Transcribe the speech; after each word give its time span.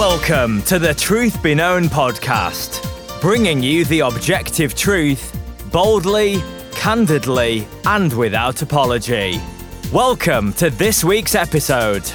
Welcome 0.00 0.62
to 0.62 0.78
the 0.78 0.94
Truth 0.94 1.42
Be 1.42 1.54
Known 1.54 1.84
podcast, 1.84 2.80
bringing 3.20 3.62
you 3.62 3.84
the 3.84 4.00
objective 4.00 4.74
truth 4.74 5.38
boldly, 5.70 6.42
candidly, 6.72 7.68
and 7.84 8.10
without 8.10 8.62
apology. 8.62 9.38
Welcome 9.92 10.54
to 10.54 10.70
this 10.70 11.04
week's 11.04 11.34
episode. 11.34 12.10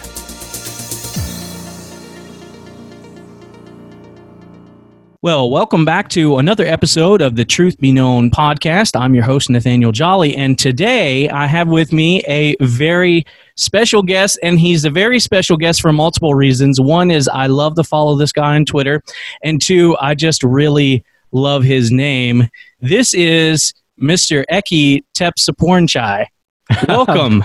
Well, 5.25 5.49
welcome 5.49 5.85
back 5.85 6.09
to 6.09 6.37
another 6.37 6.67
episode 6.67 7.19
of 7.19 7.35
the 7.35 7.43
Truth 7.43 7.79
Be 7.79 7.91
Known 7.91 8.29
podcast. 8.29 8.95
I'm 8.95 9.15
your 9.15 9.23
host, 9.23 9.49
Nathaniel 9.49 9.91
Jolly, 9.91 10.35
and 10.35 10.55
today 10.59 11.27
I 11.29 11.47
have 11.47 11.67
with 11.67 11.91
me 11.91 12.21
a 12.27 12.55
very 12.61 13.25
special 13.55 14.03
guest, 14.03 14.37
and 14.43 14.59
he's 14.59 14.85
a 14.85 14.91
very 14.91 15.19
special 15.19 15.57
guest 15.57 15.81
for 15.81 15.91
multiple 15.91 16.35
reasons. 16.35 16.79
One 16.79 17.09
is 17.09 17.27
I 17.27 17.47
love 17.47 17.73
to 17.77 17.83
follow 17.83 18.15
this 18.15 18.31
guy 18.31 18.53
on 18.53 18.65
Twitter, 18.65 19.01
and 19.41 19.59
two, 19.59 19.97
I 19.99 20.13
just 20.13 20.43
really 20.43 21.03
love 21.31 21.63
his 21.63 21.89
name. 21.89 22.47
This 22.79 23.15
is 23.15 23.73
Mr. 23.99 24.45
Eki 24.51 25.05
Tepsapornchai. 25.15 26.27
Welcome. 26.87 27.43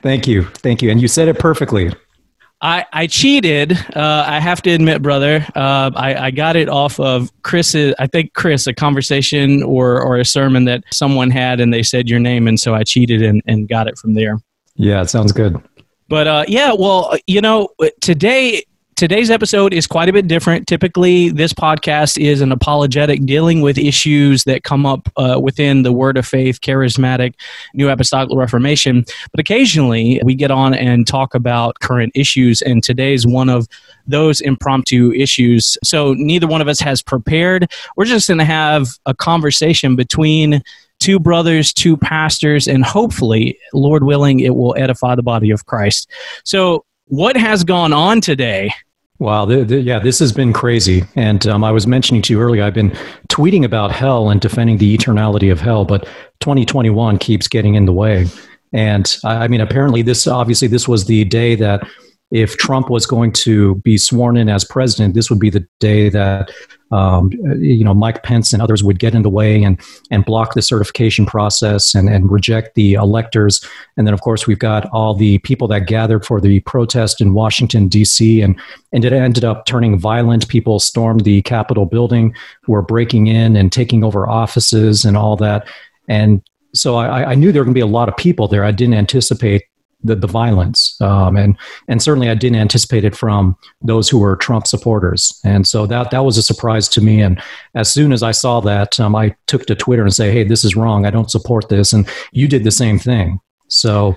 Thank 0.00 0.26
you. 0.26 0.44
Thank 0.44 0.80
you. 0.80 0.90
And 0.90 0.98
you 0.98 1.08
said 1.08 1.28
it 1.28 1.38
perfectly. 1.38 1.92
I, 2.62 2.86
I 2.92 3.08
cheated. 3.08 3.72
Uh, 3.72 4.24
I 4.26 4.38
have 4.38 4.62
to 4.62 4.70
admit, 4.70 5.02
brother. 5.02 5.44
Uh, 5.56 5.90
I, 5.96 6.14
I 6.14 6.30
got 6.30 6.54
it 6.54 6.68
off 6.68 7.00
of 7.00 7.30
Chris's, 7.42 7.92
I 7.98 8.06
think 8.06 8.34
Chris, 8.34 8.68
a 8.68 8.72
conversation 8.72 9.64
or, 9.64 10.00
or 10.00 10.16
a 10.18 10.24
sermon 10.24 10.64
that 10.66 10.84
someone 10.92 11.30
had, 11.30 11.58
and 11.60 11.74
they 11.74 11.82
said 11.82 12.08
your 12.08 12.20
name, 12.20 12.46
and 12.46 12.60
so 12.60 12.72
I 12.72 12.84
cheated 12.84 13.20
and, 13.20 13.42
and 13.46 13.68
got 13.68 13.88
it 13.88 13.98
from 13.98 14.14
there. 14.14 14.38
Yeah, 14.76 15.02
it 15.02 15.10
sounds 15.10 15.32
good. 15.32 15.60
But 16.08 16.26
uh, 16.28 16.44
yeah, 16.46 16.72
well, 16.72 17.16
you 17.26 17.40
know, 17.40 17.68
today 18.00 18.62
today's 19.02 19.32
episode 19.32 19.74
is 19.74 19.88
quite 19.88 20.08
a 20.08 20.12
bit 20.12 20.28
different. 20.28 20.68
Typically, 20.68 21.28
this 21.28 21.52
podcast 21.52 22.16
is 22.24 22.40
an 22.40 22.52
apologetic 22.52 23.26
dealing 23.26 23.60
with 23.60 23.76
issues 23.76 24.44
that 24.44 24.62
come 24.62 24.86
up 24.86 25.08
uh, 25.16 25.40
within 25.42 25.82
the 25.82 25.90
Word 25.90 26.16
of 26.16 26.24
Faith, 26.24 26.60
Charismatic, 26.60 27.34
New 27.74 27.88
Apostolic 27.88 28.30
Reformation. 28.32 29.04
But 29.32 29.40
occasionally, 29.40 30.20
we 30.22 30.36
get 30.36 30.52
on 30.52 30.72
and 30.72 31.04
talk 31.04 31.34
about 31.34 31.80
current 31.80 32.12
issues, 32.14 32.62
and 32.62 32.80
today's 32.80 33.26
one 33.26 33.48
of 33.48 33.66
those 34.06 34.40
impromptu 34.40 35.10
issues. 35.10 35.76
So, 35.82 36.14
neither 36.14 36.46
one 36.46 36.60
of 36.60 36.68
us 36.68 36.78
has 36.78 37.02
prepared. 37.02 37.72
We're 37.96 38.04
just 38.04 38.28
going 38.28 38.38
to 38.38 38.44
have 38.44 38.86
a 39.04 39.14
conversation 39.16 39.96
between 39.96 40.62
two 41.00 41.18
brothers, 41.18 41.72
two 41.72 41.96
pastors, 41.96 42.68
and 42.68 42.84
hopefully, 42.84 43.58
Lord 43.74 44.04
willing, 44.04 44.38
it 44.38 44.54
will 44.54 44.76
edify 44.78 45.16
the 45.16 45.24
body 45.24 45.50
of 45.50 45.66
Christ. 45.66 46.08
So, 46.44 46.84
what 47.06 47.36
has 47.36 47.64
gone 47.64 47.92
on 47.92 48.20
today? 48.20 48.70
Wow, 49.22 49.44
the, 49.44 49.62
the, 49.62 49.78
yeah, 49.78 50.00
this 50.00 50.18
has 50.18 50.32
been 50.32 50.52
crazy. 50.52 51.04
And 51.14 51.46
um, 51.46 51.62
I 51.62 51.70
was 51.70 51.86
mentioning 51.86 52.22
to 52.22 52.32
you 52.32 52.40
earlier, 52.40 52.64
I've 52.64 52.74
been 52.74 52.90
tweeting 53.28 53.64
about 53.64 53.92
hell 53.92 54.30
and 54.30 54.40
defending 54.40 54.78
the 54.78 54.98
eternality 54.98 55.52
of 55.52 55.60
hell, 55.60 55.84
but 55.84 56.08
2021 56.40 57.18
keeps 57.18 57.46
getting 57.46 57.76
in 57.76 57.84
the 57.84 57.92
way. 57.92 58.26
And 58.72 59.16
I, 59.22 59.44
I 59.44 59.48
mean, 59.48 59.60
apparently, 59.60 60.02
this 60.02 60.26
obviously 60.26 60.66
this 60.66 60.88
was 60.88 61.04
the 61.04 61.24
day 61.24 61.54
that 61.54 61.86
if 62.32 62.56
Trump 62.56 62.88
was 62.88 63.04
going 63.04 63.30
to 63.30 63.74
be 63.76 63.98
sworn 63.98 64.38
in 64.38 64.48
as 64.48 64.64
president, 64.64 65.14
this 65.14 65.28
would 65.28 65.38
be 65.38 65.50
the 65.50 65.66
day 65.80 66.08
that 66.08 66.50
um, 66.90 67.30
you 67.58 67.84
know 67.84 67.92
Mike 67.92 68.22
Pence 68.22 68.54
and 68.54 68.62
others 68.62 68.82
would 68.82 68.98
get 68.98 69.14
in 69.14 69.20
the 69.20 69.28
way 69.28 69.62
and 69.62 69.78
and 70.10 70.24
block 70.24 70.54
the 70.54 70.62
certification 70.62 71.26
process 71.26 71.94
and 71.94 72.08
and 72.08 72.30
reject 72.30 72.74
the 72.74 72.94
electors. 72.94 73.64
And 73.98 74.06
then 74.06 74.14
of 74.14 74.22
course 74.22 74.46
we've 74.46 74.58
got 74.58 74.88
all 74.92 75.14
the 75.14 75.38
people 75.38 75.68
that 75.68 75.86
gathered 75.86 76.24
for 76.24 76.40
the 76.40 76.60
protest 76.60 77.20
in 77.20 77.34
Washington 77.34 77.86
D.C. 77.86 78.40
and 78.40 78.58
and 78.92 79.04
it 79.04 79.12
ended 79.12 79.44
up 79.44 79.66
turning 79.66 79.98
violent. 79.98 80.48
People 80.48 80.80
stormed 80.80 81.24
the 81.24 81.42
Capitol 81.42 81.84
building, 81.84 82.34
were 82.66 82.82
breaking 82.82 83.26
in 83.26 83.56
and 83.56 83.70
taking 83.70 84.02
over 84.02 84.26
offices 84.26 85.04
and 85.04 85.18
all 85.18 85.36
that. 85.36 85.68
And 86.08 86.42
so 86.74 86.96
I, 86.96 87.32
I 87.32 87.34
knew 87.34 87.52
there 87.52 87.60
were 87.60 87.66
going 87.66 87.74
to 87.74 87.78
be 87.78 87.80
a 87.80 87.86
lot 87.86 88.08
of 88.08 88.16
people 88.16 88.48
there. 88.48 88.64
I 88.64 88.70
didn't 88.70 88.94
anticipate 88.94 89.64
the, 90.04 90.14
the 90.14 90.26
violence. 90.26 91.00
Um, 91.00 91.36
and, 91.36 91.56
and 91.88 92.02
certainly 92.02 92.28
I 92.28 92.34
didn't 92.34 92.58
anticipate 92.58 93.04
it 93.04 93.16
from 93.16 93.56
those 93.80 94.08
who 94.08 94.18
were 94.18 94.36
Trump 94.36 94.66
supporters. 94.66 95.40
And 95.44 95.66
so 95.66 95.86
that, 95.86 96.10
that 96.10 96.24
was 96.24 96.38
a 96.38 96.42
surprise 96.42 96.88
to 96.90 97.00
me. 97.00 97.20
And 97.20 97.40
as 97.74 97.92
soon 97.92 98.12
as 98.12 98.22
I 98.22 98.32
saw 98.32 98.60
that, 98.60 98.98
um, 99.00 99.14
I 99.14 99.34
took 99.46 99.66
to 99.66 99.74
Twitter 99.74 100.02
and 100.02 100.14
say, 100.14 100.32
hey, 100.32 100.44
this 100.44 100.64
is 100.64 100.76
wrong. 100.76 101.06
I 101.06 101.10
don't 101.10 101.30
support 101.30 101.68
this. 101.68 101.92
And 101.92 102.08
you 102.32 102.48
did 102.48 102.64
the 102.64 102.70
same 102.70 102.98
thing. 102.98 103.40
So 103.68 104.16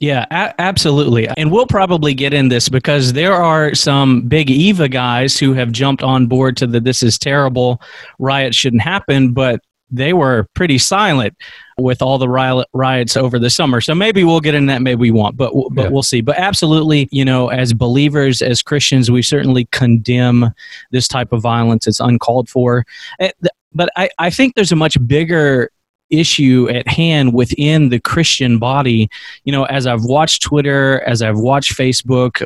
yeah, 0.00 0.26
a- 0.30 0.60
absolutely. 0.60 1.28
And 1.28 1.50
we'll 1.50 1.66
probably 1.66 2.12
get 2.12 2.34
in 2.34 2.48
this 2.48 2.68
because 2.68 3.14
there 3.14 3.34
are 3.34 3.74
some 3.74 4.22
big 4.22 4.50
Eva 4.50 4.88
guys 4.88 5.38
who 5.38 5.54
have 5.54 5.72
jumped 5.72 6.02
on 6.02 6.26
board 6.26 6.56
to 6.58 6.66
the 6.66 6.80
this 6.80 7.02
is 7.02 7.18
terrible, 7.18 7.80
riot 8.18 8.54
shouldn't 8.54 8.82
happen, 8.82 9.32
but 9.32 9.60
they 9.90 10.12
were 10.12 10.48
pretty 10.54 10.78
silent 10.78 11.36
with 11.78 12.00
all 12.00 12.18
the 12.18 12.28
riots 12.28 13.16
over 13.16 13.38
the 13.38 13.50
summer. 13.50 13.80
So 13.80 13.94
maybe 13.94 14.24
we'll 14.24 14.40
get 14.40 14.54
in 14.54 14.66
that, 14.66 14.82
maybe 14.82 14.98
we 14.98 15.10
won't, 15.10 15.36
but 15.36 15.52
but 15.70 15.84
yeah. 15.84 15.88
we'll 15.88 16.02
see. 16.02 16.20
But 16.20 16.38
absolutely, 16.38 17.08
you 17.12 17.24
know, 17.24 17.48
as 17.48 17.72
believers, 17.72 18.42
as 18.42 18.62
Christians, 18.62 19.10
we 19.10 19.22
certainly 19.22 19.66
condemn 19.72 20.50
this 20.90 21.06
type 21.06 21.32
of 21.32 21.42
violence. 21.42 21.86
It's 21.86 22.00
uncalled 22.00 22.48
for. 22.48 22.84
Eh, 23.20 23.32
but 23.74 23.90
I, 23.96 24.08
I 24.18 24.30
think 24.30 24.54
there's 24.54 24.72
a 24.72 24.76
much 24.76 24.96
bigger 25.06 25.70
issue 26.08 26.68
at 26.70 26.88
hand 26.88 27.34
within 27.34 27.88
the 27.88 28.00
Christian 28.00 28.58
body. 28.58 29.10
You 29.44 29.52
know, 29.52 29.64
as 29.64 29.86
I've 29.86 30.04
watched 30.04 30.42
Twitter, 30.42 31.00
as 31.06 31.20
I've 31.20 31.38
watched 31.38 31.76
Facebook, 31.76 32.42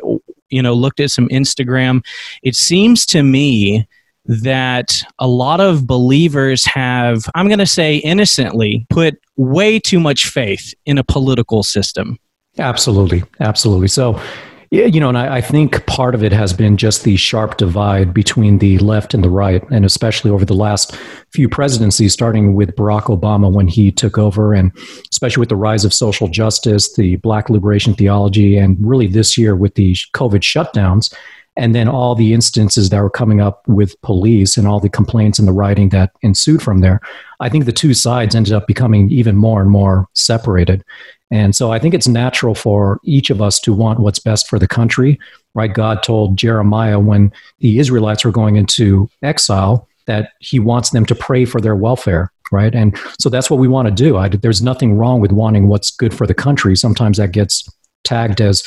you 0.49 0.61
know, 0.61 0.73
looked 0.73 0.99
at 0.99 1.11
some 1.11 1.29
Instagram, 1.29 2.03
it 2.43 2.55
seems 2.55 3.05
to 3.07 3.23
me 3.23 3.87
that 4.25 5.01
a 5.19 5.27
lot 5.27 5.59
of 5.59 5.87
believers 5.87 6.65
have, 6.65 7.25
I'm 7.35 7.47
going 7.47 7.59
to 7.59 7.65
say 7.65 7.97
innocently, 7.97 8.85
put 8.89 9.19
way 9.35 9.79
too 9.79 9.99
much 9.99 10.27
faith 10.27 10.73
in 10.85 10.97
a 10.97 11.03
political 11.03 11.63
system. 11.63 12.17
Absolutely. 12.57 13.23
Absolutely. 13.39 13.87
So, 13.87 14.21
yeah, 14.71 14.85
you 14.85 15.01
know, 15.01 15.09
and 15.09 15.17
I, 15.17 15.37
I, 15.37 15.41
think 15.41 15.85
part 15.85 16.15
of 16.15 16.23
it 16.23 16.31
has 16.31 16.53
been 16.53 16.77
just 16.77 17.03
the 17.03 17.17
sharp 17.17 17.57
divide 17.57 18.13
between 18.13 18.59
the 18.59 18.77
left 18.79 19.13
and 19.13 19.21
the 19.21 19.29
right, 19.29 19.61
and 19.69 19.83
especially 19.83 20.31
over 20.31 20.45
the 20.45 20.53
last 20.53 20.95
few 21.31 21.49
presidencies, 21.49 22.13
starting 22.13 22.53
with 22.53 22.73
Barack 22.77 23.03
Obama 23.03 23.51
when 23.51 23.67
he 23.67 23.91
took 23.91 24.17
over, 24.17 24.53
and 24.53 24.71
especially 25.11 25.41
with 25.41 25.49
the 25.49 25.57
rise 25.57 25.83
of 25.83 25.93
social 25.93 26.29
justice, 26.29 26.93
the 26.93 27.17
black 27.17 27.49
liberation 27.49 27.93
theology, 27.93 28.57
and 28.57 28.77
really 28.79 29.07
this 29.07 29.37
year 29.37 29.57
with 29.57 29.75
the 29.75 29.93
COVID 30.13 30.39
shutdowns 30.39 31.13
and 31.57 31.75
then 31.75 31.87
all 31.87 32.15
the 32.15 32.33
instances 32.33 32.89
that 32.89 33.01
were 33.01 33.09
coming 33.09 33.41
up 33.41 33.67
with 33.67 33.99
police 34.01 34.57
and 34.57 34.67
all 34.67 34.79
the 34.79 34.89
complaints 34.89 35.37
and 35.37 35.47
the 35.47 35.53
writing 35.53 35.89
that 35.89 36.11
ensued 36.21 36.61
from 36.61 36.79
there 36.79 36.99
i 37.39 37.49
think 37.49 37.65
the 37.65 37.71
two 37.71 37.93
sides 37.93 38.35
ended 38.35 38.53
up 38.53 38.67
becoming 38.67 39.09
even 39.11 39.35
more 39.35 39.61
and 39.61 39.71
more 39.71 40.07
separated. 40.13 40.83
And 41.31 41.55
so 41.55 41.71
i 41.71 41.79
think 41.79 41.93
it's 41.93 42.07
natural 42.07 42.55
for 42.55 42.99
each 43.03 43.29
of 43.29 43.41
us 43.41 43.59
to 43.61 43.73
want 43.73 43.99
what's 43.99 44.19
best 44.19 44.47
for 44.47 44.59
the 44.59 44.67
country 44.67 45.19
right? 45.53 45.73
God 45.73 46.01
told 46.03 46.37
jeremiah 46.37 46.99
when 46.99 47.31
the 47.59 47.79
israelites 47.79 48.23
were 48.25 48.31
going 48.31 48.55
into 48.55 49.09
exile 49.21 49.87
that 50.07 50.31
he 50.39 50.59
wants 50.59 50.89
them 50.89 51.05
to 51.05 51.15
pray 51.15 51.45
for 51.45 51.61
their 51.61 51.75
welfare 51.75 52.31
right? 52.51 52.75
And 52.75 52.97
so 53.17 53.29
that's 53.29 53.49
what 53.49 53.59
we 53.59 53.67
want 53.67 53.87
to 53.87 53.93
do. 53.93 54.17
I, 54.17 54.27
there's 54.27 54.61
nothing 54.61 54.97
wrong 54.97 55.21
with 55.21 55.31
wanting 55.31 55.67
what's 55.67 55.89
good 55.89 56.13
for 56.13 56.27
the 56.27 56.33
country. 56.33 56.75
Sometimes 56.75 57.17
that 57.17 57.31
gets 57.31 57.67
tagged 58.03 58.41
as 58.41 58.63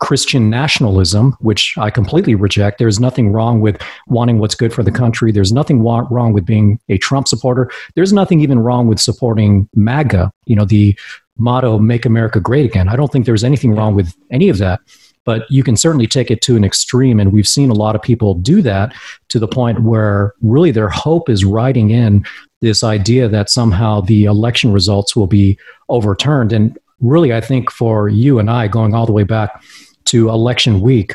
Christian 0.00 0.48
nationalism, 0.48 1.36
which 1.40 1.76
I 1.76 1.90
completely 1.90 2.34
reject. 2.34 2.78
There's 2.78 3.00
nothing 3.00 3.32
wrong 3.32 3.60
with 3.60 3.80
wanting 4.06 4.38
what's 4.38 4.54
good 4.54 4.72
for 4.72 4.82
the 4.82 4.92
country. 4.92 5.32
There's 5.32 5.52
nothing 5.52 5.82
wrong 5.82 6.32
with 6.32 6.44
being 6.44 6.78
a 6.88 6.98
Trump 6.98 7.26
supporter. 7.26 7.70
There's 7.94 8.12
nothing 8.12 8.40
even 8.40 8.60
wrong 8.60 8.86
with 8.86 9.00
supporting 9.00 9.68
MAGA, 9.74 10.32
you 10.46 10.54
know, 10.54 10.64
the 10.64 10.98
motto, 11.36 11.78
Make 11.78 12.06
America 12.06 12.40
Great 12.40 12.64
Again. 12.64 12.88
I 12.88 12.96
don't 12.96 13.10
think 13.10 13.26
there's 13.26 13.44
anything 13.44 13.74
wrong 13.74 13.94
with 13.94 14.14
any 14.30 14.48
of 14.48 14.58
that. 14.58 14.80
But 15.24 15.44
you 15.50 15.62
can 15.62 15.76
certainly 15.76 16.06
take 16.06 16.30
it 16.30 16.40
to 16.42 16.56
an 16.56 16.64
extreme. 16.64 17.20
And 17.20 17.32
we've 17.32 17.46
seen 17.46 17.68
a 17.68 17.74
lot 17.74 17.94
of 17.94 18.00
people 18.00 18.34
do 18.34 18.62
that 18.62 18.94
to 19.28 19.38
the 19.38 19.48
point 19.48 19.82
where 19.82 20.32
really 20.40 20.70
their 20.70 20.88
hope 20.88 21.28
is 21.28 21.44
riding 21.44 21.90
in 21.90 22.24
this 22.62 22.82
idea 22.82 23.28
that 23.28 23.50
somehow 23.50 24.00
the 24.00 24.24
election 24.24 24.72
results 24.72 25.14
will 25.14 25.26
be 25.26 25.58
overturned. 25.90 26.52
And 26.52 26.78
really, 27.00 27.34
I 27.34 27.42
think 27.42 27.70
for 27.70 28.08
you 28.08 28.38
and 28.38 28.50
I, 28.50 28.68
going 28.68 28.94
all 28.94 29.04
the 29.04 29.12
way 29.12 29.24
back 29.24 29.62
to 30.10 30.28
election 30.28 30.80
week, 30.80 31.14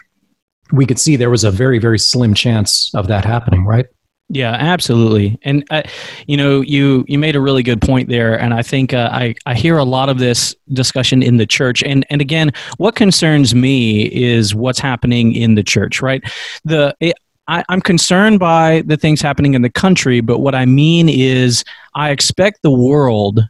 we 0.72 0.86
could 0.86 1.00
see 1.00 1.16
there 1.16 1.30
was 1.30 1.44
a 1.44 1.52
very, 1.52 1.80
very 1.80 2.00
slim 2.00 2.34
chance 2.34 2.94
of 2.96 3.08
that 3.08 3.26
happening, 3.26 3.66
right? 3.66 3.86
Yeah, 4.30 4.52
absolutely. 4.52 5.38
And 5.44 5.64
uh, 5.70 5.84
you 6.26 6.38
know, 6.38 6.62
you 6.62 7.06
you 7.08 7.20
made 7.20 7.36
a 7.36 7.42
really 7.42 7.62
good 7.62 7.82
point 7.82 8.10
there, 8.10 8.40
and 8.40 8.54
I 8.54 8.64
think 8.64 8.94
uh, 8.94 9.10
I 9.12 9.36
I 9.46 9.54
hear 9.54 9.78
a 9.78 9.84
lot 9.84 10.10
of 10.10 10.18
this 10.18 10.56
discussion 10.70 11.22
in 11.22 11.38
the 11.38 11.46
church. 11.46 11.84
And 11.84 12.06
and 12.10 12.22
again, 12.22 12.52
what 12.78 12.96
concerns 12.96 13.54
me 13.54 14.06
is 14.06 14.56
what's 14.56 14.80
happening 14.80 15.36
in 15.36 15.56
the 15.56 15.64
church, 15.64 16.02
right? 16.02 16.24
The 16.64 16.96
it, 17.00 17.16
I, 17.48 17.64
I'm 17.70 17.82
concerned 17.82 18.40
by 18.40 18.84
the 18.86 18.98
things 18.98 19.22
happening 19.22 19.54
in 19.54 19.62
the 19.62 19.70
country, 19.70 20.22
but 20.22 20.40
what 20.40 20.56
I 20.56 20.66
mean 20.66 21.10
is 21.10 21.64
I 21.94 22.12
expect 22.12 22.62
the 22.64 22.72
world 22.72 23.42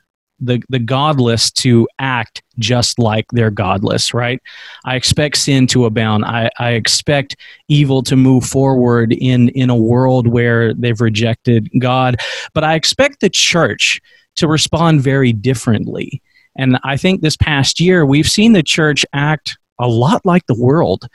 the, 0.45 0.61
the 0.69 0.79
godless 0.79 1.51
to 1.51 1.87
act 1.99 2.41
just 2.59 2.99
like 2.99 3.25
they're 3.31 3.51
godless, 3.51 4.13
right? 4.13 4.41
I 4.85 4.95
expect 4.95 5.37
sin 5.37 5.67
to 5.67 5.85
abound. 5.85 6.25
I, 6.25 6.49
I 6.59 6.71
expect 6.71 7.35
evil 7.67 8.03
to 8.03 8.15
move 8.15 8.45
forward 8.45 9.13
in, 9.13 9.49
in 9.49 9.69
a 9.69 9.75
world 9.75 10.27
where 10.27 10.73
they've 10.73 10.99
rejected 10.99 11.69
God. 11.79 12.17
But 12.53 12.63
I 12.63 12.75
expect 12.75 13.19
the 13.19 13.29
church 13.29 14.01
to 14.35 14.47
respond 14.47 15.01
very 15.01 15.33
differently. 15.33 16.21
And 16.55 16.77
I 16.83 16.97
think 16.97 17.21
this 17.21 17.37
past 17.37 17.79
year, 17.79 18.05
we've 18.05 18.29
seen 18.29 18.53
the 18.53 18.63
church 18.63 19.05
act 19.13 19.57
a 19.79 19.87
lot 19.87 20.25
like 20.25 20.45
the 20.47 20.59
world 20.59 21.07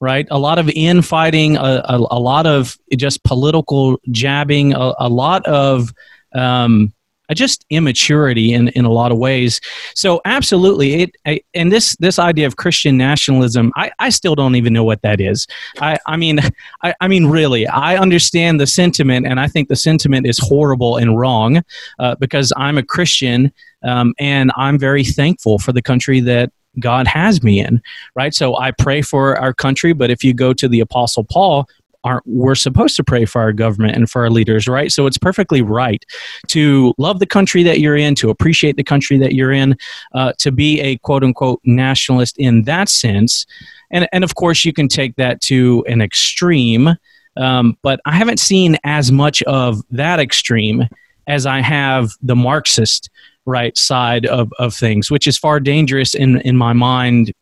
right? 0.00 0.26
A 0.30 0.38
lot 0.38 0.58
of 0.58 0.68
infighting, 0.68 1.56
a, 1.56 1.82
a, 1.84 1.96
a 2.10 2.20
lot 2.20 2.46
of 2.46 2.76
just 2.94 3.24
political 3.24 3.98
jabbing, 4.10 4.74
a, 4.74 4.92
a 4.98 5.08
lot 5.08 5.46
of 5.46 5.94
um, 6.34 6.92
just 7.32 7.64
immaturity 7.70 8.52
in, 8.52 8.68
in 8.68 8.84
a 8.84 8.90
lot 8.90 9.12
of 9.12 9.18
ways. 9.18 9.60
So 9.94 10.20
absolutely, 10.24 11.02
it 11.02 11.16
I, 11.26 11.40
and 11.54 11.72
this 11.72 11.96
this 11.96 12.18
idea 12.18 12.46
of 12.46 12.56
Christian 12.56 12.96
nationalism, 12.96 13.72
I, 13.76 13.90
I 13.98 14.10
still 14.10 14.34
don't 14.34 14.56
even 14.56 14.72
know 14.72 14.84
what 14.84 15.00
that 15.02 15.20
is. 15.20 15.46
I, 15.80 15.98
I 16.06 16.16
mean, 16.16 16.40
I, 16.82 16.94
I 17.00 17.08
mean, 17.08 17.26
really, 17.26 17.66
I 17.66 17.96
understand 17.96 18.60
the 18.60 18.66
sentiment, 18.66 19.26
and 19.26 19.40
I 19.40 19.46
think 19.46 19.68
the 19.68 19.76
sentiment 19.76 20.26
is 20.26 20.38
horrible 20.38 20.96
and 20.96 21.18
wrong 21.18 21.62
uh, 21.98 22.16
because 22.16 22.52
I'm 22.56 22.76
a 22.76 22.82
Christian 22.82 23.52
um, 23.82 24.14
and 24.18 24.50
I'm 24.56 24.78
very 24.78 25.04
thankful 25.04 25.58
for 25.58 25.72
the 25.72 25.82
country 25.82 26.20
that 26.20 26.50
God 26.80 27.06
has 27.06 27.42
me 27.42 27.60
in, 27.60 27.80
right? 28.16 28.34
So 28.34 28.56
I 28.56 28.72
pray 28.72 29.02
for 29.02 29.38
our 29.38 29.54
country, 29.54 29.92
but 29.92 30.10
if 30.10 30.24
you 30.24 30.34
go 30.34 30.52
to 30.54 30.68
the 30.68 30.80
Apostle 30.80 31.24
Paul, 31.24 31.68
aren't 32.04 32.26
we're 32.26 32.54
supposed 32.54 32.96
to 32.96 33.04
pray 33.04 33.24
for 33.24 33.40
our 33.40 33.52
government 33.52 33.96
and 33.96 34.08
for 34.08 34.22
our 34.22 34.30
leaders, 34.30 34.68
right? 34.68 34.92
So 34.92 35.06
it's 35.06 35.18
perfectly 35.18 35.62
right 35.62 36.04
to 36.48 36.94
love 36.98 37.18
the 37.18 37.26
country 37.26 37.62
that 37.64 37.80
you're 37.80 37.96
in, 37.96 38.14
to 38.16 38.30
appreciate 38.30 38.76
the 38.76 38.84
country 38.84 39.18
that 39.18 39.34
you're 39.34 39.52
in, 39.52 39.76
uh, 40.14 40.32
to 40.38 40.52
be 40.52 40.80
a 40.80 40.98
quote 40.98 41.24
unquote 41.24 41.60
nationalist 41.64 42.38
in 42.38 42.62
that 42.64 42.88
sense. 42.88 43.46
And, 43.90 44.08
and 44.12 44.24
of 44.24 44.34
course, 44.34 44.64
you 44.64 44.72
can 44.72 44.88
take 44.88 45.16
that 45.16 45.40
to 45.42 45.84
an 45.88 46.00
extreme, 46.00 46.90
um, 47.36 47.76
but 47.82 48.00
I 48.04 48.12
haven't 48.12 48.38
seen 48.38 48.76
as 48.84 49.10
much 49.10 49.42
of 49.44 49.82
that 49.90 50.20
extreme 50.20 50.88
as 51.26 51.46
I 51.46 51.60
have 51.60 52.10
the 52.22 52.36
Marxist 52.36 53.10
right 53.46 53.76
side 53.76 54.26
of, 54.26 54.52
of 54.58 54.74
things, 54.74 55.10
which 55.10 55.26
is 55.26 55.38
far 55.38 55.60
dangerous 55.60 56.14
in, 56.14 56.40
in 56.42 56.56
my 56.56 56.72
mind 56.72 57.32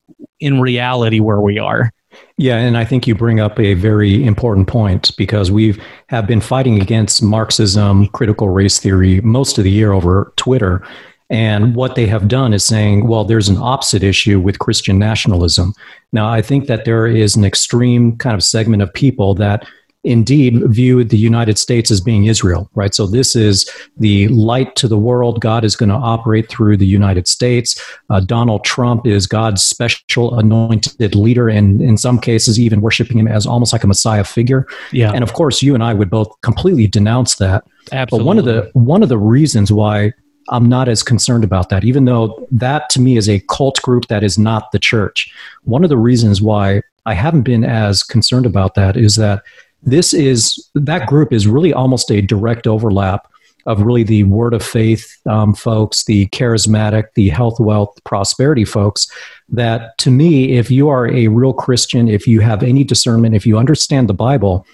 in 0.41 0.61
reality 0.61 1.20
where 1.20 1.41
we 1.41 1.59
are. 1.59 1.93
Yeah, 2.37 2.56
and 2.56 2.76
I 2.76 2.85
think 2.85 3.06
you 3.06 3.14
bring 3.14 3.41
up 3.41 3.59
a 3.61 3.75
very 3.75 4.25
important 4.25 4.69
point 4.69 5.17
because 5.17 5.50
we 5.50 5.81
have 6.09 6.26
been 6.26 6.41
fighting 6.41 6.81
against 6.81 7.23
Marxism, 7.23 8.09
critical 8.09 8.49
race 8.49 8.79
theory 8.79 9.20
most 9.20 9.59
of 9.59 9.64
the 9.64 9.70
year 9.70 9.93
over 9.93 10.32
Twitter. 10.37 10.85
And 11.31 11.75
what 11.75 11.94
they 11.94 12.06
have 12.06 12.29
done 12.29 12.53
is 12.53 12.64
saying, 12.64 13.06
well, 13.06 13.25
there's 13.25 13.49
an 13.49 13.56
opposite 13.56 14.03
issue 14.03 14.38
with 14.38 14.59
Christian 14.59 14.99
nationalism. 14.99 15.73
Now, 16.12 16.31
I 16.31 16.43
think 16.43 16.67
that 16.67 16.85
there 16.85 17.06
is 17.06 17.37
an 17.37 17.44
extreme 17.44 18.19
kind 18.19 18.35
of 18.35 18.43
segment 18.43 18.82
of 18.82 18.93
people 18.93 19.35
that 19.37 19.67
indeed 20.04 20.60
viewed 20.66 21.10
the 21.10 21.19
United 21.19 21.58
States 21.58 21.90
as 21.90 22.00
being 22.00 22.25
Israel, 22.25 22.69
right? 22.75 22.94
So 22.94 23.06
this 23.06 23.37
is 23.37 23.70
the 23.96 24.28
light 24.28 24.75
to 24.76 24.88
the 24.88 24.99
world. 24.99 25.40
God 25.40 25.64
is 25.64 25.76
going 25.76 25.90
to 25.90 25.94
operate 25.94 26.49
through 26.49 26.76
the 26.76 26.87
United 26.87 27.28
States. 27.28 27.81
Uh, 28.10 28.20
Donald 28.20 28.64
Trump 28.64 29.06
is 29.06 29.26
God's 29.26 29.62
special 29.62 30.38
anointed 30.38 31.14
leader, 31.14 31.49
and 31.49 31.81
in 31.81 31.96
some 31.96 32.19
cases, 32.19 32.58
even 32.58 32.81
worshiping 32.81 33.19
him 33.19 33.28
as 33.28 33.46
almost 33.46 33.72
like 33.72 33.84
a 33.84 33.87
Messiah 33.87 34.25
figure. 34.25 34.66
Yeah. 34.90 35.12
And 35.12 35.22
of 35.22 35.34
course, 35.34 35.62
you 35.62 35.75
and 35.75 35.84
I 35.84 35.94
would 35.94 36.10
both 36.10 36.28
completely 36.43 36.88
denounce 36.88 37.37
that. 37.37 37.64
Absolutely. 37.93 38.19
But 38.19 38.26
one 38.26 38.38
of 38.38 38.44
the 38.44 38.70
one 38.75 39.02
of 39.02 39.08
the 39.08 39.19
reasons 39.19 39.70
why 39.70 40.12
I'm 40.49 40.69
not 40.69 40.88
as 40.88 41.02
concerned 41.02 41.44
about 41.44 41.69
that, 41.69 41.84
even 41.84 42.04
though 42.04 42.46
that 42.50 42.90
to 42.90 43.00
me 43.00 43.16
is 43.16 43.28
a 43.28 43.40
cult 43.49 43.81
group 43.82 44.08
that 44.08 44.25
is 44.25 44.38
not 44.38 44.72
the 44.72 44.78
church. 44.78 45.32
One 45.62 45.84
of 45.84 45.90
the 45.90 45.96
reasons 45.96 46.43
why 46.43 46.82
I 47.06 47.14
haven't 47.14 47.43
been 47.43 47.64
as 47.64 48.02
concerned 48.02 48.46
about 48.46 48.75
that 48.75 48.96
is 48.96 49.16
that 49.16 49.43
this 49.82 50.14
is 50.14 50.70
that 50.75 51.06
group 51.06 51.32
is 51.32 51.46
really 51.46 51.73
almost 51.73 52.11
a 52.11 52.20
direct 52.20 52.67
overlap 52.67 53.29
of 53.67 53.81
really 53.82 54.02
the 54.02 54.25
word 54.25 54.55
of 54.55 54.62
faith 54.62 55.17
um, 55.26 55.55
folks, 55.55 56.05
the 56.05 56.26
charismatic, 56.29 57.05
the 57.14 57.29
health, 57.29 57.61
wealth, 57.61 57.96
prosperity 58.05 58.64
folks. 58.64 59.06
That 59.49 59.96
to 59.99 60.11
me, 60.11 60.56
if 60.56 60.70
you 60.70 60.88
are 60.88 61.08
a 61.08 61.29
real 61.29 61.52
Christian, 61.52 62.08
if 62.08 62.26
you 62.26 62.40
have 62.40 62.62
any 62.62 62.84
discernment, 62.84 63.34
if 63.34 63.46
you 63.46 63.58
understand 63.58 64.08
the 64.08 64.14
Bible, 64.14 64.67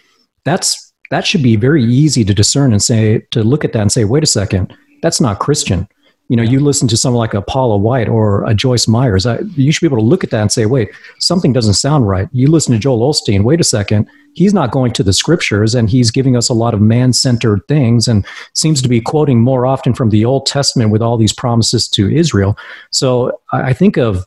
that's 0.44 0.92
that 1.10 1.26
should 1.26 1.42
be 1.42 1.56
very 1.56 1.84
easy 1.84 2.24
to 2.24 2.34
discern 2.34 2.72
and 2.72 2.82
say 2.82 3.20
to 3.30 3.42
look 3.42 3.64
at 3.64 3.72
that 3.72 3.80
and 3.80 3.92
say, 3.92 4.04
wait 4.04 4.22
a 4.22 4.26
second, 4.26 4.74
that's 5.02 5.20
not 5.20 5.38
Christian. 5.38 5.88
You 6.28 6.36
know, 6.36 6.42
you 6.42 6.60
listen 6.60 6.86
to 6.88 6.96
someone 6.96 7.20
like 7.20 7.32
a 7.32 7.40
Paula 7.40 7.78
White 7.78 8.08
or 8.08 8.44
a 8.44 8.54
Joyce 8.54 8.86
Myers, 8.86 9.24
I, 9.24 9.38
you 9.56 9.72
should 9.72 9.80
be 9.80 9.86
able 9.86 10.02
to 10.02 10.04
look 10.04 10.22
at 10.22 10.30
that 10.30 10.42
and 10.42 10.52
say, 10.52 10.66
wait, 10.66 10.90
something 11.20 11.54
doesn't 11.54 11.74
sound 11.74 12.06
right. 12.06 12.28
You 12.32 12.48
listen 12.48 12.74
to 12.74 12.78
Joel 12.78 13.10
Osteen, 13.10 13.44
wait 13.44 13.60
a 13.60 13.64
second, 13.64 14.06
he's 14.38 14.54
not 14.54 14.70
going 14.70 14.92
to 14.92 15.02
the 15.02 15.12
scriptures 15.12 15.74
and 15.74 15.90
he's 15.90 16.12
giving 16.12 16.36
us 16.36 16.48
a 16.48 16.54
lot 16.54 16.72
of 16.72 16.80
man 16.80 17.12
centered 17.12 17.60
things 17.66 18.06
and 18.06 18.24
seems 18.54 18.80
to 18.80 18.88
be 18.88 19.00
quoting 19.00 19.40
more 19.40 19.66
often 19.66 19.92
from 19.92 20.10
the 20.10 20.24
Old 20.24 20.46
Testament 20.46 20.90
with 20.90 21.02
all 21.02 21.16
these 21.16 21.32
promises 21.32 21.88
to 21.88 22.08
Israel. 22.08 22.56
So 22.90 23.38
I 23.52 23.72
think 23.72 23.96
of 23.96 24.24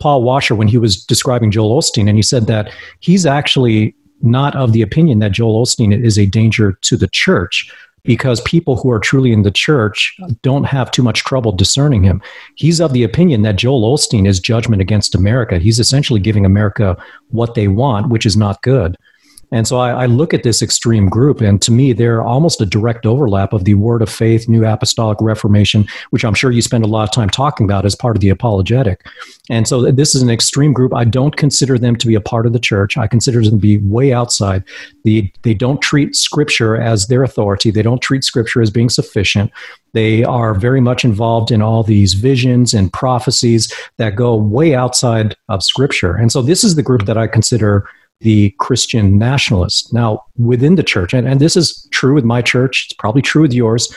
Paul 0.00 0.22
Washer 0.22 0.56
when 0.56 0.68
he 0.68 0.76
was 0.76 1.04
describing 1.04 1.52
Joel 1.52 1.80
Osteen, 1.80 2.08
and 2.08 2.16
he 2.16 2.22
said 2.22 2.48
that 2.48 2.72
he's 2.98 3.24
actually 3.24 3.94
not 4.20 4.56
of 4.56 4.72
the 4.72 4.82
opinion 4.82 5.20
that 5.20 5.32
Joel 5.32 5.64
Osteen 5.64 5.96
is 6.04 6.18
a 6.18 6.26
danger 6.26 6.72
to 6.82 6.96
the 6.96 7.08
church, 7.08 7.72
because 8.04 8.40
people 8.40 8.76
who 8.76 8.90
are 8.90 8.98
truly 8.98 9.32
in 9.32 9.42
the 9.42 9.50
church 9.50 10.16
don't 10.42 10.64
have 10.64 10.90
too 10.90 11.02
much 11.02 11.24
trouble 11.24 11.52
discerning 11.52 12.02
him. 12.02 12.22
He's 12.54 12.80
of 12.80 12.92
the 12.92 13.04
opinion 13.04 13.42
that 13.42 13.56
Joel 13.56 13.96
Osteen 13.96 14.26
is 14.26 14.40
judgment 14.40 14.82
against 14.82 15.14
America. 15.14 15.58
He's 15.58 15.78
essentially 15.78 16.20
giving 16.20 16.44
America 16.44 16.96
what 17.28 17.54
they 17.54 17.68
want, 17.68 18.08
which 18.08 18.26
is 18.26 18.36
not 18.36 18.62
good. 18.62 18.96
And 19.50 19.66
so 19.66 19.78
I, 19.78 20.02
I, 20.02 20.06
look 20.06 20.34
at 20.34 20.42
this 20.42 20.60
extreme 20.60 21.08
group, 21.08 21.40
and 21.40 21.60
to 21.62 21.72
me, 21.72 21.92
they're 21.92 22.22
almost 22.22 22.60
a 22.60 22.66
direct 22.66 23.06
overlap 23.06 23.52
of 23.52 23.64
the 23.64 23.74
Word 23.74 24.02
of 24.02 24.10
Faith, 24.10 24.48
New 24.48 24.64
Apostolic 24.64 25.18
Reformation, 25.20 25.86
which 26.10 26.24
I'm 26.24 26.34
sure 26.34 26.50
you 26.50 26.60
spend 26.60 26.84
a 26.84 26.88
lot 26.88 27.04
of 27.04 27.12
time 27.12 27.30
talking 27.30 27.64
about 27.64 27.86
as 27.86 27.94
part 27.94 28.16
of 28.16 28.20
the 28.20 28.28
apologetic. 28.28 29.06
And 29.48 29.66
so 29.66 29.90
this 29.90 30.14
is 30.14 30.22
an 30.22 30.30
extreme 30.30 30.72
group. 30.72 30.94
I 30.94 31.04
don't 31.04 31.36
consider 31.36 31.78
them 31.78 31.96
to 31.96 32.06
be 32.06 32.14
a 32.14 32.20
part 32.20 32.46
of 32.46 32.52
the 32.52 32.58
church. 32.58 32.98
I 32.98 33.06
consider 33.06 33.42
them 33.42 33.52
to 33.52 33.56
be 33.56 33.78
way 33.78 34.12
outside. 34.12 34.64
The, 35.04 35.32
they 35.42 35.54
don't 35.54 35.80
treat 35.80 36.14
Scripture 36.14 36.76
as 36.76 37.06
their 37.06 37.22
authority, 37.22 37.70
they 37.70 37.82
don't 37.82 38.02
treat 38.02 38.24
Scripture 38.24 38.60
as 38.60 38.70
being 38.70 38.90
sufficient. 38.90 39.50
They 39.94 40.22
are 40.24 40.52
very 40.54 40.82
much 40.82 41.04
involved 41.04 41.50
in 41.50 41.62
all 41.62 41.82
these 41.82 42.12
visions 42.12 42.74
and 42.74 42.92
prophecies 42.92 43.72
that 43.96 44.16
go 44.16 44.36
way 44.36 44.74
outside 44.74 45.34
of 45.48 45.62
Scripture. 45.62 46.14
And 46.14 46.30
so 46.30 46.42
this 46.42 46.62
is 46.62 46.74
the 46.74 46.82
group 46.82 47.06
that 47.06 47.16
I 47.16 47.26
consider 47.26 47.88
the 48.20 48.50
Christian 48.58 49.18
nationalists. 49.18 49.92
Now, 49.92 50.24
within 50.36 50.74
the 50.74 50.82
church, 50.82 51.14
and, 51.14 51.26
and 51.28 51.40
this 51.40 51.56
is 51.56 51.86
true 51.90 52.14
with 52.14 52.24
my 52.24 52.42
church, 52.42 52.86
it's 52.86 52.96
probably 52.96 53.22
true 53.22 53.42
with 53.42 53.52
yours, 53.52 53.94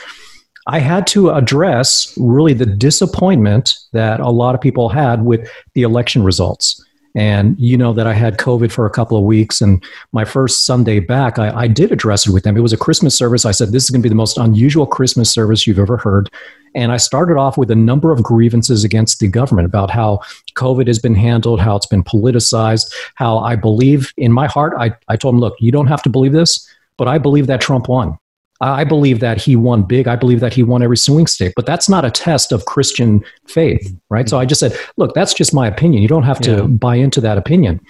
I 0.66 0.78
had 0.78 1.06
to 1.08 1.30
address 1.30 2.14
really 2.16 2.54
the 2.54 2.66
disappointment 2.66 3.74
that 3.92 4.20
a 4.20 4.30
lot 4.30 4.54
of 4.54 4.60
people 4.60 4.88
had 4.88 5.24
with 5.24 5.50
the 5.74 5.82
election 5.82 6.22
results. 6.22 6.82
And 7.14 7.58
you 7.58 7.76
know 7.76 7.92
that 7.92 8.06
I 8.06 8.14
had 8.14 8.38
COVID 8.38 8.72
for 8.72 8.86
a 8.86 8.90
couple 8.90 9.18
of 9.18 9.24
weeks, 9.24 9.60
and 9.60 9.84
my 10.12 10.24
first 10.24 10.64
Sunday 10.64 10.98
back, 10.98 11.38
I, 11.38 11.50
I 11.54 11.66
did 11.66 11.92
address 11.92 12.26
it 12.26 12.32
with 12.32 12.44
them. 12.44 12.56
It 12.56 12.60
was 12.60 12.72
a 12.72 12.78
Christmas 12.78 13.14
service. 13.14 13.44
I 13.44 13.50
said, 13.50 13.70
This 13.70 13.84
is 13.84 13.90
going 13.90 14.00
to 14.00 14.06
be 14.06 14.08
the 14.08 14.14
most 14.14 14.38
unusual 14.38 14.86
Christmas 14.86 15.30
service 15.30 15.66
you've 15.66 15.78
ever 15.78 15.98
heard. 15.98 16.30
And 16.74 16.92
I 16.92 16.96
started 16.96 17.36
off 17.36 17.58
with 17.58 17.70
a 17.70 17.76
number 17.76 18.12
of 18.12 18.22
grievances 18.22 18.84
against 18.84 19.20
the 19.20 19.28
government 19.28 19.66
about 19.66 19.90
how 19.90 20.20
COVID 20.56 20.86
has 20.86 20.98
been 20.98 21.14
handled, 21.14 21.60
how 21.60 21.76
it's 21.76 21.86
been 21.86 22.04
politicized, 22.04 22.92
how 23.14 23.38
I 23.38 23.56
believe 23.56 24.12
in 24.16 24.32
my 24.32 24.46
heart, 24.46 24.74
I, 24.78 24.92
I 25.08 25.16
told 25.16 25.34
them, 25.34 25.40
Look, 25.40 25.56
you 25.60 25.72
don't 25.72 25.86
have 25.86 26.02
to 26.02 26.08
believe 26.08 26.32
this, 26.32 26.66
but 26.96 27.08
I 27.08 27.18
believe 27.18 27.46
that 27.46 27.60
Trump 27.60 27.88
won. 27.88 28.18
I 28.62 28.84
believe 28.84 29.18
that 29.20 29.40
he 29.40 29.56
won 29.56 29.82
big. 29.82 30.06
I 30.06 30.14
believe 30.14 30.38
that 30.38 30.52
he 30.52 30.62
won 30.62 30.82
every 30.82 30.96
swing 30.96 31.26
state, 31.26 31.52
but 31.56 31.66
that's 31.66 31.88
not 31.88 32.04
a 32.04 32.10
test 32.12 32.52
of 32.52 32.64
Christian 32.64 33.24
faith, 33.48 33.92
right? 34.08 34.28
So 34.28 34.38
I 34.38 34.44
just 34.44 34.60
said, 34.60 34.76
look, 34.96 35.14
that's 35.14 35.34
just 35.34 35.52
my 35.52 35.66
opinion. 35.66 36.00
You 36.00 36.08
don't 36.08 36.22
have 36.22 36.38
to 36.42 36.52
yeah. 36.52 36.66
buy 36.66 36.94
into 36.94 37.20
that 37.22 37.38
opinion. 37.38 37.80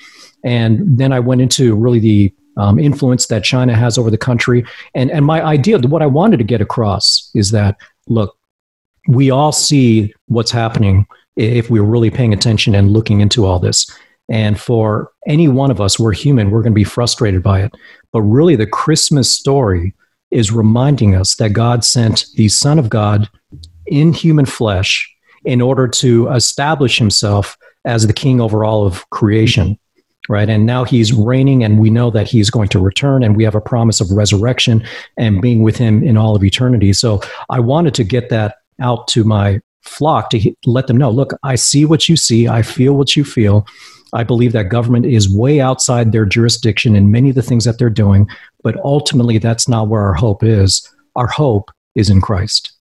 And 0.45 0.81
then 0.99 1.13
I 1.13 1.21
went 1.21 1.43
into 1.43 1.77
really 1.77 1.99
the 1.99 2.35
um, 2.57 2.79
influence 2.79 3.27
that 3.27 3.45
China 3.45 3.77
has 3.77 3.99
over 3.99 4.11
the 4.11 4.19
country. 4.19 4.65
And, 4.95 5.11
and 5.11 5.27
my 5.27 5.43
idea, 5.43 5.79
what 5.79 6.01
I 6.01 6.07
wanted 6.07 6.39
to 6.39 6.45
get 6.45 6.63
across 6.63 7.31
is 7.35 7.51
that, 7.51 7.77
look, 8.09 8.37
we 9.09 9.31
all 9.31 9.53
see 9.53 10.15
what's 10.27 10.51
happening 10.51 11.07
if 11.37 11.71
we're 11.71 11.83
really 11.83 12.11
paying 12.11 12.33
attention 12.33 12.75
and 12.75 12.93
looking 12.93 13.21
into 13.21 13.47
all 13.47 13.59
this. 13.59 13.91
And 14.29 14.59
for 14.59 15.11
any 15.27 15.49
one 15.49 15.71
of 15.71 15.81
us, 15.81 15.99
we're 15.99 16.13
human, 16.13 16.51
we're 16.51 16.63
going 16.63 16.73
to 16.73 16.75
be 16.75 16.85
frustrated 16.85 17.43
by 17.43 17.63
it. 17.63 17.73
But 18.13 18.23
really, 18.23 18.57
the 18.57 18.67
Christmas 18.67 19.33
story 19.33 19.95
is 20.31 20.53
reminding 20.53 21.15
us 21.15 21.35
that 21.37 21.53
God 21.53 21.85
sent 21.85 22.27
the 22.37 22.49
Son 22.49 22.79
of 22.79 22.89
God 22.89 23.29
in 23.87 24.13
human 24.13 24.47
flesh 24.47 25.09
in 25.45 25.61
order 25.61 25.89
to 25.89 26.29
establish 26.29 26.99
himself 26.99 27.57
as 27.85 28.07
the 28.07 28.13
king 28.13 28.41
over 28.41 28.65
all 28.65 28.87
of 28.87 29.09
creation 29.11 29.79
right 30.29 30.49
and 30.49 30.67
now 30.67 30.85
he's 30.85 31.13
reigning 31.13 31.65
and 31.65 31.81
we 31.81 31.91
know 31.91 32.11
that 32.11 32.29
he's 32.29 32.49
going 32.49 32.69
to 32.69 32.79
return 32.79 33.25
and 33.25 33.37
we 33.37 33.43
have 33.43 33.57
a 33.57 33.61
promise 33.61 34.01
of 34.01 34.11
resurrection 34.13 34.85
and 35.17 35.43
being 35.43 35.63
with 35.63 35.77
him 35.77 36.03
in 36.03 36.17
all 36.17 36.37
of 36.37 36.45
eternity 36.45 36.93
so 36.93 37.21
i 37.51 37.59
wanted 37.59 37.93
to 37.93 38.05
get 38.05 38.31
that 38.31 38.57
out 38.83 39.09
to 39.09 39.25
my 39.25 39.61
flock 39.83 40.31
to 40.31 40.55
let 40.67 40.87
them 40.87 40.97
know 40.97 41.11
look, 41.11 41.33
I 41.43 41.55
see 41.55 41.85
what 41.85 42.09
you 42.09 42.17
see, 42.17 42.49
I 42.49 42.63
feel 42.63 42.95
what 42.95 43.17
you 43.17 43.25
feel. 43.25 43.67
I 44.15 44.25
believe 44.25 44.53
that 44.53 44.69
government 44.69 45.07
is 45.07 45.35
way 45.35 45.61
outside 45.61 46.13
their 46.13 46.27
jurisdiction 46.27 46.95
in 46.95 47.11
many 47.11 47.31
of 47.31 47.35
the 47.35 47.43
things 47.43 47.65
that 47.65 47.79
they're 47.79 47.89
doing, 47.89 48.29
but 48.63 48.77
ultimately 48.85 49.39
that's 49.39 49.69
not 49.69 49.89
where 49.89 50.03
our 50.03 50.15
hope 50.15 50.45
is. 50.45 50.87
Our 51.17 51.29
hope 51.29 51.71
is 51.95 52.11
in 52.11 52.21
Christ. 52.21 52.73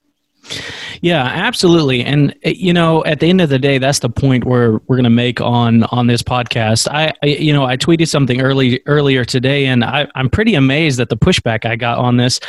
Yeah, 1.02 1.24
absolutely. 1.24 2.04
And 2.04 2.36
eh, 2.44 2.54
you 2.56 2.74
know, 2.74 3.04
at 3.06 3.20
the 3.20 3.28
end 3.28 3.42
of 3.42 3.50
the 3.50 3.60
day, 3.60 3.78
that's 3.78 4.00
the 4.00 4.10
point 4.10 4.46
where 4.46 4.74
we're 4.88 4.98
going 4.98 5.04
to 5.04 5.10
make 5.10 5.42
on 5.42 5.84
on 5.86 6.08
this 6.08 6.22
podcast. 6.22 6.88
I, 6.90 7.14
I, 7.24 7.26
you 7.28 7.54
know, 7.54 7.66
I 7.66 7.78
tweeted 7.78 8.08
something 8.08 8.42
early 8.42 8.82
earlier 8.86 9.26
today, 9.26 9.66
and 9.66 9.84
I, 9.84 10.08
I'm 10.16 10.30
pretty 10.30 10.56
amazed 10.56 11.00
at 11.00 11.10
the 11.10 11.18
pushback 11.18 11.66
I 11.66 11.76
got 11.76 11.98
on 11.98 12.18
this. 12.18 12.40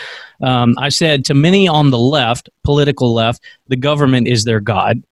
Um, 0.42 0.74
I 0.78 0.88
said 0.88 1.24
to 1.26 1.34
many 1.34 1.68
on 1.68 1.90
the 1.90 1.98
left, 1.98 2.50
political 2.64 3.14
left, 3.14 3.42
the 3.68 3.76
government 3.76 4.28
is 4.28 4.44
their 4.44 4.60
god 4.60 5.02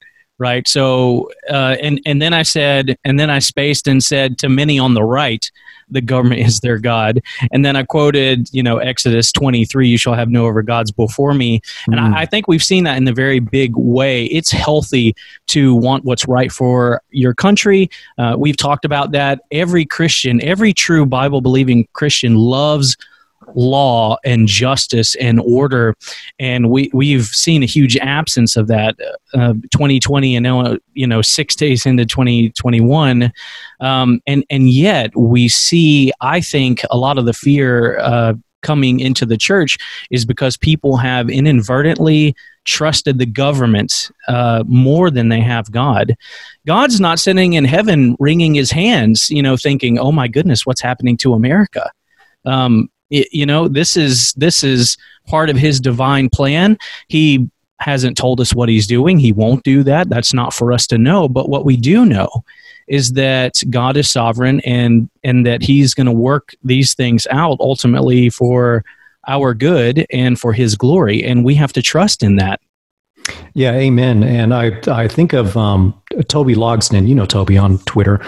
right? 0.41 0.67
So, 0.67 1.31
uh, 1.49 1.77
and 1.81 2.01
and 2.07 2.21
then 2.21 2.33
I 2.33 2.43
said, 2.43 2.99
and 3.05 3.21
then 3.21 3.31
I 3.31 3.39
spaced 3.39 3.87
and 3.87 4.03
said 4.03 4.39
to 4.39 4.49
many 4.49 4.79
on 4.79 4.95
the 4.95 5.05
right, 5.05 5.49
the 5.91 6.01
government 6.01 6.41
is 6.41 6.61
their 6.61 6.79
god. 6.79 7.21
And 7.53 7.65
then 7.65 7.77
I 7.77 7.85
quoted, 7.85 8.49
you 8.53 8.63
know, 8.63 8.79
Exodus 8.79 9.31
twenty 9.31 9.65
three, 9.65 9.89
"You 9.89 9.99
shall 9.99 10.15
have 10.15 10.31
no 10.31 10.49
other 10.49 10.63
gods 10.63 10.91
before 10.91 11.35
me." 11.35 11.61
And 11.87 11.97
mm. 11.97 12.15
I, 12.15 12.23
I, 12.23 12.27
think 12.27 12.49
we've 12.49 12.63
seen 12.63 12.85
that 12.85 12.97
in 12.97 13.05
the 13.05 13.13
very 13.13 13.39
big 13.39 13.77
way. 13.77 14.25
It's 14.27 14.51
healthy 14.51 15.15
to 15.49 15.75
want 15.75 16.05
what's 16.05 16.27
right 16.27 16.51
for 16.51 17.03
your 17.11 17.35
country. 17.35 17.91
Uh, 18.19 18.35
we've 18.39 18.57
talked 18.57 18.85
about 18.85 19.13
that. 19.13 19.43
Every 19.53 19.85
Christian, 19.85 20.43
every 20.43 20.73
true 20.73 21.05
Bible 21.05 21.43
believing 21.43 21.87
Christian 21.93 22.35
loves 22.35 22.97
law 23.55 24.17
and 24.25 24.47
justice 24.47 25.15
and 25.17 25.41
order, 25.41 25.95
and 26.39 26.71
we 26.71 26.91
we've 26.93 27.27
seen 27.27 27.63
a 27.63 27.67
huge 27.67 27.97
absence 27.99 28.57
of 28.57 28.67
that. 28.69 28.97
Uh, 29.33 29.55
2020 29.73 30.37
and 30.37 30.43
now 30.43 30.77
you 30.95 31.07
know 31.07 31.23
six 31.23 31.55
days 31.55 31.87
into 31.87 32.05
2021, 32.05 33.33
um, 33.81 34.21
and 34.27 34.45
and 34.51 34.71
yet 34.71 35.15
we 35.17 35.49
see 35.49 36.13
I 36.21 36.41
think 36.41 36.83
a 36.91 36.97
lot 36.97 37.19
of 37.19 37.27
the 37.27 37.33
fear. 37.33 37.99
Uh, 37.99 38.35
coming 38.63 39.01
into 39.01 39.25
the 39.25 39.39
church 39.39 39.79
is 40.11 40.27
because 40.27 40.57
people 40.57 40.99
have 40.99 41.31
inadvertently 41.31 42.35
trusted 42.65 43.19
the 43.19 43.27
government 43.27 44.11
uh, 44.29 44.63
more 44.67 45.11
than 45.11 45.29
they 45.29 45.41
have 45.41 45.71
God. 45.73 46.15
God's 46.67 47.01
not 47.01 47.19
sitting 47.19 47.55
in 47.55 47.65
heaven 47.65 48.17
wringing 48.19 48.55
his 48.55 48.71
hands, 48.71 49.31
you 49.31 49.43
know, 49.43 49.57
thinking, 49.57 49.99
"Oh 49.99 50.13
my 50.13 50.29
goodness, 50.29 50.67
what's 50.67 50.81
happening 50.81 51.17
to 51.19 51.35
America?" 51.35 51.91
Um, 52.45 52.91
you 53.11 53.45
know 53.45 53.69
this 53.69 53.97
is 53.97 54.33
this 54.35 54.63
is 54.63 54.97
part 55.27 55.51
of 55.51 55.57
his 55.57 55.81
divine 55.81 56.29
plan. 56.29 56.79
He 57.09 57.49
hasn't 57.79 58.17
told 58.17 58.41
us 58.41 58.55
what 58.55 58.69
he's 58.69 58.87
doing. 58.87 59.19
He 59.19 59.33
won't 59.33 59.65
do 59.65 59.83
that. 59.85 60.09
That's 60.09 60.35
not 60.35 60.53
for 60.55 60.73
us 60.73 60.87
to 60.89 60.99
know. 60.99 61.29
But 61.29 61.49
what 61.49 61.65
we 61.65 61.77
do 61.77 62.05
know 62.05 62.29
is 62.89 63.13
that 63.13 63.63
god 63.71 63.97
is 63.97 64.11
sovereign 64.11 64.61
and 64.61 65.09
and 65.23 65.47
that 65.47 65.63
he's 65.63 65.95
going 65.95 66.07
to 66.07 66.13
work 66.13 66.55
these 66.65 66.93
things 66.95 67.25
out 67.31 67.57
ultimately 67.61 68.29
for 68.31 68.85
our 69.29 69.55
good 69.55 70.07
and 70.11 70.39
for 70.41 70.53
his 70.53 70.75
glory. 70.77 71.23
And 71.23 71.45
we 71.45 71.55
have 71.55 71.73
to 71.75 71.83
trust 71.83 72.23
in 72.23 72.37
that 72.37 72.61
yeah, 73.55 73.73
amen. 73.73 74.23
And 74.23 74.55
I 74.55 74.79
I 74.87 75.09
think 75.09 75.33
of 75.33 75.57
um, 75.57 76.01
Toby 76.29 76.55
Logsdon. 76.55 77.09
You 77.09 77.15
know 77.15 77.27
Toby 77.27 77.59
on 77.59 77.79
Twitter. 77.81 78.21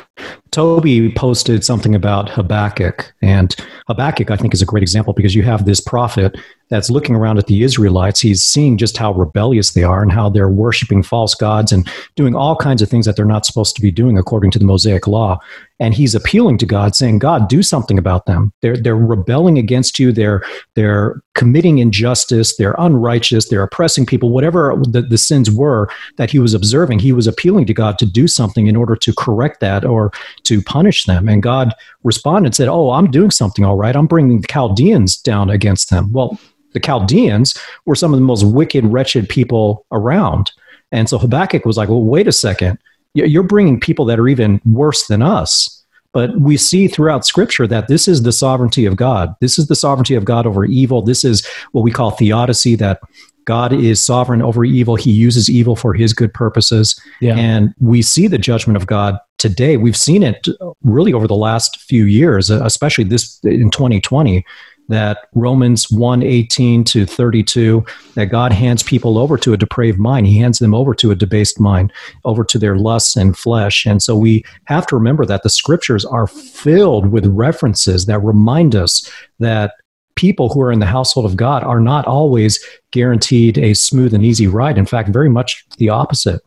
Toby 0.51 1.11
posted 1.13 1.65
something 1.65 1.95
about 1.95 2.29
Habakkuk, 2.29 3.13
and 3.23 3.55
Habakkuk 3.89 4.31
I 4.31 4.37
think 4.37 4.53
is 4.53 4.63
a 4.63 4.67
great 4.67 4.83
example 4.83 5.13
because 5.13 5.35
you 5.35 5.43
have 5.43 5.65
this 5.65 5.81
prophet 5.81 6.37
that's 6.69 6.91
looking 6.91 7.15
around 7.15 7.39
at 7.39 7.47
the 7.47 7.63
Israelites. 7.63 8.21
He's 8.21 8.43
seeing 8.43 8.79
just 8.79 8.97
how 8.97 9.13
rebellious 9.13 9.73
they 9.73 9.83
are 9.83 10.03
and 10.03 10.11
how 10.11 10.31
they're 10.31 10.49
worshiping 10.49 11.03
false 11.03 11.35
gods 11.35 11.71
and 11.71 11.87
doing 12.17 12.35
all 12.35 12.57
kinds 12.57 12.81
of 12.81 12.89
things 12.89 13.05
that 13.05 13.15
they're 13.15 13.27
not 13.27 13.45
supposed 13.45 13.77
to 13.77 13.83
be 13.83 13.91
doing 13.91 14.17
according 14.17 14.51
to 14.53 14.59
the 14.59 14.65
Mosaic 14.65 15.07
law. 15.07 15.39
And 15.79 15.93
he's 15.93 16.15
appealing 16.15 16.59
to 16.59 16.67
God, 16.67 16.95
saying, 16.95 17.19
"God, 17.19 17.49
do 17.49 17.63
something 17.63 17.99
about 17.99 18.27
them. 18.27 18.53
They're 18.61 18.77
they're 18.77 18.97
rebelling 18.97 19.59
against 19.59 19.99
you. 19.99 20.13
They're 20.13 20.43
they're 20.75 21.21
committing 21.35 21.79
injustice. 21.79 22.57
They're 22.57 22.77
unrighteous. 22.79 23.49
They're 23.49 23.63
oppressing 23.63 24.07
people. 24.07 24.31
Whatever 24.31 24.81
the, 24.87 25.03
the 25.13 25.19
sins 25.19 25.51
were 25.51 25.89
that 26.17 26.31
he 26.31 26.41
was 26.41 26.55
observing, 26.55 26.99
he 26.99 27.13
was 27.13 27.29
appealing 27.29 27.67
to 27.67 27.75
God 27.75 27.99
to 28.01 28.07
do 28.07 28.27
something 28.27 28.67
in 28.67 28.75
order 28.75 28.97
to 28.97 29.15
correct 29.17 29.61
that 29.61 29.85
or 29.85 30.11
to 30.43 30.61
punish 30.63 31.05
them. 31.05 31.29
And 31.29 31.43
God 31.43 31.73
responded 32.03 32.49
and 32.49 32.55
said, 32.57 32.69
"Oh, 32.69 32.91
I'm 32.91 33.11
doing 33.11 33.31
something 33.31 33.65
all 33.65 33.77
right. 33.77 33.95
I'm 33.95 34.09
bringing 34.09 34.41
the 34.41 34.49
Chaldeans 34.49 35.17
down 35.17 35.51
against 35.51 35.91
them." 35.91 36.11
Well 36.13 36.39
the 36.73 36.81
Chaldeans 36.81 37.59
were 37.85 37.95
some 37.95 38.13
of 38.13 38.21
the 38.21 38.27
most 38.27 38.45
wicked, 38.45 38.85
wretched 38.87 39.29
people 39.29 39.85
around. 39.93 40.53
And 40.91 41.09
so 41.09 41.19
Habakkuk 41.19 41.65
was 41.65 41.77
like, 41.77 41.89
well, 41.89 42.03
wait 42.03 42.27
a 42.27 42.33
second. 42.33 42.79
You're 43.15 43.43
bringing 43.43 43.81
people 43.81 44.05
that 44.07 44.19
are 44.19 44.29
even 44.29 44.61
worse 44.65 45.07
than 45.07 45.23
us. 45.23 45.79
But 46.13 46.39
we 46.41 46.59
see 46.59 46.89
throughout 46.89 47.25
scripture 47.25 47.67
that 47.67 47.89
this 47.89 48.07
is 48.07 48.23
the 48.23 48.33
sovereignty 48.33 48.85
of 48.85 48.97
God. 48.97 49.35
This 49.41 49.59
is 49.59 49.69
the 49.69 49.75
sovereignty 49.75 50.15
of 50.15 50.27
God 50.27 50.47
over 50.47 50.65
evil. 50.65 51.01
This 51.01 51.25
is 51.25 51.47
what 51.73 51.83
we 51.83 51.91
call 51.91 52.11
theodicy 52.11 52.75
that 52.77 53.01
God 53.45 53.73
is 53.73 54.01
sovereign 54.01 54.43
over 54.43 54.65
evil. 54.65 54.97
He 54.97 55.11
uses 55.11 55.51
evil 55.51 55.77
for 55.77 55.95
his 55.95 56.13
good 56.13 56.33
purposes. 56.33 57.01
Yeah. 57.21 57.37
And 57.37 57.75
we 57.81 58.03
see 58.03 58.27
the 58.27 58.39
judgment 58.39 58.77
of 58.77 58.87
God 58.87 59.19
today. 59.39 59.77
We've 59.77 59.97
seen 59.97 60.23
it 60.23 60.47
really 60.83 61.13
over 61.13 61.27
the 61.27 61.35
last 61.35 61.81
few 61.81 62.05
years, 62.05 62.51
uh, 62.51 62.63
especially 62.65 63.05
this 63.05 63.41
in 63.45 63.71
2020 63.71 64.45
that 64.89 65.29
Romans 65.35 65.91
1 65.91 66.23
18 66.23 66.85
to 66.85 67.07
32, 67.07 67.85
that 68.15 68.27
God 68.27 68.53
hands 68.53 68.83
people 68.83 69.19
over 69.19 69.37
to 69.39 69.53
a 69.53 69.57
depraved 69.57 69.99
mind. 69.99 70.27
He 70.27 70.39
hands 70.39 70.59
them 70.59 70.75
over 70.75 70.95
to 70.95 71.11
a 71.11 71.15
debased 71.15 71.59
mind, 71.61 71.93
over 72.25 72.45
to 72.45 72.59
their 72.59 72.77
lusts 72.77 73.17
and 73.17 73.37
flesh. 73.37 73.87
And 73.87 74.03
so 74.03 74.17
we 74.17 74.45
have 74.65 74.87
to 74.89 74.97
remember 74.97 75.25
that 75.25 75.43
the 75.43 75.51
scriptures 75.51 76.05
are 76.05 76.27
filled 76.27 77.07
with 77.07 77.27
references 77.27 78.07
that 78.07 78.19
remind 78.21 78.75
us 78.75 79.09
that 79.39 79.75
people 80.15 80.49
who 80.49 80.61
are 80.61 80.73
in 80.73 80.79
the 80.79 80.87
household 80.87 81.27
of 81.27 81.37
God 81.37 81.63
are 81.65 81.81
not 81.81 82.07
always 82.07 82.65
guaranteed 82.91 83.59
a 83.59 83.75
smooth 83.75 84.15
and 84.15 84.25
easy 84.25 84.47
ride. 84.47 84.79
In 84.79 84.87
fact, 84.87 85.09
very 85.09 85.29
much 85.29 85.65
the 85.79 85.89
opposite. 85.89 86.41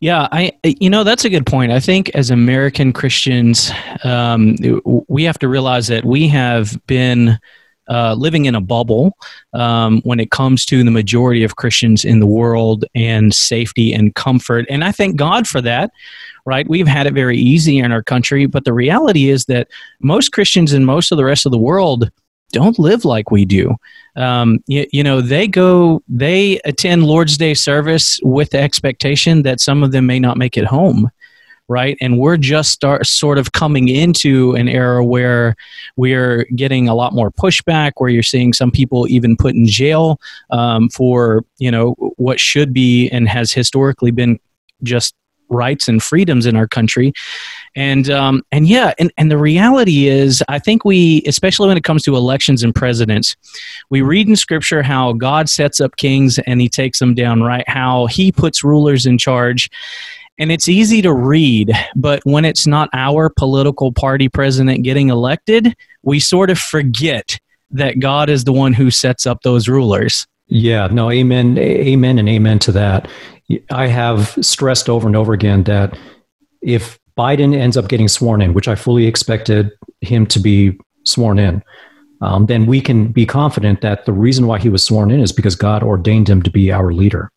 Yeah, 0.00 0.28
I 0.30 0.52
you 0.62 0.88
know 0.88 1.02
that's 1.02 1.24
a 1.24 1.30
good 1.30 1.46
point. 1.46 1.72
I 1.72 1.80
think 1.80 2.10
as 2.10 2.30
American 2.30 2.92
Christians, 2.92 3.72
um, 4.04 4.56
we 5.08 5.24
have 5.24 5.38
to 5.40 5.48
realize 5.48 5.88
that 5.88 6.04
we 6.04 6.28
have 6.28 6.78
been 6.86 7.38
uh, 7.88 8.14
living 8.14 8.44
in 8.44 8.54
a 8.54 8.60
bubble 8.60 9.16
um, 9.54 10.00
when 10.02 10.20
it 10.20 10.30
comes 10.30 10.64
to 10.66 10.84
the 10.84 10.90
majority 10.90 11.42
of 11.42 11.56
Christians 11.56 12.04
in 12.04 12.20
the 12.20 12.26
world 12.26 12.84
and 12.94 13.34
safety 13.34 13.92
and 13.92 14.14
comfort. 14.14 14.66
And 14.68 14.84
I 14.84 14.92
thank 14.92 15.16
God 15.16 15.48
for 15.48 15.60
that, 15.62 15.90
right? 16.44 16.68
We've 16.68 16.86
had 16.86 17.06
it 17.06 17.14
very 17.14 17.38
easy 17.38 17.78
in 17.78 17.90
our 17.90 18.02
country, 18.02 18.46
but 18.46 18.64
the 18.64 18.74
reality 18.74 19.30
is 19.30 19.46
that 19.46 19.68
most 20.00 20.32
Christians 20.32 20.72
in 20.72 20.84
most 20.84 21.10
of 21.10 21.18
the 21.18 21.24
rest 21.24 21.46
of 21.46 21.52
the 21.52 21.58
world 21.58 22.10
don't 22.52 22.78
live 22.78 23.04
like 23.04 23.30
we 23.30 23.44
do. 23.44 23.76
Um, 24.16 24.62
you, 24.66 24.86
you, 24.92 25.02
know, 25.02 25.20
they 25.20 25.46
go, 25.46 26.02
they 26.08 26.60
attend 26.64 27.04
Lord's 27.04 27.36
Day 27.36 27.54
service 27.54 28.18
with 28.22 28.50
the 28.50 28.60
expectation 28.60 29.42
that 29.42 29.60
some 29.60 29.82
of 29.82 29.92
them 29.92 30.06
may 30.06 30.18
not 30.18 30.36
make 30.36 30.56
it 30.56 30.64
home, 30.64 31.10
right? 31.68 31.96
And 32.00 32.18
we're 32.18 32.36
just 32.36 32.72
start, 32.72 33.06
sort 33.06 33.38
of 33.38 33.52
coming 33.52 33.88
into 33.88 34.54
an 34.54 34.68
era 34.68 35.04
where 35.04 35.56
we're 35.96 36.44
getting 36.56 36.88
a 36.88 36.94
lot 36.94 37.12
more 37.12 37.30
pushback, 37.30 37.92
where 37.98 38.10
you're 38.10 38.22
seeing 38.22 38.52
some 38.52 38.70
people 38.70 39.06
even 39.08 39.36
put 39.36 39.54
in 39.54 39.66
jail 39.66 40.18
um, 40.50 40.88
for, 40.88 41.44
you 41.58 41.70
know, 41.70 41.92
what 42.16 42.40
should 42.40 42.72
be 42.72 43.08
and 43.10 43.28
has 43.28 43.52
historically 43.52 44.10
been 44.10 44.40
just 44.82 45.14
rights 45.50 45.88
and 45.88 46.02
freedoms 46.02 46.46
in 46.46 46.56
our 46.56 46.68
country 46.68 47.12
and 47.78 48.10
um, 48.10 48.42
and 48.50 48.66
yeah 48.66 48.92
and, 48.98 49.12
and 49.16 49.30
the 49.30 49.38
reality 49.38 50.08
is 50.08 50.42
i 50.48 50.58
think 50.58 50.84
we 50.84 51.22
especially 51.26 51.68
when 51.68 51.76
it 51.76 51.84
comes 51.84 52.02
to 52.02 52.16
elections 52.16 52.62
and 52.62 52.74
presidents 52.74 53.36
we 53.88 54.02
read 54.02 54.28
in 54.28 54.36
scripture 54.36 54.82
how 54.82 55.12
god 55.12 55.48
sets 55.48 55.80
up 55.80 55.96
kings 55.96 56.38
and 56.40 56.60
he 56.60 56.68
takes 56.68 56.98
them 56.98 57.14
down 57.14 57.42
right? 57.42 57.66
How 57.68 58.06
he 58.06 58.32
puts 58.32 58.64
rulers 58.64 59.06
in 59.06 59.16
charge. 59.16 59.70
And 60.40 60.52
it's 60.52 60.68
easy 60.68 61.02
to 61.02 61.12
read 61.12 61.72
but 61.94 62.20
when 62.24 62.44
it's 62.44 62.66
not 62.66 62.90
our 62.92 63.28
political 63.28 63.92
party 63.92 64.28
president 64.28 64.82
getting 64.82 65.08
elected 65.08 65.74
we 66.02 66.20
sort 66.20 66.50
of 66.50 66.58
forget 66.58 67.38
that 67.70 68.00
god 68.00 68.28
is 68.28 68.44
the 68.44 68.52
one 68.52 68.72
who 68.72 68.90
sets 68.90 69.26
up 69.26 69.42
those 69.42 69.68
rulers. 69.68 70.26
Yeah, 70.46 70.86
no, 70.86 71.10
amen, 71.10 71.58
amen, 71.58 72.18
and 72.18 72.28
amen 72.28 72.58
to 72.60 72.72
that. 72.72 73.08
I 73.70 73.86
have 73.86 74.38
stressed 74.40 74.88
over 74.88 75.06
and 75.06 75.14
over 75.14 75.34
again 75.34 75.64
that 75.64 75.98
if 76.62 76.98
Biden 77.18 77.54
ends 77.54 77.76
up 77.76 77.88
getting 77.88 78.08
sworn 78.08 78.40
in, 78.40 78.54
which 78.54 78.68
I 78.68 78.74
fully 78.74 79.06
expected 79.06 79.70
him 80.00 80.26
to 80.26 80.38
be 80.38 80.78
sworn 81.04 81.38
in, 81.38 81.62
um, 82.20 82.46
then 82.46 82.66
we 82.66 82.80
can 82.80 83.08
be 83.08 83.26
confident 83.26 83.80
that 83.80 84.06
the 84.06 84.12
reason 84.12 84.46
why 84.46 84.58
he 84.58 84.68
was 84.68 84.82
sworn 84.82 85.10
in 85.10 85.20
is 85.20 85.32
because 85.32 85.56
God 85.56 85.82
ordained 85.82 86.28
him 86.28 86.42
to 86.42 86.50
be 86.50 86.72
our 86.72 86.92
leader. 86.92 87.30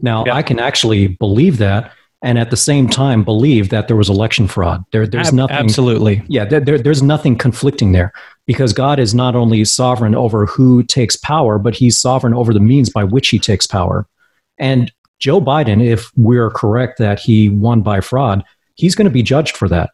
Now, 0.00 0.24
yeah. 0.24 0.34
I 0.34 0.42
can 0.42 0.58
actually 0.58 1.08
believe 1.08 1.58
that 1.58 1.92
and 2.22 2.38
at 2.38 2.50
the 2.50 2.56
same 2.56 2.88
time 2.88 3.22
believe 3.22 3.68
that 3.68 3.86
there 3.86 3.96
was 3.96 4.08
election 4.08 4.48
fraud. 4.48 4.82
There, 4.92 5.06
there's 5.06 5.28
Ab- 5.28 5.34
nothing. 5.34 5.56
Absolutely. 5.56 6.22
Yeah, 6.26 6.46
there, 6.46 6.58
there, 6.58 6.78
there's 6.78 7.02
nothing 7.02 7.36
conflicting 7.36 7.92
there 7.92 8.12
because 8.46 8.72
God 8.72 8.98
is 8.98 9.14
not 9.14 9.36
only 9.36 9.62
sovereign 9.66 10.14
over 10.14 10.46
who 10.46 10.82
takes 10.82 11.16
power, 11.16 11.58
but 11.58 11.74
he's 11.74 11.98
sovereign 11.98 12.32
over 12.32 12.54
the 12.54 12.60
means 12.60 12.88
by 12.88 13.04
which 13.04 13.28
he 13.28 13.38
takes 13.38 13.66
power. 13.66 14.06
And 14.58 14.90
Joe 15.18 15.40
Biden, 15.40 15.84
if 15.84 16.10
we're 16.16 16.50
correct 16.50 16.98
that 16.98 17.20
he 17.20 17.50
won 17.50 17.82
by 17.82 18.00
fraud, 18.00 18.42
he's 18.74 18.94
going 18.94 19.06
to 19.06 19.10
be 19.10 19.22
judged 19.22 19.56
for 19.56 19.68
that. 19.68 19.90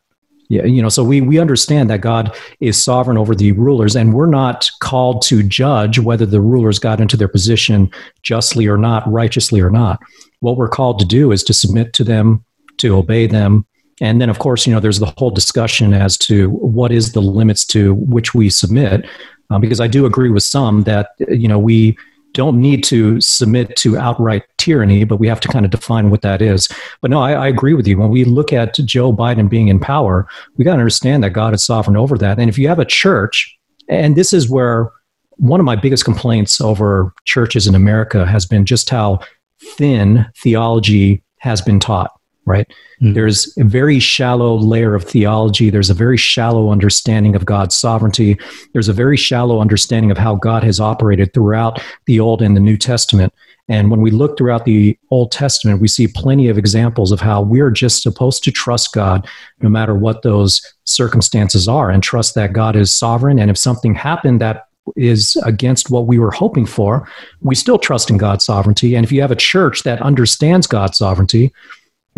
Yeah, 0.49 0.65
you 0.65 0.83
know, 0.83 0.89
so 0.89 1.05
we 1.05 1.21
we 1.21 1.39
understand 1.39 1.89
that 1.91 2.01
God 2.01 2.37
is 2.59 2.83
sovereign 2.83 3.17
over 3.17 3.37
the 3.37 3.53
rulers, 3.53 3.95
and 3.95 4.13
we're 4.13 4.27
not 4.27 4.69
called 4.81 5.23
to 5.23 5.45
judge 5.45 6.01
whether 6.01 6.27
the 6.27 6.41
rulers 6.41 6.81
got 6.81 7.01
into 7.01 7.17
their 7.17 7.29
position 7.29 7.89
justly 8.23 8.67
or 8.67 8.77
not, 8.77 9.09
righteously 9.11 9.61
or 9.61 9.71
not. 9.71 10.01
What 10.41 10.57
we're 10.57 10.69
called 10.69 10.99
to 10.99 11.05
do 11.05 11.31
is 11.31 11.45
to 11.45 11.55
submit 11.55 11.93
to 11.93 12.05
them, 12.05 12.45
to 12.79 12.97
obey 12.97 13.29
them, 13.29 13.65
and 14.01 14.21
then 14.21 14.29
of 14.29 14.41
course, 14.41 14.67
you 14.67 14.75
know, 14.75 14.81
there's 14.81 14.99
the 14.99 15.15
whole 15.19 15.31
discussion 15.31 15.95
as 15.95 16.19
to 16.19 16.51
what 16.51 16.91
is 16.91 17.13
the 17.13 17.23
limits 17.23 17.65
to 17.67 17.95
which 17.95 18.35
we 18.35 18.51
submit, 18.51 19.07
uh, 19.51 19.59
because 19.61 19.81
I 19.81 19.87
do 19.87 20.05
agree 20.05 20.31
with 20.31 20.43
some 20.43 20.83
that 20.83 21.11
you 21.29 21.47
know 21.47 21.61
we 21.61 21.97
don't 22.33 22.61
need 22.61 22.85
to 22.85 23.21
submit 23.21 23.77
to 23.77 23.99
outright 23.99 24.45
tyranny, 24.59 25.05
but 25.05 25.17
we 25.17 25.29
have 25.29 25.41
to 25.41 25.49
kind 25.49 25.65
of 25.65 25.71
define 25.71 26.11
what 26.11 26.23
that 26.23 26.41
is. 26.41 26.69
But 27.01 27.11
no, 27.11 27.21
I, 27.21 27.33
I 27.33 27.49
agree 27.49 27.75
with 27.75 27.87
you. 27.87 27.99
When 27.99 28.11
we 28.11 28.25
look 28.25 28.53
at 28.53 28.75
Joe 28.75 29.13
Biden 29.13 29.49
being 29.49 29.69
in 29.69 29.81
power, 29.81 30.29
we 30.57 30.65
got 30.65 30.75
to 30.75 30.81
understand 30.81 31.25
that 31.25 31.31
God 31.31 31.55
is 31.55 31.65
sovereign 31.65 31.97
over 31.97 32.17
that. 32.19 32.39
And 32.39 32.49
if 32.49 32.59
you 32.59 32.69
have 32.69 32.79
a 32.79 32.85
church, 32.85 33.57
and 33.89 34.17
this 34.17 34.33
is 34.33 34.49
where 34.49 34.91
one 35.37 35.59
of 35.59 35.67
my 35.67 35.77
biggest 35.77 36.05
complaints 36.05 36.61
over 36.61 37.13
churches 37.25 37.67
in 37.67 37.75
America 37.75 38.27
has 38.27 38.47
been 38.47 38.67
just 38.67 38.91
how 38.91 39.21
thin 39.77 40.27
theology 40.37 41.23
has 41.39 41.61
been 41.61 41.81
taught 41.81 42.13
right? 42.51 42.71
Mm. 43.01 43.15
There's 43.15 43.57
a 43.57 43.65
very 43.65 43.99
shallow 43.99 44.57
layer 44.57 44.95
of 44.95 45.05
theology. 45.05 45.71
There's 45.71 45.91
a 45.91 45.95
very 45.95 46.17
shallow 46.17 46.71
understanding 46.71 47.35
of 47.35 47.47
God's 47.47 47.75
sovereignty. 47.75 48.39
There's 48.73 48.89
a 48.89 48.93
very 48.93 49.17
shallow 49.17 49.61
understanding 49.61 50.11
of 50.11 50.19
how 50.19 50.35
God 50.35 50.65
has 50.65 50.81
operated 50.81 51.33
throughout 51.33 51.81
the 52.07 52.21
Old 52.21 52.43
and 52.43 52.57
the 52.57 52.61
New 52.61 52.77
Testament. 52.77 53.33
And 53.69 53.89
when 53.89 54.01
we 54.01 54.11
look 54.11 54.37
throughout 54.37 54.65
the 54.65 54.99
Old 55.11 55.31
Testament, 55.31 55.81
we 55.81 55.87
see 55.87 56.09
plenty 56.09 56.49
of 56.49 56.59
examples 56.59 57.13
of 57.13 57.21
how 57.21 57.41
we're 57.41 57.71
just 57.71 58.03
supposed 58.03 58.43
to 58.45 58.51
trust 58.51 58.93
God 58.93 59.29
no 59.61 59.69
matter 59.69 59.95
what 59.95 60.23
those 60.23 60.61
circumstances 60.85 61.69
are 61.69 61.89
and 61.89 62.03
trust 62.03 62.35
that 62.35 62.53
God 62.53 62.75
is 62.75 62.93
sovereign. 62.93 63.39
And 63.39 63.49
if 63.49 63.57
something 63.57 63.95
happened 63.95 64.41
that 64.41 64.65
is 64.97 65.37
against 65.45 65.91
what 65.91 66.07
we 66.07 66.19
were 66.19 66.33
hoping 66.33 66.67
for, 66.67 67.09
we 67.41 67.55
still 67.55 67.79
trust 67.79 68.11
in 68.11 68.19
God's 68.19 68.45
sovereignty. 68.45 68.97
And 68.97 69.05
if 69.05 69.13
you 69.13 69.21
have 69.21 69.31
a 69.31 69.37
church 69.37 69.85
that 69.85 70.03
understands 70.03 70.67
God's 70.67 70.99
sovereignty, 70.99 71.53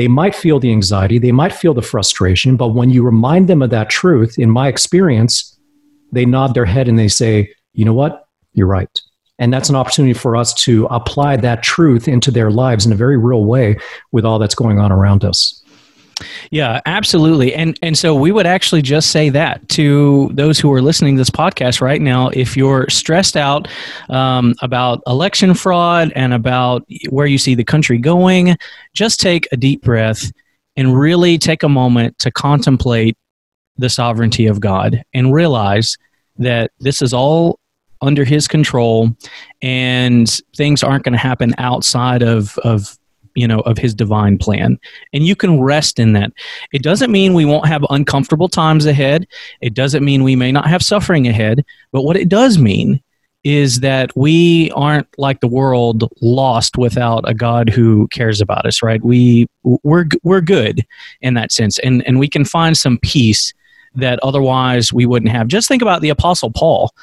they 0.02 0.08
might 0.08 0.34
feel 0.34 0.58
the 0.58 0.72
anxiety, 0.72 1.20
they 1.20 1.30
might 1.30 1.52
feel 1.52 1.74
the 1.74 1.80
frustration, 1.80 2.56
but 2.56 2.74
when 2.74 2.90
you 2.90 3.04
remind 3.04 3.48
them 3.48 3.62
of 3.62 3.70
that 3.70 3.88
truth, 3.88 4.36
in 4.36 4.50
my 4.50 4.66
experience, 4.66 5.56
they 6.10 6.26
nod 6.26 6.54
their 6.54 6.64
head 6.64 6.88
and 6.88 6.98
they 6.98 7.06
say, 7.06 7.54
you 7.74 7.84
know 7.84 7.94
what? 7.94 8.26
You're 8.52 8.66
right. 8.66 9.00
And 9.38 9.52
that's 9.52 9.68
an 9.68 9.76
opportunity 9.76 10.12
for 10.12 10.34
us 10.34 10.52
to 10.64 10.86
apply 10.86 11.36
that 11.36 11.62
truth 11.62 12.08
into 12.08 12.32
their 12.32 12.50
lives 12.50 12.84
in 12.84 12.90
a 12.90 12.96
very 12.96 13.16
real 13.16 13.44
way 13.44 13.76
with 14.10 14.24
all 14.24 14.40
that's 14.40 14.56
going 14.56 14.80
on 14.80 14.90
around 14.90 15.24
us. 15.24 15.61
Yeah, 16.50 16.80
absolutely. 16.86 17.54
And 17.54 17.78
and 17.82 17.96
so 17.96 18.14
we 18.14 18.32
would 18.32 18.46
actually 18.46 18.82
just 18.82 19.10
say 19.10 19.28
that 19.30 19.68
to 19.70 20.30
those 20.34 20.58
who 20.58 20.72
are 20.72 20.82
listening 20.82 21.16
to 21.16 21.20
this 21.20 21.30
podcast 21.30 21.80
right 21.80 22.00
now. 22.00 22.28
If 22.28 22.56
you're 22.56 22.88
stressed 22.88 23.36
out 23.36 23.68
um, 24.08 24.54
about 24.62 25.02
election 25.06 25.54
fraud 25.54 26.12
and 26.14 26.32
about 26.32 26.86
where 27.10 27.26
you 27.26 27.38
see 27.38 27.54
the 27.54 27.64
country 27.64 27.98
going, 27.98 28.56
just 28.94 29.20
take 29.20 29.48
a 29.52 29.56
deep 29.56 29.82
breath 29.82 30.30
and 30.76 30.98
really 30.98 31.38
take 31.38 31.62
a 31.62 31.68
moment 31.68 32.18
to 32.20 32.30
contemplate 32.30 33.16
the 33.76 33.88
sovereignty 33.88 34.46
of 34.46 34.60
God 34.60 35.02
and 35.14 35.32
realize 35.32 35.96
that 36.38 36.70
this 36.78 37.02
is 37.02 37.12
all 37.12 37.58
under 38.00 38.24
his 38.24 38.48
control 38.48 39.16
and 39.62 40.40
things 40.56 40.82
aren't 40.82 41.04
going 41.04 41.12
to 41.12 41.18
happen 41.18 41.54
outside 41.58 42.22
of, 42.22 42.58
of 42.58 42.98
you 43.34 43.46
know 43.46 43.60
of 43.60 43.78
his 43.78 43.94
divine 43.94 44.38
plan. 44.38 44.78
And 45.12 45.26
you 45.26 45.36
can 45.36 45.60
rest 45.60 45.98
in 45.98 46.12
that. 46.14 46.32
It 46.72 46.82
doesn't 46.82 47.10
mean 47.10 47.34
we 47.34 47.44
won't 47.44 47.66
have 47.66 47.84
uncomfortable 47.90 48.48
times 48.48 48.86
ahead. 48.86 49.26
It 49.60 49.74
doesn't 49.74 50.04
mean 50.04 50.22
we 50.22 50.36
may 50.36 50.52
not 50.52 50.66
have 50.66 50.82
suffering 50.82 51.26
ahead. 51.26 51.64
But 51.92 52.02
what 52.02 52.16
it 52.16 52.28
does 52.28 52.58
mean 52.58 53.02
is 53.44 53.80
that 53.80 54.16
we 54.16 54.70
aren't 54.72 55.08
like 55.18 55.40
the 55.40 55.48
world 55.48 56.08
lost 56.20 56.78
without 56.78 57.28
a 57.28 57.34
god 57.34 57.68
who 57.68 58.06
cares 58.08 58.40
about 58.40 58.64
us 58.66 58.82
right? 58.82 59.02
We 59.02 59.48
we're 59.62 60.06
we're 60.22 60.40
good 60.40 60.86
in 61.20 61.34
that 61.34 61.52
sense. 61.52 61.78
And 61.80 62.06
and 62.06 62.18
we 62.18 62.28
can 62.28 62.44
find 62.44 62.76
some 62.76 62.98
peace 62.98 63.52
that 63.94 64.18
otherwise 64.22 64.92
we 64.92 65.06
wouldn't 65.06 65.32
have. 65.32 65.48
Just 65.48 65.68
think 65.68 65.82
about 65.82 66.00
the 66.00 66.08
Apostle 66.08 66.50
Paul. 66.50 66.94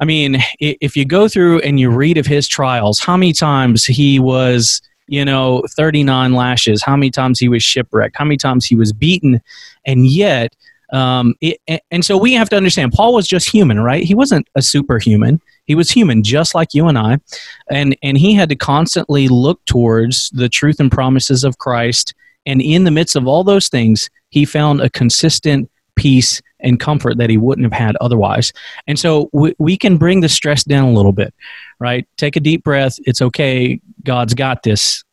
I 0.00 0.04
mean, 0.04 0.38
if 0.58 0.96
you 0.96 1.04
go 1.04 1.28
through 1.28 1.60
and 1.60 1.78
you 1.78 1.90
read 1.90 2.16
of 2.16 2.26
his 2.26 2.48
trials, 2.48 2.98
how 2.98 3.16
many 3.16 3.32
times 3.32 3.84
he 3.84 4.18
was 4.18 4.80
you 5.12 5.26
know, 5.26 5.62
39 5.76 6.32
lashes, 6.32 6.82
how 6.82 6.96
many 6.96 7.10
times 7.10 7.38
he 7.38 7.46
was 7.46 7.62
shipwrecked, 7.62 8.16
how 8.16 8.24
many 8.24 8.38
times 8.38 8.64
he 8.64 8.74
was 8.74 8.94
beaten, 8.94 9.42
and 9.84 10.06
yet, 10.06 10.56
um, 10.90 11.34
it, 11.42 11.60
and 11.90 12.02
so 12.02 12.16
we 12.16 12.32
have 12.32 12.48
to 12.48 12.56
understand 12.56 12.94
Paul 12.94 13.12
was 13.12 13.28
just 13.28 13.46
human, 13.46 13.78
right? 13.80 14.02
He 14.02 14.14
wasn't 14.14 14.48
a 14.54 14.62
superhuman. 14.62 15.38
He 15.66 15.74
was 15.74 15.90
human, 15.90 16.22
just 16.22 16.54
like 16.54 16.72
you 16.72 16.88
and 16.88 16.96
I, 16.96 17.18
and 17.70 17.94
and 18.02 18.16
he 18.16 18.32
had 18.32 18.48
to 18.48 18.56
constantly 18.56 19.28
look 19.28 19.62
towards 19.66 20.30
the 20.30 20.48
truth 20.48 20.80
and 20.80 20.90
promises 20.90 21.44
of 21.44 21.58
Christ. 21.58 22.14
And 22.46 22.62
in 22.62 22.84
the 22.84 22.90
midst 22.90 23.14
of 23.14 23.26
all 23.26 23.44
those 23.44 23.68
things, 23.68 24.08
he 24.30 24.46
found 24.46 24.80
a 24.80 24.88
consistent 24.88 25.70
peace 25.96 26.40
and 26.60 26.80
comfort 26.80 27.18
that 27.18 27.30
he 27.30 27.36
wouldn't 27.36 27.64
have 27.64 27.78
had 27.78 27.96
otherwise. 27.96 28.52
And 28.86 28.98
so 28.98 29.28
we, 29.32 29.54
we 29.58 29.76
can 29.76 29.96
bring 29.96 30.20
the 30.20 30.28
stress 30.28 30.64
down 30.64 30.88
a 30.88 30.92
little 30.92 31.12
bit, 31.12 31.34
right? 31.80 32.06
Take 32.16 32.36
a 32.36 32.40
deep 32.40 32.64
breath. 32.64 32.96
It's 33.00 33.20
okay. 33.20 33.80
God's 34.04 34.34
got 34.34 34.62
this. 34.62 35.04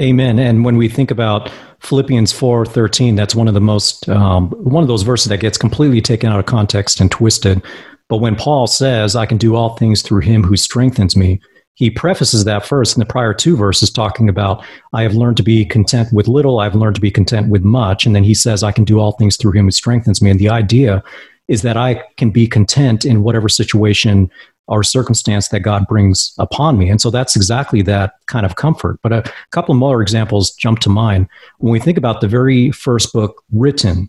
Amen. 0.00 0.38
And 0.38 0.64
when 0.64 0.76
we 0.76 0.88
think 0.88 1.10
about 1.10 1.50
Philippians 1.80 2.32
4:13, 2.32 3.14
that's 3.14 3.34
one 3.34 3.46
of 3.46 3.54
the 3.54 3.60
most 3.60 4.08
um, 4.08 4.48
one 4.50 4.82
of 4.82 4.88
those 4.88 5.02
verses 5.02 5.28
that 5.28 5.38
gets 5.38 5.58
completely 5.58 6.00
taken 6.00 6.32
out 6.32 6.38
of 6.38 6.46
context 6.46 7.00
and 7.00 7.10
twisted. 7.10 7.62
But 8.08 8.18
when 8.18 8.34
Paul 8.34 8.66
says, 8.66 9.14
"I 9.14 9.26
can 9.26 9.36
do 9.36 9.54
all 9.54 9.76
things 9.76 10.00
through 10.00 10.20
him 10.20 10.44
who 10.44 10.56
strengthens 10.56 11.14
me," 11.14 11.40
he 11.74 11.90
prefaces 11.90 12.44
that 12.44 12.66
first 12.66 12.96
in 12.96 13.00
the 13.00 13.06
prior 13.06 13.32
two 13.34 13.56
verses 13.56 13.90
talking 13.90 14.28
about 14.28 14.64
i 14.92 15.02
have 15.02 15.14
learned 15.14 15.36
to 15.36 15.42
be 15.42 15.64
content 15.64 16.12
with 16.12 16.28
little 16.28 16.60
i've 16.60 16.74
learned 16.74 16.94
to 16.94 17.00
be 17.00 17.10
content 17.10 17.48
with 17.48 17.62
much. 17.62 18.06
And 18.06 18.14
then 18.14 18.24
he 18.24 18.34
says 18.34 18.62
i 18.62 18.72
can 18.72 18.84
do 18.84 18.98
all 18.98 19.12
things 19.12 19.36
through 19.36 19.52
him 19.52 19.66
who 19.66 19.70
strengthens 19.70 20.22
me. 20.22 20.30
And 20.30 20.40
the 20.40 20.48
idea 20.48 21.02
is 21.48 21.62
that 21.62 21.76
i 21.76 22.02
can 22.16 22.30
be 22.30 22.46
content 22.46 23.04
in 23.04 23.22
whatever 23.22 23.48
situation 23.48 24.30
or 24.68 24.84
circumstance 24.84 25.48
that 25.48 25.60
god 25.60 25.86
brings 25.88 26.32
upon 26.38 26.78
me. 26.78 26.88
And 26.88 27.00
so 27.00 27.10
that's 27.10 27.34
exactly 27.34 27.82
that 27.82 28.14
kind 28.26 28.46
of 28.46 28.54
comfort. 28.54 29.00
But 29.02 29.12
a 29.12 29.32
couple 29.50 29.72
of 29.72 29.78
more 29.78 30.00
examples 30.00 30.52
jump 30.52 30.78
to 30.80 30.88
mind. 30.88 31.26
When 31.58 31.72
we 31.72 31.80
think 31.80 31.98
about 31.98 32.20
the 32.20 32.28
very 32.28 32.70
first 32.70 33.12
book 33.12 33.42
written 33.52 34.08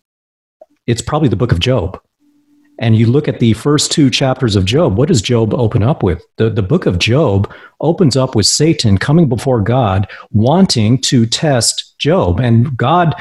it's 0.85 1.01
probably 1.01 1.29
the 1.29 1.35
book 1.35 1.51
of 1.51 1.59
job 1.59 1.99
and 2.79 2.95
you 2.95 3.07
look 3.07 3.27
at 3.27 3.39
the 3.39 3.53
first 3.53 3.91
two 3.91 4.09
chapters 4.09 4.55
of 4.55 4.65
Job, 4.65 4.97
what 4.97 5.07
does 5.07 5.21
Job 5.21 5.53
open 5.53 5.83
up 5.83 6.03
with? 6.03 6.25
The, 6.37 6.49
the 6.49 6.63
book 6.63 6.85
of 6.85 6.99
Job 6.99 7.53
opens 7.81 8.17
up 8.17 8.35
with 8.35 8.45
Satan 8.45 8.97
coming 8.97 9.29
before 9.29 9.61
God, 9.61 10.07
wanting 10.31 10.99
to 11.01 11.25
test 11.25 11.97
Job. 11.99 12.39
And 12.39 12.75
God 12.75 13.15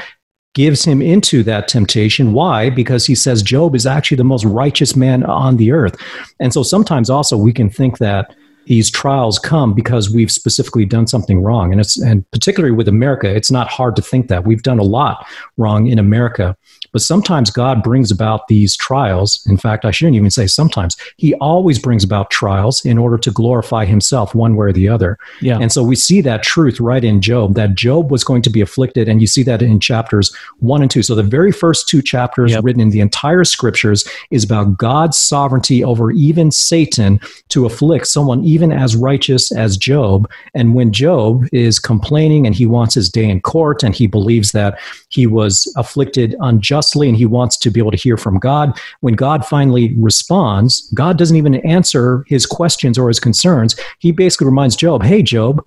gives 0.55 0.83
him 0.83 1.01
into 1.01 1.43
that 1.43 1.67
temptation. 1.67 2.33
Why? 2.33 2.69
Because 2.69 3.05
he 3.05 3.15
says 3.15 3.41
Job 3.41 3.75
is 3.75 3.85
actually 3.85 4.17
the 4.17 4.23
most 4.23 4.45
righteous 4.45 4.95
man 4.95 5.23
on 5.23 5.57
the 5.57 5.71
earth. 5.71 5.95
And 6.39 6.53
so 6.53 6.63
sometimes 6.63 7.09
also 7.09 7.37
we 7.37 7.53
can 7.53 7.69
think 7.69 7.97
that 7.99 8.35
these 8.65 8.89
trials 8.89 9.39
come 9.39 9.73
because 9.73 10.09
we've 10.09 10.31
specifically 10.31 10.85
done 10.85 11.07
something 11.07 11.41
wrong. 11.41 11.71
And 11.71 11.81
it's 11.81 11.99
and 11.99 12.29
particularly 12.31 12.73
with 12.73 12.87
America, 12.87 13.33
it's 13.33 13.51
not 13.51 13.67
hard 13.67 13.95
to 13.97 14.01
think 14.01 14.27
that. 14.29 14.45
We've 14.45 14.63
done 14.63 14.79
a 14.79 14.83
lot 14.83 15.25
wrong 15.57 15.87
in 15.87 15.99
America. 15.99 16.55
But 16.93 17.01
sometimes 17.01 17.49
God 17.49 17.83
brings 17.83 18.11
about 18.11 18.47
these 18.47 18.77
trials. 18.77 19.45
In 19.49 19.57
fact, 19.57 19.83
I 19.83 19.91
shouldn't 19.91 20.15
even 20.15 20.29
say 20.29 20.47
sometimes. 20.47 20.95
He 21.17 21.33
always 21.35 21.79
brings 21.79 22.03
about 22.03 22.29
trials 22.29 22.85
in 22.85 22.97
order 22.97 23.17
to 23.17 23.31
glorify 23.31 23.83
himself 23.85 24.33
one 24.33 24.55
way 24.55 24.67
or 24.67 24.71
the 24.71 24.87
other. 24.87 25.17
Yeah. 25.41 25.57
And 25.59 25.71
so 25.71 25.83
we 25.83 25.95
see 25.95 26.21
that 26.21 26.43
truth 26.43 26.79
right 26.79 27.03
in 27.03 27.19
Job 27.19 27.55
that 27.55 27.73
Job 27.75 28.11
was 28.11 28.23
going 28.23 28.43
to 28.43 28.49
be 28.51 28.61
afflicted. 28.61 29.09
And 29.09 29.19
you 29.19 29.27
see 29.27 29.43
that 29.43 29.61
in 29.61 29.79
chapters 29.79 30.33
one 30.59 30.83
and 30.83 30.91
two. 30.91 31.01
So 31.01 31.15
the 31.15 31.23
very 31.23 31.51
first 31.51 31.89
two 31.89 32.01
chapters 32.01 32.51
yep. 32.51 32.63
written 32.63 32.81
in 32.81 32.91
the 32.91 33.01
entire 33.01 33.43
scriptures 33.43 34.07
is 34.29 34.43
about 34.43 34.77
God's 34.77 35.17
sovereignty 35.17 35.83
over 35.83 36.11
even 36.11 36.51
Satan 36.51 37.19
to 37.49 37.65
afflict 37.65 38.07
someone 38.07 38.43
even 38.43 38.71
as 38.71 38.95
righteous 38.95 39.51
as 39.51 39.77
Job. 39.77 40.29
And 40.53 40.75
when 40.75 40.93
Job 40.93 41.47
is 41.51 41.79
complaining 41.79 42.45
and 42.45 42.55
he 42.55 42.67
wants 42.67 42.93
his 42.93 43.09
day 43.09 43.27
in 43.27 43.41
court 43.41 43.81
and 43.81 43.95
he 43.95 44.05
believes 44.05 44.51
that 44.51 44.79
he 45.09 45.25
was 45.25 45.71
afflicted 45.75 46.35
unjustly 46.39 46.82
and 46.91 47.17
he 47.17 47.25
wants 47.25 47.57
to 47.57 47.69
be 47.69 47.79
able 47.79 47.91
to 47.91 47.97
hear 47.97 48.17
from 48.17 48.39
God. 48.39 48.77
When 49.01 49.15
God 49.15 49.45
finally 49.45 49.93
responds, 49.97 50.89
God 50.93 51.17
doesn't 51.17 51.37
even 51.37 51.55
answer 51.65 52.23
his 52.27 52.45
questions 52.45 52.97
or 52.97 53.07
his 53.07 53.19
concerns. 53.19 53.75
He 53.99 54.11
basically 54.11 54.45
reminds 54.45 54.75
Job, 54.75 55.03
hey, 55.03 55.21
Job, 55.21 55.63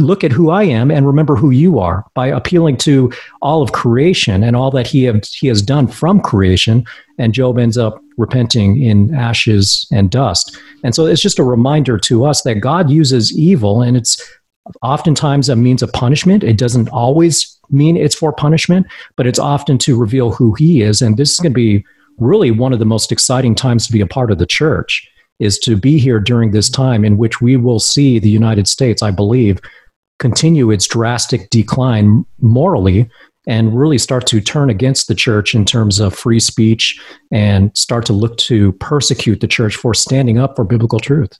look 0.00 0.22
at 0.22 0.32
who 0.32 0.50
I 0.50 0.62
am 0.64 0.90
and 0.90 1.06
remember 1.06 1.36
who 1.36 1.50
you 1.50 1.78
are 1.78 2.04
by 2.14 2.28
appealing 2.28 2.76
to 2.78 3.12
all 3.42 3.62
of 3.62 3.72
creation 3.72 4.44
and 4.44 4.54
all 4.54 4.70
that 4.70 4.86
he, 4.86 5.04
have, 5.04 5.24
he 5.24 5.48
has 5.48 5.62
done 5.62 5.88
from 5.88 6.20
creation. 6.20 6.84
And 7.18 7.34
Job 7.34 7.58
ends 7.58 7.76
up 7.76 8.00
repenting 8.16 8.82
in 8.82 9.14
ashes 9.14 9.86
and 9.92 10.10
dust. 10.10 10.56
And 10.84 10.94
so 10.94 11.06
it's 11.06 11.22
just 11.22 11.38
a 11.38 11.44
reminder 11.44 11.98
to 11.98 12.24
us 12.24 12.42
that 12.42 12.56
God 12.56 12.90
uses 12.90 13.36
evil 13.36 13.82
and 13.82 13.96
it's 13.96 14.22
oftentimes 14.82 15.48
a 15.48 15.56
means 15.56 15.82
of 15.82 15.92
punishment. 15.92 16.44
It 16.44 16.56
doesn't 16.58 16.88
always 16.88 17.58
mean 17.70 17.96
it's 17.96 18.14
for 18.14 18.32
punishment, 18.32 18.86
but 19.16 19.26
it's 19.26 19.38
often 19.38 19.78
to 19.78 19.98
reveal 19.98 20.30
who 20.30 20.54
he 20.54 20.82
is. 20.82 21.02
And 21.02 21.16
this 21.16 21.32
is 21.32 21.38
going 21.38 21.52
to 21.52 21.54
be 21.54 21.84
really 22.18 22.50
one 22.50 22.72
of 22.72 22.78
the 22.78 22.84
most 22.84 23.12
exciting 23.12 23.54
times 23.54 23.86
to 23.86 23.92
be 23.92 24.00
a 24.00 24.06
part 24.06 24.30
of 24.30 24.38
the 24.38 24.46
church 24.46 25.08
is 25.38 25.58
to 25.60 25.76
be 25.76 25.98
here 25.98 26.18
during 26.18 26.50
this 26.50 26.68
time 26.68 27.04
in 27.04 27.16
which 27.16 27.40
we 27.40 27.56
will 27.56 27.78
see 27.78 28.18
the 28.18 28.28
United 28.28 28.66
States, 28.66 29.02
I 29.02 29.10
believe, 29.10 29.60
continue 30.18 30.70
its 30.70 30.86
drastic 30.86 31.48
decline 31.50 32.26
morally 32.40 33.08
and 33.46 33.78
really 33.78 33.98
start 33.98 34.26
to 34.26 34.40
turn 34.40 34.68
against 34.68 35.08
the 35.08 35.14
church 35.14 35.54
in 35.54 35.64
terms 35.64 36.00
of 36.00 36.14
free 36.14 36.40
speech 36.40 37.00
and 37.32 37.74
start 37.76 38.04
to 38.06 38.12
look 38.12 38.36
to 38.36 38.72
persecute 38.72 39.40
the 39.40 39.46
church 39.46 39.76
for 39.76 39.94
standing 39.94 40.38
up 40.38 40.56
for 40.56 40.64
biblical 40.64 40.98
truth. 40.98 41.38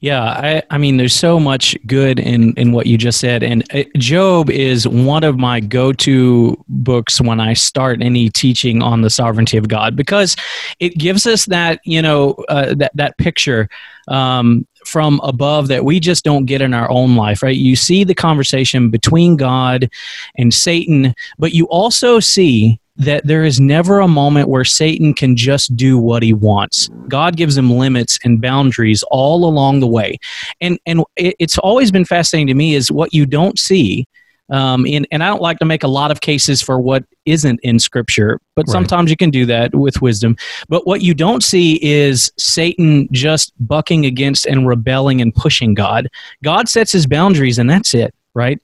Yeah, 0.00 0.22
I, 0.22 0.62
I 0.70 0.78
mean, 0.78 0.96
there's 0.96 1.14
so 1.14 1.40
much 1.40 1.76
good 1.86 2.20
in, 2.20 2.52
in 2.54 2.72
what 2.72 2.86
you 2.86 2.96
just 2.96 3.18
said. 3.18 3.42
And 3.42 3.64
uh, 3.74 3.84
Job 3.96 4.50
is 4.50 4.86
one 4.86 5.24
of 5.24 5.38
my 5.38 5.58
go 5.58 5.92
to 5.94 6.64
books 6.68 7.20
when 7.20 7.40
I 7.40 7.54
start 7.54 8.02
any 8.02 8.28
teaching 8.28 8.82
on 8.82 9.00
the 9.00 9.10
sovereignty 9.10 9.56
of 9.56 9.68
God 9.68 9.96
because 9.96 10.36
it 10.78 10.98
gives 10.98 11.26
us 11.26 11.46
that, 11.46 11.80
you 11.84 12.00
know, 12.00 12.32
uh, 12.48 12.74
that, 12.74 12.92
that 12.94 13.18
picture 13.18 13.68
um, 14.06 14.66
from 14.84 15.20
above 15.22 15.68
that 15.68 15.84
we 15.84 15.98
just 15.98 16.24
don't 16.24 16.46
get 16.46 16.60
in 16.60 16.74
our 16.74 16.90
own 16.90 17.16
life, 17.16 17.42
right? 17.42 17.56
You 17.56 17.74
see 17.74 18.04
the 18.04 18.14
conversation 18.14 18.90
between 18.90 19.36
God 19.36 19.90
and 20.36 20.52
Satan, 20.54 21.14
but 21.38 21.52
you 21.52 21.66
also 21.66 22.20
see 22.20 22.78
that 22.98 23.24
there 23.26 23.44
is 23.44 23.60
never 23.60 24.00
a 24.00 24.08
moment 24.08 24.48
where 24.48 24.64
Satan 24.64 25.14
can 25.14 25.36
just 25.36 25.74
do 25.76 25.96
what 25.96 26.22
he 26.22 26.32
wants. 26.32 26.90
God 27.06 27.36
gives 27.36 27.56
him 27.56 27.70
limits 27.70 28.18
and 28.24 28.40
boundaries 28.40 29.04
all 29.10 29.44
along 29.44 29.80
the 29.80 29.86
way. 29.86 30.18
And 30.60 30.78
and 30.84 31.04
it's 31.16 31.58
always 31.58 31.90
been 31.90 32.04
fascinating 32.04 32.48
to 32.48 32.54
me 32.54 32.74
is 32.74 32.90
what 32.90 33.14
you 33.14 33.24
don't 33.24 33.58
see. 33.58 34.06
Um, 34.50 34.86
and, 34.86 35.06
and 35.10 35.22
I 35.22 35.28
don't 35.28 35.42
like 35.42 35.58
to 35.58 35.66
make 35.66 35.82
a 35.82 35.88
lot 35.88 36.10
of 36.10 36.22
cases 36.22 36.62
for 36.62 36.80
what 36.80 37.04
isn't 37.26 37.60
in 37.62 37.78
scripture, 37.78 38.40
but 38.54 38.66
right. 38.66 38.72
sometimes 38.72 39.10
you 39.10 39.16
can 39.16 39.28
do 39.28 39.44
that 39.44 39.74
with 39.74 40.00
wisdom. 40.00 40.36
But 40.70 40.86
what 40.86 41.02
you 41.02 41.12
don't 41.12 41.44
see 41.44 41.78
is 41.82 42.32
Satan 42.38 43.08
just 43.12 43.52
bucking 43.60 44.06
against 44.06 44.46
and 44.46 44.66
rebelling 44.66 45.20
and 45.20 45.34
pushing 45.34 45.74
God. 45.74 46.08
God 46.42 46.66
sets 46.66 46.92
his 46.92 47.06
boundaries 47.06 47.58
and 47.58 47.68
that's 47.68 47.92
it, 47.92 48.14
right? 48.32 48.58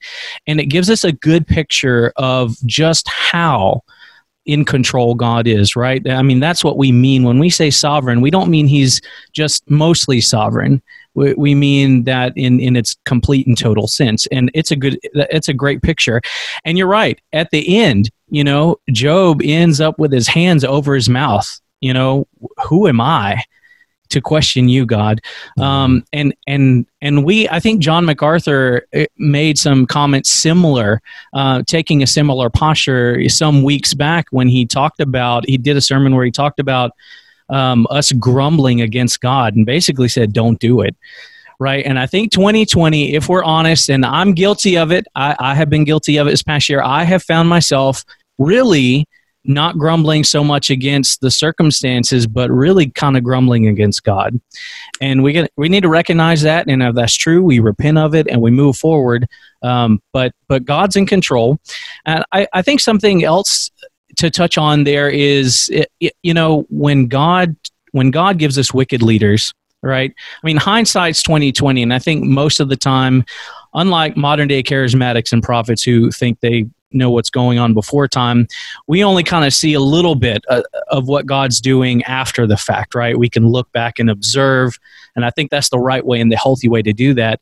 And 0.47 0.59
it 0.59 0.67
gives 0.67 0.89
us 0.89 1.05
a 1.05 1.13
good 1.13 1.47
picture 1.47 2.15
of 2.17 2.57
just 2.65 3.07
how 3.11 3.83
in 4.47 4.65
control 4.65 5.15
God 5.15 5.47
is, 5.47 5.75
right? 5.77 6.07
I 6.09 6.23
mean, 6.23 6.41
that's 6.41 6.63
what 6.63 6.77
we 6.77 6.93
mean 6.93 7.23
when 7.25 7.39
we 7.39 7.51
say 7.51 7.71
sovereign. 7.71 8.21
We 8.21 8.31
don't 8.31 8.51
mean 8.51 8.67
he's 8.67 9.01
just 9.33 9.69
mostly 9.71 10.21
sovereign. 10.21 10.83
We, 11.15 11.35
we 11.35 11.55
mean 11.55 12.05
that 12.05 12.33
in, 12.37 12.61
in 12.61 12.77
its 12.77 12.97
complete 13.05 13.47
and 13.47 13.57
total 13.57 13.89
sense. 13.89 14.27
And 14.27 14.51
it's 14.55 14.71
a 14.71 14.77
good, 14.77 14.99
it's 15.15 15.49
a 15.49 15.55
great 15.55 15.83
picture. 15.83 16.21
And 16.65 16.77
you're 16.77 16.87
right. 16.87 17.21
At 17.33 17.51
the 17.51 17.79
end, 17.79 18.11
you 18.29 18.45
know, 18.45 18.77
Job 18.91 19.41
ends 19.43 19.81
up 19.81 19.99
with 19.99 20.13
his 20.13 20.29
hands 20.29 20.65
over 20.65 20.95
his 20.95 21.09
mouth. 21.09 21.61
You 21.81 21.93
know, 21.93 22.27
who 22.67 22.89
am 22.89 23.01
I? 23.01 23.45
To 24.11 24.21
question 24.21 24.69
you, 24.69 24.87
God. 24.87 25.21
Um, 25.59 25.65
mm-hmm. 25.65 25.99
and 26.13 26.35
and 26.47 26.87
and 27.01 27.25
we, 27.25 27.49
I 27.49 27.61
think 27.61 27.81
John 27.81 28.05
MacArthur 28.05 28.87
eh, 28.93 29.07
made 29.19 29.59
some 29.59 29.87
comments 29.87 30.31
similar, 30.31 31.01
uh, 31.33 31.63
taking 31.67 32.03
a 32.03 32.07
similar 32.07 32.51
posture 32.51 33.29
some 33.29 33.63
weeks 33.63 33.95
back 33.95 34.27
when 34.31 34.49
he 34.49 34.67
talked 34.67 35.01
about 35.01 35.47
he 35.47 35.57
did 35.57 35.77
a 35.77 35.81
sermon 35.81 36.15
where 36.15 36.25
he 36.25 36.31
talked 36.31 36.61
about 36.61 36.93
um, 37.49 37.87
us 37.91 38.13
grumbling 38.13 38.81
against 38.81 39.21
God 39.21 39.55
and 39.55 39.67
basically 39.67 40.09
said, 40.09 40.33
"Don't 40.33 40.59
do 40.59 40.81
it." 40.81 40.97
Right. 41.61 41.87
And 41.87 42.01
I 42.01 42.07
think 42.07 42.33
2020, 42.33 43.15
if 43.15 43.29
we're 43.29 43.45
honest, 43.45 43.89
and 43.89 44.05
I'm 44.05 44.33
guilty 44.33 44.77
of 44.77 44.91
it, 44.91 45.07
I, 45.15 45.37
I 45.39 45.55
have 45.55 45.71
been 45.71 45.85
guilty 45.85 46.17
of 46.17 46.27
it 46.27 46.31
this 46.31 46.43
past 46.43 46.69
year, 46.69 46.83
I 46.83 47.05
have 47.05 47.23
found 47.23 47.49
myself 47.49 48.05
really 48.39 49.07
not 49.45 49.77
grumbling 49.77 50.25
so 50.25 50.43
much 50.43 50.71
against 50.71 51.21
the 51.21 51.31
circumstances, 51.31 52.27
but 52.27 52.51
really 52.51 52.91
kind 52.91 53.17
of 53.17 53.25
grumbling 53.25 53.69
against 53.69 54.03
God. 54.05 54.41
And 55.01 55.23
we 55.23 55.33
get 55.33 55.53
we 55.57 55.69
need 55.69 55.83
to 55.83 55.89
recognize 55.89 56.43
that, 56.43 56.67
and 56.69 56.83
if 56.83 56.95
that's 56.95 57.17
true, 57.17 57.43
we 57.43 57.59
repent 57.59 57.99
of 57.99 58.15
it 58.15 58.27
and 58.29 58.41
we 58.41 58.51
move 58.51 58.77
forward. 58.77 59.27
Um, 59.63 60.01
but 60.13 60.33
but 60.49 60.65
God's 60.65 60.97
in 60.97 61.07
control, 61.07 61.59
and 62.07 62.25
I, 62.33 62.47
I 62.53 62.63
think 62.63 62.81
something 62.81 63.25
else 63.25 63.71
to 64.17 64.31
touch 64.31 64.57
on 64.57 64.85
there 64.85 65.11
is 65.11 65.71
you 65.99 66.35
know 66.35 66.67
when 66.71 67.07
God 67.07 67.57
when 67.93 68.11
God 68.11 68.39
gives 68.39 68.59
us 68.59 68.73
wicked 68.73 69.03
leaders, 69.03 69.53
right? 69.83 70.13
I 70.43 70.47
mean 70.47 70.57
hindsight's 70.57 71.23
twenty 71.23 71.53
twenty, 71.53 71.83
and 71.83 71.93
I 71.93 71.99
think 71.99 72.25
most 72.25 72.61
of 72.61 72.69
the 72.69 72.77
time 72.77 73.25
unlike 73.75 74.17
modern 74.17 74.49
day 74.49 74.63
charismatics 74.63 75.33
and 75.33 75.43
prophets 75.43 75.83
who 75.83 76.11
think 76.11 76.41
they 76.41 76.67
know 76.95 77.11
what's 77.11 77.31
going 77.31 77.59
on 77.59 77.75
before 77.75 78.09
time. 78.09 78.47
We 78.87 79.05
only 79.05 79.23
kind 79.23 79.45
of 79.45 79.53
see 79.53 79.75
a 79.75 79.81
little 79.81 80.15
bit 80.15 80.45
uh, 80.49 80.63
of 80.89 81.09
what 81.09 81.27
God's 81.27 81.61
doing 81.61 82.03
after 82.05 82.47
the 82.47 82.57
fact, 82.57 82.95
right? 82.95 83.19
We 83.19 83.29
can 83.29 83.49
look 83.49 83.71
back 83.73 83.99
and 83.99 84.11
observe, 84.11 84.79
and 85.17 85.25
I 85.25 85.31
think 85.31 85.51
that's 85.51 85.71
the 85.71 85.79
right 85.79 86.05
way 86.05 86.21
and 86.21 86.31
the 86.31 86.37
healthy 86.37 86.69
way 86.69 86.83
to 86.83 86.93
do 86.93 87.15
that. 87.15 87.41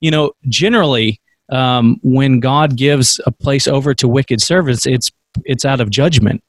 You 0.00 0.10
know, 0.10 0.32
generally, 0.48 1.20
um, 1.50 1.98
when 2.02 2.40
God 2.40 2.76
gives 2.76 3.20
a 3.26 3.30
place 3.30 3.66
over 3.66 3.94
to 3.94 4.08
wicked 4.08 4.40
servants, 4.40 4.86
it's 4.86 5.10
it's 5.44 5.64
out 5.64 5.80
of 5.80 5.90
judgment. 5.90 6.42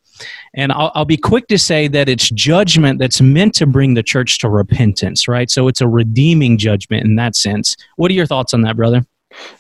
And 0.54 0.72
I'll, 0.72 0.92
I'll, 0.96 1.06
be 1.06 1.18
quick 1.18 1.48
to 1.48 1.58
say 1.58 1.90
that 1.90 2.08
it's 2.08 2.30
judgment 2.30 3.00
that's 3.00 3.20
meant 3.20 3.54
to 3.56 3.66
bring 3.66 3.96
the 3.96 4.04
church 4.04 4.40
to 4.40 4.50
repentance, 4.50 5.28
right? 5.28 5.50
So 5.50 5.68
it's 5.68 5.82
a 5.82 5.88
redeeming 5.88 6.58
judgment 6.58 7.04
in 7.04 7.16
that 7.16 7.36
sense. 7.36 7.76
What 7.98 8.10
are 8.12 8.14
your 8.14 8.26
thoughts 8.26 8.54
on 8.54 8.62
that, 8.62 8.78
brother? 8.78 9.06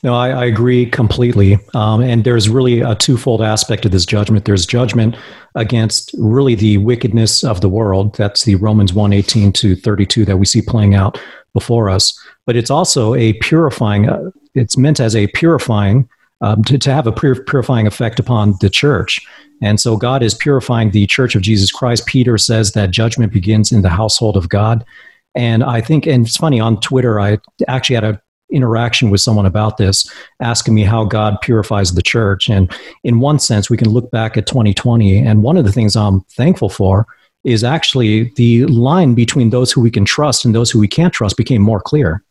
No, 0.03 0.13
I, 0.13 0.29
I 0.29 0.45
agree 0.45 0.85
completely. 0.85 1.57
Um, 1.73 2.01
and 2.01 2.23
there's 2.23 2.49
really 2.49 2.81
a 2.81 2.95
twofold 2.95 3.41
aspect 3.41 3.85
of 3.85 3.91
this 3.91 4.05
judgment. 4.05 4.45
There's 4.45 4.65
judgment 4.65 5.15
against 5.55 6.11
really 6.17 6.55
the 6.55 6.77
wickedness 6.77 7.43
of 7.43 7.61
the 7.61 7.69
world. 7.69 8.15
That's 8.15 8.43
the 8.43 8.55
Romans 8.55 8.93
1 8.93 9.13
18 9.13 9.51
to 9.53 9.75
32 9.75 10.25
that 10.25 10.37
we 10.37 10.45
see 10.45 10.61
playing 10.61 10.95
out 10.95 11.19
before 11.53 11.89
us. 11.89 12.17
But 12.45 12.55
it's 12.55 12.69
also 12.69 13.15
a 13.15 13.33
purifying, 13.33 14.09
uh, 14.09 14.31
it's 14.53 14.77
meant 14.77 14.99
as 14.99 15.15
a 15.15 15.27
purifying, 15.27 16.07
um, 16.41 16.63
to, 16.65 16.77
to 16.77 16.93
have 16.93 17.07
a 17.07 17.11
purifying 17.11 17.87
effect 17.87 18.19
upon 18.19 18.55
the 18.61 18.69
church. 18.69 19.25
And 19.61 19.79
so 19.79 19.97
God 19.97 20.21
is 20.21 20.33
purifying 20.33 20.91
the 20.91 21.07
church 21.07 21.35
of 21.35 21.41
Jesus 21.41 21.71
Christ. 21.71 22.05
Peter 22.05 22.37
says 22.37 22.73
that 22.73 22.91
judgment 22.91 23.31
begins 23.31 23.71
in 23.71 23.81
the 23.81 23.89
household 23.89 24.35
of 24.37 24.49
God. 24.49 24.85
And 25.33 25.63
I 25.63 25.81
think, 25.81 26.05
and 26.05 26.25
it's 26.25 26.37
funny, 26.37 26.59
on 26.59 26.79
Twitter, 26.79 27.19
I 27.19 27.39
actually 27.67 27.95
had 27.95 28.03
a 28.03 28.21
interaction 28.51 29.09
with 29.09 29.21
someone 29.21 29.45
about 29.45 29.77
this, 29.77 30.09
asking 30.39 30.73
me 30.73 30.83
how 30.83 31.03
God 31.05 31.37
purifies 31.41 31.93
the 31.93 32.01
church. 32.01 32.49
And 32.49 32.71
in 33.03 33.19
one 33.19 33.39
sense, 33.39 33.69
we 33.69 33.77
can 33.77 33.89
look 33.89 34.11
back 34.11 34.37
at 34.37 34.47
2020. 34.47 35.17
And 35.17 35.43
one 35.43 35.57
of 35.57 35.65
the 35.65 35.71
things 35.71 35.95
I'm 35.95 36.21
thankful 36.31 36.69
for 36.69 37.05
is 37.43 37.63
actually 37.63 38.33
the 38.35 38.65
line 38.65 39.13
between 39.13 39.51
those 39.51 39.71
who 39.71 39.79
we 39.79 39.91
can 39.91 40.03
trust 40.03 40.45
and 40.45 40.55
those 40.55 40.71
who 40.71 40.79
we 40.79 40.87
can't 40.87 41.13
trust 41.13 41.37
became 41.37 41.61
more 41.61 41.79
clear. 41.79 42.23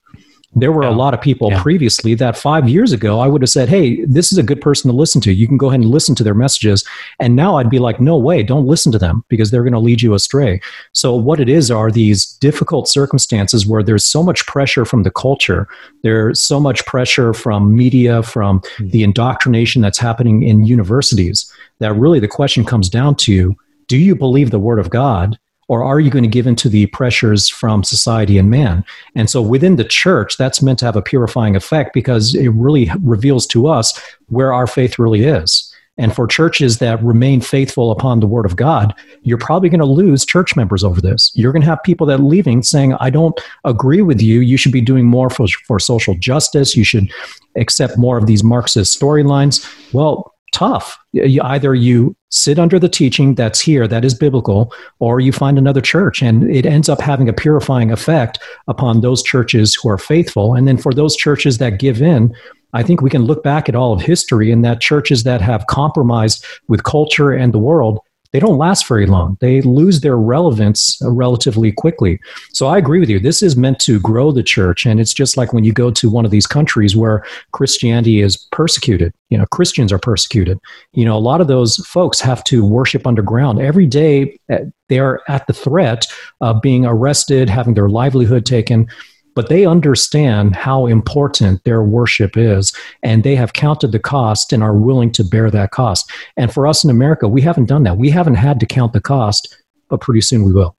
There 0.57 0.73
were 0.73 0.85
yeah. 0.85 0.91
a 0.91 0.95
lot 0.95 1.15
of 1.15 1.21
people 1.21 1.51
yeah. 1.51 1.63
previously 1.63 2.15
that 2.15 2.37
five 2.37 2.69
years 2.69 2.93
ago 2.93 3.21
I 3.21 3.27
would 3.27 3.43
have 3.43 3.51
said, 3.51 3.69
Hey, 3.69 4.05
this 4.05 4.33
is 4.33 4.39
a 4.39 4.43
good 4.43 4.61
person 4.61 4.91
to 4.91 4.97
listen 4.97 5.21
to. 5.23 5.33
You 5.33 5.49
can 5.49 5.57
go 5.57 5.69
ahead 5.69 5.81
and 5.81 5.91
listen 5.91 6.15
to 6.17 6.25
their 6.25 6.35
messages. 6.35 6.85
And 7.19 7.37
now 7.37 7.57
I'd 7.57 7.71
be 7.71 7.79
like, 7.79 8.01
No 8.01 8.17
way, 8.17 8.43
don't 8.43 8.67
listen 8.67 8.93
to 8.93 8.99
them 8.99 9.25
because 9.29 9.51
they're 9.51 9.63
going 9.63 9.73
to 9.73 9.79
lead 9.79 10.03
you 10.03 10.15
astray. 10.15 10.61
So, 10.93 11.15
what 11.15 11.41
it 11.41 11.49
is 11.49 11.71
are 11.71 11.91
these 11.91 12.27
difficult 12.35 12.89
circumstances 12.89 13.67
where 13.67 13.83
there's 13.83 14.05
so 14.05 14.23
much 14.23 14.47
pressure 14.47 14.85
from 14.85 15.03
the 15.03 15.11
culture, 15.11 15.69
there's 16.03 16.41
so 16.41 16.61
much 16.61 16.85
pressure 16.87 17.35
from 17.35 17.77
media, 17.77 18.23
from 18.23 18.61
mm-hmm. 18.61 18.89
the 18.91 19.03
indoctrination 19.03 19.83
that's 19.83 19.99
happening 19.99 20.43
in 20.43 20.67
universities, 20.67 21.51
that 21.81 21.95
really 21.95 22.21
the 22.21 22.29
question 22.29 22.65
comes 22.65 22.89
down 22.89 23.15
to 23.17 23.57
do 23.89 23.99
you 23.99 24.15
believe 24.15 24.51
the 24.51 24.59
word 24.59 24.79
of 24.79 24.91
God? 24.91 25.39
Or 25.69 25.83
are 25.83 26.01
you 26.01 26.11
going 26.11 26.25
to 26.25 26.29
give 26.29 26.47
into 26.47 26.69
the 26.69 26.87
pressures 26.87 27.49
from 27.49 27.85
society 27.85 28.39
and 28.39 28.51
man? 28.51 28.85
And 29.15 29.31
so 29.31 29.41
within 29.41 29.77
the 29.77 29.85
church, 29.85 30.37
that's 30.37 30.63
meant 30.63 30.79
to 30.81 30.85
have 30.85 30.97
a 30.97 31.03
purifying 31.03 31.57
effect 31.57 31.95
because 31.95 32.35
it 32.35 32.49
really 32.49 32.91
reveals 33.03 33.47
to 33.49 33.67
us 33.67 33.99
where 34.29 34.53
our 34.53 34.67
faith 34.67 34.99
really 34.99 35.25
is. 35.25 35.71
And 35.97 36.15
for 36.15 36.27
churches 36.27 36.79
that 36.79 37.03
remain 37.05 37.41
faithful 37.41 37.93
upon 37.93 38.19
the 38.19 38.27
word 38.27 38.47
of 38.47 38.57
God, 38.57 38.93
you're 39.23 39.39
probably 39.39 39.69
going 39.69 39.79
to 39.79 39.87
lose 39.87 40.25
church 40.25 40.57
members 40.57 40.83
over 40.83 41.01
this. 41.01 41.31
You're 41.35 41.53
going 41.53 41.63
to 41.63 41.69
have 41.69 41.83
people 41.85 42.07
that 42.09 42.19
leaving 42.19 42.65
saying, 42.65 42.95
I 42.95 43.11
don't 43.11 43.41
agree 43.65 44.03
with 44.03 44.21
you. 44.21 44.41
You 44.41 44.57
should 44.57 44.73
be 44.73 44.81
doing 44.81 45.05
more 45.05 45.31
for, 45.31 45.47
for 45.67 45.79
social 45.79 46.17
justice. 46.17 46.77
You 46.77 46.83
should 46.83 47.13
accept 47.57 47.97
more 47.97 48.19
of 48.19 48.27
these 48.27 48.43
Marxist 48.43 49.01
storylines. 49.01 49.65
Well, 49.93 50.34
tough. 50.55 50.97
Either 51.15 51.75
you 51.75 52.17
sit 52.31 52.59
under 52.59 52.79
the 52.79 52.89
teaching 52.89 53.35
that's 53.35 53.61
here, 53.61 53.87
that 53.89 54.05
is 54.05 54.15
biblical, 54.15 54.73
or 55.01 55.21
you 55.21 55.33
find 55.33 55.59
another 55.59 55.81
church. 55.81 56.23
And 56.23 56.49
it 56.51 56.65
ends 56.65 56.89
up 56.89 57.01
having 57.01 57.29
a 57.29 57.33
purifying 57.33 57.91
effect 57.91 58.39
upon 58.69 59.01
those 59.01 59.23
churches 59.23 59.75
who 59.75 59.91
are 59.91 59.99
faithful. 59.99 60.55
And 60.55 60.67
then 60.67 60.79
for 60.79 60.93
those 60.93 61.17
churches 61.17 61.59
that 61.59 61.79
give 61.79 62.01
in, 62.01 62.35
I 62.73 62.83
think 62.83 63.03
we 63.03 63.11
can 63.11 63.25
look 63.25 63.43
back 63.43 63.69
at 63.69 63.77
all 63.77 63.93
of 63.93 64.01
history 64.01 64.51
and 64.51 64.65
that 64.65 64.81
churches 64.81 65.23
that 65.25 65.41
have 65.41 65.67
compromised 65.67 66.45
with 66.69 66.85
culture 66.85 67.31
and 67.33 67.53
the 67.53 67.59
world, 67.59 67.99
they 68.35 68.41
don't 68.41 68.59
last 68.59 68.89
very 68.89 69.07
long. 69.07 69.39
They 69.41 69.61
lose 69.61 70.01
their 70.01 70.17
relevance 70.17 71.01
uh, 71.01 71.09
relatively 71.09 71.71
quickly. 71.71 72.19
So 72.53 72.67
I 72.67 72.79
agree 72.79 72.99
with 72.99 73.09
you. 73.09 73.21
This 73.21 73.45
is 73.45 73.57
meant 73.57 73.79
to 73.83 74.01
grow 74.01 74.33
the 74.33 74.43
church. 74.43 74.87
And 74.87 74.99
it's 74.99 75.15
just 75.15 75.37
like 75.37 75.53
when 75.53 75.63
you 75.63 75.73
go 75.73 75.93
to 75.93 76.11
one 76.11 76.25
of 76.25 76.33
these 76.33 76.49
countries 76.49 76.97
where 76.97 77.25
Christianity 77.53 78.21
is 78.21 78.37
persecuted, 78.51 79.15
you 79.31 79.39
know, 79.39 79.47
Christians 79.53 79.93
are 79.93 80.01
persecuted. 80.01 80.59
You 80.95 81.05
know, 81.05 81.17
a 81.17 81.19
lot 81.19 81.41
of 81.41 81.47
those 81.47 81.77
folks 81.87 82.21
have 82.23 82.43
to 82.45 82.65
worship 82.67 83.07
underground. 83.07 83.61
Every 83.61 83.87
day 83.87 84.37
uh, 84.53 84.65
they're 84.89 85.21
at 85.31 85.47
the 85.47 85.53
threat 85.53 86.05
of 86.41 86.61
being 86.61 86.85
arrested, 86.85 87.49
having 87.49 87.75
their 87.75 87.89
livelihood 87.89 88.45
taken 88.45 88.89
but 89.35 89.49
they 89.49 89.67
understand 89.67 90.57
how 90.57 90.87
important 90.87 91.63
their 91.65 91.83
worship 91.83 92.37
is 92.37 92.73
and 93.03 93.23
they 93.23 93.37
have 93.37 93.53
counted 93.53 93.93
the 93.93 93.99
cost 93.99 94.53
and 94.53 94.63
are 94.63 94.77
willing 94.77 95.13
to 95.13 95.25
bear 95.25 95.51
that 95.51 95.71
cost. 95.71 96.11
And 96.37 96.53
for 96.53 96.67
us 96.67 96.85
in 96.85 96.91
America, 96.91 97.29
we 97.29 97.43
haven't 97.43 97.67
done 97.67 97.83
that. 97.85 97.99
We 97.99 98.11
haven't 98.11 98.37
had 98.37 98.61
to 98.61 98.67
count 98.67 98.93
the 98.93 99.01
cost, 99.01 99.57
but 99.89 100.01
pretty 100.01 100.21
soon 100.21 100.45
we 100.45 100.53
will. 100.53 100.77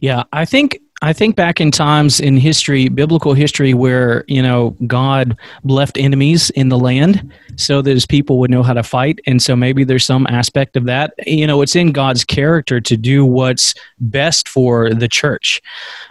Yeah, 0.00 0.24
I 0.32 0.44
think 0.44 0.80
I 1.02 1.14
think 1.14 1.34
back 1.34 1.62
in 1.62 1.70
times 1.70 2.20
in 2.20 2.36
history, 2.36 2.90
biblical 2.90 3.32
history, 3.32 3.72
where 3.72 4.22
you 4.28 4.42
know 4.42 4.76
God 4.86 5.36
left 5.64 5.96
enemies 5.96 6.50
in 6.50 6.68
the 6.68 6.78
land 6.78 7.32
so 7.56 7.80
that 7.80 7.90
His 7.90 8.04
people 8.04 8.38
would 8.38 8.50
know 8.50 8.62
how 8.62 8.74
to 8.74 8.82
fight, 8.82 9.18
and 9.26 9.42
so 9.42 9.56
maybe 9.56 9.82
there's 9.82 10.04
some 10.04 10.26
aspect 10.26 10.76
of 10.76 10.84
that. 10.84 11.14
You 11.26 11.46
know, 11.46 11.62
it's 11.62 11.74
in 11.74 11.92
God's 11.92 12.22
character 12.22 12.82
to 12.82 12.96
do 12.98 13.24
what's 13.24 13.74
best 13.98 14.46
for 14.46 14.92
the 14.92 15.08
church, 15.08 15.62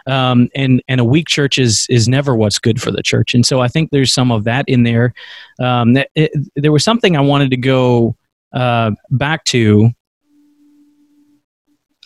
um, 0.07 0.49
and 0.55 0.81
and 0.87 0.99
a 0.99 1.05
weak 1.05 1.27
church 1.27 1.59
is 1.59 1.85
is 1.91 2.07
never 2.07 2.35
what's 2.35 2.57
good 2.57 2.81
for 2.81 2.89
the 2.89 3.03
church, 3.03 3.35
and 3.35 3.45
so 3.45 3.59
I 3.59 3.67
think 3.67 3.91
there's 3.91 4.11
some 4.11 4.31
of 4.31 4.43
that 4.45 4.65
in 4.67 4.83
there. 4.83 5.13
Um, 5.59 5.93
that 5.93 6.09
it, 6.15 6.31
there 6.55 6.71
was 6.71 6.83
something 6.83 7.15
I 7.15 7.21
wanted 7.21 7.51
to 7.51 7.57
go 7.57 8.15
uh, 8.53 8.91
back 9.11 9.43
to. 9.45 9.91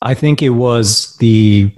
I 0.01 0.15
think 0.15 0.41
it 0.41 0.49
was 0.49 1.15
the 1.17 1.73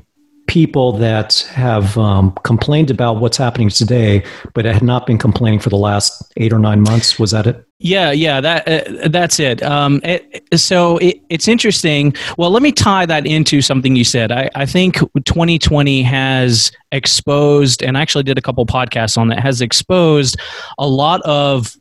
people 0.55 0.93
that 0.93 1.39
have 1.53 1.97
um, 1.97 2.31
complained 2.45 2.89
about 2.89 3.17
what's 3.17 3.35
happening 3.35 3.67
today, 3.67 4.23
but 4.53 4.63
had 4.63 4.81
not 4.81 5.05
been 5.05 5.17
complaining 5.17 5.59
for 5.59 5.67
the 5.67 5.75
last 5.75 6.31
eight 6.37 6.53
or 6.53 6.59
nine 6.59 6.79
months. 6.79 7.19
Was 7.19 7.31
that 7.31 7.45
it? 7.45 7.61
Yeah, 7.79 8.11
yeah, 8.11 8.39
that 8.39 8.65
uh, 8.65 9.09
that's 9.09 9.37
it. 9.37 9.61
Um, 9.61 9.99
it 10.05 10.45
so 10.55 10.97
it, 10.99 11.19
it's 11.29 11.49
interesting. 11.49 12.13
Well, 12.37 12.51
let 12.51 12.63
me 12.63 12.71
tie 12.71 13.05
that 13.05 13.25
into 13.27 13.61
something 13.61 13.97
you 13.97 14.05
said. 14.05 14.31
I, 14.31 14.49
I 14.55 14.65
think 14.65 14.95
2020 15.25 16.01
has 16.03 16.71
exposed, 16.93 17.83
and 17.83 17.97
I 17.97 18.01
actually 18.01 18.23
did 18.23 18.37
a 18.37 18.41
couple 18.41 18.65
podcasts 18.65 19.17
on 19.17 19.27
that. 19.27 19.41
Has 19.41 19.59
exposed 19.59 20.37
a 20.77 20.87
lot 20.87 21.21
of 21.23 21.75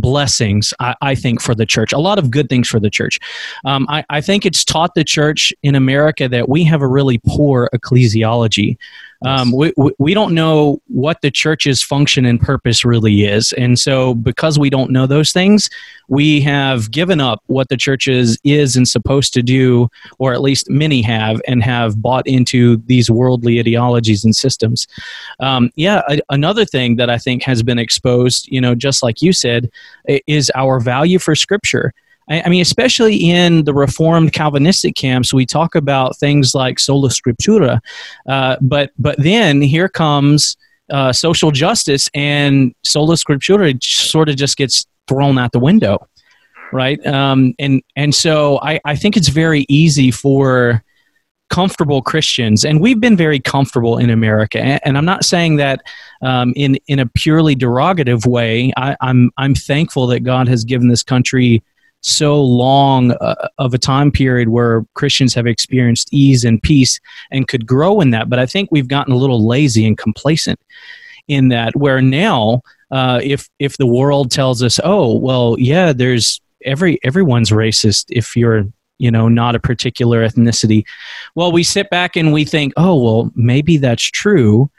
blessings, 0.00 0.72
I, 0.80 0.94
I, 1.00 1.14
think, 1.14 1.40
for 1.40 1.54
the 1.54 1.66
church, 1.66 1.92
a 1.92 1.98
lot 1.98 2.18
of 2.18 2.30
good 2.30 2.48
things 2.48 2.68
for 2.68 2.80
the 2.80 2.90
church. 2.90 3.18
Um, 3.64 3.86
I, 3.88 4.04
I, 4.10 4.20
think 4.20 4.46
it's 4.46 4.64
taught 4.64 4.94
the 4.94 5.04
church 5.04 5.52
in 5.62 5.74
America 5.74 6.28
that 6.28 6.48
we 6.48 6.64
have 6.64 6.82
a 6.82 6.88
really 6.88 7.20
poor 7.26 7.68
ecclesiology. 7.74 8.76
Um, 9.24 9.52
we, 9.52 9.72
we 9.98 10.14
don't 10.14 10.34
know 10.34 10.80
what 10.88 11.20
the 11.22 11.30
church's 11.30 11.82
function 11.82 12.26
and 12.26 12.40
purpose 12.40 12.84
really 12.84 13.24
is. 13.24 13.52
And 13.54 13.78
so, 13.78 14.14
because 14.14 14.58
we 14.58 14.70
don't 14.70 14.90
know 14.90 15.06
those 15.06 15.32
things, 15.32 15.70
we 16.08 16.40
have 16.42 16.90
given 16.90 17.20
up 17.20 17.42
what 17.46 17.68
the 17.68 17.76
church 17.76 18.08
is, 18.08 18.38
is 18.44 18.76
and 18.76 18.86
supposed 18.86 19.32
to 19.34 19.42
do, 19.42 19.88
or 20.18 20.32
at 20.32 20.42
least 20.42 20.70
many 20.70 21.02
have, 21.02 21.40
and 21.48 21.62
have 21.62 22.00
bought 22.00 22.26
into 22.26 22.76
these 22.86 23.10
worldly 23.10 23.58
ideologies 23.58 24.24
and 24.24 24.36
systems. 24.36 24.86
Um, 25.40 25.70
yeah, 25.76 26.02
another 26.28 26.64
thing 26.64 26.96
that 26.96 27.10
I 27.10 27.18
think 27.18 27.42
has 27.42 27.62
been 27.62 27.78
exposed, 27.78 28.48
you 28.48 28.60
know, 28.60 28.74
just 28.74 29.02
like 29.02 29.22
you 29.22 29.32
said, 29.32 29.70
is 30.26 30.52
our 30.54 30.78
value 30.80 31.18
for 31.18 31.34
Scripture. 31.34 31.92
I, 32.28 32.48
mean, 32.48 32.60
especially 32.60 33.16
in 33.16 33.64
the 33.64 33.74
Reformed 33.74 34.32
Calvinistic 34.32 34.96
camps, 34.96 35.32
we 35.32 35.46
talk 35.46 35.74
about 35.74 36.16
things 36.18 36.54
like 36.54 36.80
sola 36.80 37.08
scriptura, 37.08 37.80
uh, 38.28 38.56
but 38.60 38.90
but 38.98 39.16
then 39.18 39.62
here 39.62 39.88
comes 39.88 40.56
uh, 40.90 41.12
social 41.12 41.52
justice, 41.52 42.10
and 42.14 42.74
sola 42.84 43.14
scriptura 43.14 43.80
sort 43.82 44.28
of 44.28 44.36
just 44.36 44.56
gets 44.56 44.86
thrown 45.06 45.38
out 45.38 45.52
the 45.52 45.60
window, 45.60 46.08
right? 46.72 47.04
Um, 47.06 47.54
and 47.60 47.80
and 47.94 48.12
so 48.14 48.58
I, 48.60 48.80
I 48.84 48.96
think 48.96 49.16
it's 49.16 49.28
very 49.28 49.64
easy 49.68 50.10
for 50.10 50.82
comfortable 51.48 52.02
Christians, 52.02 52.64
and 52.64 52.80
we've 52.80 53.00
been 53.00 53.16
very 53.16 53.38
comfortable 53.38 53.98
in 53.98 54.10
America. 54.10 54.58
And, 54.58 54.98
I'm 54.98 55.04
not 55.04 55.24
saying 55.24 55.56
that 55.56 55.80
um, 56.22 56.52
in 56.56 56.76
in 56.88 56.98
a 56.98 57.06
purely 57.06 57.54
derogative 57.54 58.26
way. 58.26 58.72
I, 58.76 58.96
I'm 59.00 59.30
I'm 59.36 59.54
thankful 59.54 60.08
that 60.08 60.20
God 60.20 60.48
has 60.48 60.64
given 60.64 60.88
this 60.88 61.04
country 61.04 61.62
so 62.06 62.40
long 62.42 63.12
uh, 63.12 63.48
of 63.58 63.74
a 63.74 63.78
time 63.78 64.10
period 64.10 64.48
where 64.48 64.84
Christians 64.94 65.34
have 65.34 65.46
experienced 65.46 66.08
ease 66.12 66.44
and 66.44 66.62
peace 66.62 67.00
and 67.30 67.48
could 67.48 67.66
grow 67.66 68.00
in 68.00 68.10
that. 68.10 68.28
But 68.28 68.38
I 68.38 68.46
think 68.46 68.70
we've 68.70 68.88
gotten 68.88 69.12
a 69.12 69.16
little 69.16 69.46
lazy 69.46 69.86
and 69.86 69.98
complacent 69.98 70.60
in 71.28 71.48
that, 71.48 71.74
where 71.74 72.00
now, 72.00 72.62
uh, 72.90 73.20
if 73.22 73.48
if 73.58 73.76
the 73.76 73.86
world 73.86 74.30
tells 74.30 74.62
us, 74.62 74.78
oh 74.84 75.16
well, 75.18 75.56
yeah, 75.58 75.92
there's 75.92 76.40
every 76.64 76.98
everyone's 77.02 77.50
racist 77.50 78.06
if 78.10 78.36
you're 78.36 78.64
you 78.98 79.10
know 79.10 79.28
not 79.28 79.54
a 79.54 79.60
particular 79.60 80.26
ethnicity 80.26 80.84
well 81.34 81.52
we 81.52 81.62
sit 81.62 81.90
back 81.90 82.16
and 82.16 82.32
we 82.32 82.44
think 82.44 82.72
oh 82.76 83.02
well 83.02 83.30
maybe 83.34 83.76
that's 83.76 84.02
true 84.02 84.70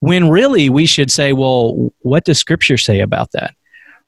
when 0.00 0.30
really 0.30 0.68
we 0.68 0.86
should 0.86 1.10
say 1.10 1.32
well 1.32 1.92
what 2.00 2.24
does 2.24 2.38
scripture 2.38 2.78
say 2.78 3.00
about 3.00 3.32
that 3.32 3.54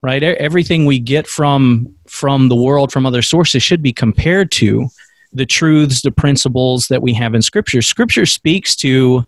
right 0.02 0.22
everything 0.22 0.86
we 0.86 0.98
get 0.98 1.26
from 1.26 1.94
from 2.08 2.48
the 2.48 2.56
world 2.56 2.92
from 2.92 3.06
other 3.06 3.22
sources 3.22 3.62
should 3.62 3.82
be 3.82 3.92
compared 3.92 4.50
to 4.52 4.88
the 5.32 5.46
truths 5.46 6.02
the 6.02 6.10
principles 6.10 6.88
that 6.88 7.02
we 7.02 7.12
have 7.12 7.34
in 7.34 7.42
scripture. 7.42 7.82
Scripture 7.82 8.26
speaks 8.26 8.74
to 8.76 9.24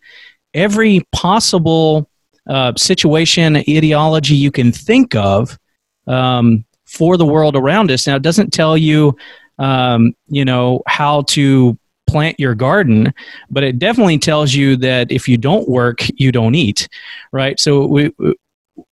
every 0.55 1.07
possible 1.13 2.09
uh, 2.49 2.73
situation 2.77 3.57
ideology 3.57 4.35
you 4.35 4.51
can 4.51 4.73
think 4.73 5.15
of 5.15 5.59
um, 6.07 6.65
for 6.87 7.17
the 7.17 7.27
world 7.27 7.55
around 7.55 7.91
us. 7.91 8.07
Now 8.07 8.17
it 8.17 8.23
doesn't 8.23 8.53
tell 8.53 8.77
you 8.77 9.17
um, 9.59 10.15
you 10.27 10.45
know 10.45 10.83
how 10.87 11.23
to 11.23 11.79
plant 12.07 12.41
your 12.41 12.57
garden 12.57 13.13
but 13.51 13.63
it 13.63 13.79
definitely 13.79 14.19
tells 14.19 14.53
you 14.53 14.75
that 14.75 15.13
if 15.13 15.29
you 15.29 15.37
don't 15.37 15.69
work 15.69 16.01
you 16.17 16.33
don't 16.33 16.57
eat 16.57 16.89
right? 17.31 17.61
So 17.61 17.87
we 17.87 18.13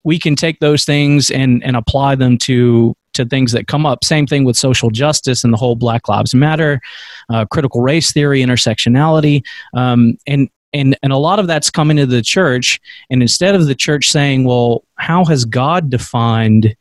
we 0.04 0.20
can 0.20 0.36
take 0.36 0.60
those 0.60 0.86
things 0.86 1.30
and 1.32 1.64
and 1.64 1.76
apply 1.76 2.16
them 2.16 2.38
to 2.40 2.96
to 3.18 3.26
things 3.26 3.52
that 3.52 3.68
come 3.68 3.86
up. 3.86 4.04
Same 4.04 4.26
thing 4.26 4.46
with 4.46 4.56
social 4.56 4.90
justice 4.90 5.44
and 5.44 5.54
the 5.54 5.58
whole 5.58 5.76
Black 5.76 6.08
Lives 6.08 6.34
Matter, 6.34 6.80
uh, 7.30 7.46
critical 7.46 7.82
race 7.82 8.12
theory, 8.12 8.42
intersectionality, 8.42 9.44
um, 9.74 10.18
and 10.26 10.50
and 10.74 10.98
and 11.04 11.12
a 11.12 11.18
lot 11.18 11.40
of 11.40 11.48
that's 11.48 11.70
coming 11.70 11.98
to 11.98 12.06
the 12.06 12.22
church. 12.22 12.80
And 13.10 13.22
instead 13.22 13.56
of 13.56 13.68
the 13.68 13.76
church 13.76 14.10
saying, 14.10 14.46
"Well, 14.46 14.84
how 14.96 15.26
has 15.26 15.46
God 15.46 15.90
defined 15.90 16.76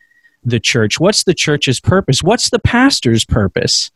the 0.44 0.60
church? 0.60 1.00
What's 1.00 1.24
the 1.24 1.34
church's 1.34 1.80
purpose? 1.80 2.22
What's 2.22 2.50
the 2.50 2.60
pastor's 2.60 3.24
purpose?" 3.24 3.90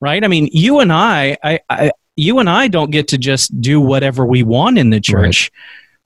Right? 0.00 0.24
I 0.24 0.28
mean, 0.28 0.48
you 0.52 0.80
and 0.80 0.92
I, 0.92 1.36
I, 1.42 1.60
I 1.68 1.92
you 2.16 2.38
and 2.38 2.48
I 2.48 2.68
don't 2.68 2.90
get 2.90 3.08
to 3.08 3.18
just 3.18 3.60
do 3.60 3.80
whatever 3.80 4.24
we 4.24 4.42
want 4.42 4.78
in 4.78 4.90
the 4.90 5.00
church, 5.00 5.50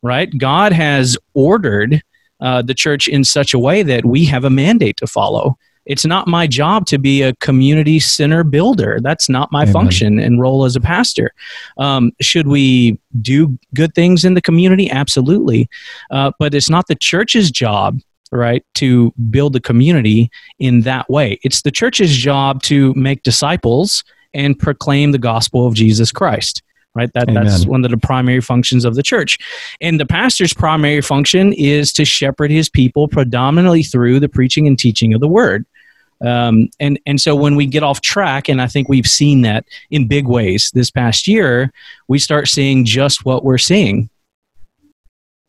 right? 0.02 0.28
right? 0.28 0.38
God 0.38 0.72
has 0.72 1.16
ordered 1.34 2.02
uh, 2.40 2.62
the 2.62 2.74
church 2.74 3.08
in 3.08 3.24
such 3.24 3.54
a 3.54 3.58
way 3.58 3.82
that 3.82 4.04
we 4.04 4.24
have 4.24 4.44
a 4.44 4.50
mandate 4.50 4.96
to 4.98 5.06
follow. 5.06 5.56
It's 5.86 6.06
not 6.06 6.26
my 6.26 6.46
job 6.46 6.86
to 6.86 6.98
be 6.98 7.22
a 7.22 7.34
community 7.36 8.00
center 8.00 8.42
builder. 8.42 8.98
That's 9.02 9.28
not 9.28 9.52
my 9.52 9.62
Amen. 9.62 9.72
function 9.72 10.18
and 10.18 10.40
role 10.40 10.64
as 10.64 10.76
a 10.76 10.80
pastor. 10.80 11.32
Um, 11.76 12.12
should 12.20 12.48
we 12.48 12.98
do 13.20 13.58
good 13.74 13.94
things 13.94 14.24
in 14.24 14.34
the 14.34 14.40
community? 14.40 14.90
Absolutely. 14.90 15.68
Uh, 16.10 16.32
but 16.38 16.54
it's 16.54 16.70
not 16.70 16.86
the 16.86 16.94
church's 16.94 17.50
job 17.50 18.00
right 18.32 18.64
to 18.74 19.12
build 19.30 19.52
the 19.52 19.60
community 19.60 20.30
in 20.58 20.80
that 20.80 21.08
way 21.08 21.38
it's 21.44 21.62
the 21.62 21.70
church's 21.70 22.16
job 22.16 22.62
to 22.62 22.92
make 22.94 23.22
disciples 23.22 24.02
and 24.32 24.58
proclaim 24.58 25.12
the 25.12 25.18
gospel 25.18 25.66
of 25.66 25.74
jesus 25.74 26.10
christ 26.10 26.62
right? 26.94 27.12
That, 27.12 27.32
that's 27.32 27.66
one 27.66 27.84
of 27.84 27.90
the 27.90 27.96
primary 27.96 28.40
functions 28.40 28.84
of 28.84 28.94
the 28.94 29.02
church. 29.02 29.38
And 29.80 29.98
the 29.98 30.06
pastor's 30.06 30.54
primary 30.54 31.00
function 31.00 31.52
is 31.52 31.92
to 31.94 32.04
shepherd 32.04 32.50
his 32.50 32.68
people 32.68 33.08
predominantly 33.08 33.82
through 33.82 34.20
the 34.20 34.28
preaching 34.28 34.66
and 34.66 34.78
teaching 34.78 35.14
of 35.14 35.20
the 35.20 35.28
word. 35.28 35.66
Um, 36.24 36.68
and, 36.80 36.98
and 37.06 37.20
so 37.20 37.34
when 37.34 37.56
we 37.56 37.66
get 37.66 37.82
off 37.82 38.00
track, 38.00 38.48
and 38.48 38.62
I 38.62 38.66
think 38.66 38.88
we've 38.88 39.06
seen 39.06 39.42
that 39.42 39.66
in 39.90 40.08
big 40.08 40.26
ways 40.26 40.70
this 40.72 40.90
past 40.90 41.26
year, 41.26 41.72
we 42.08 42.18
start 42.18 42.48
seeing 42.48 42.84
just 42.84 43.24
what 43.24 43.44
we're 43.44 43.58
seeing. 43.58 44.08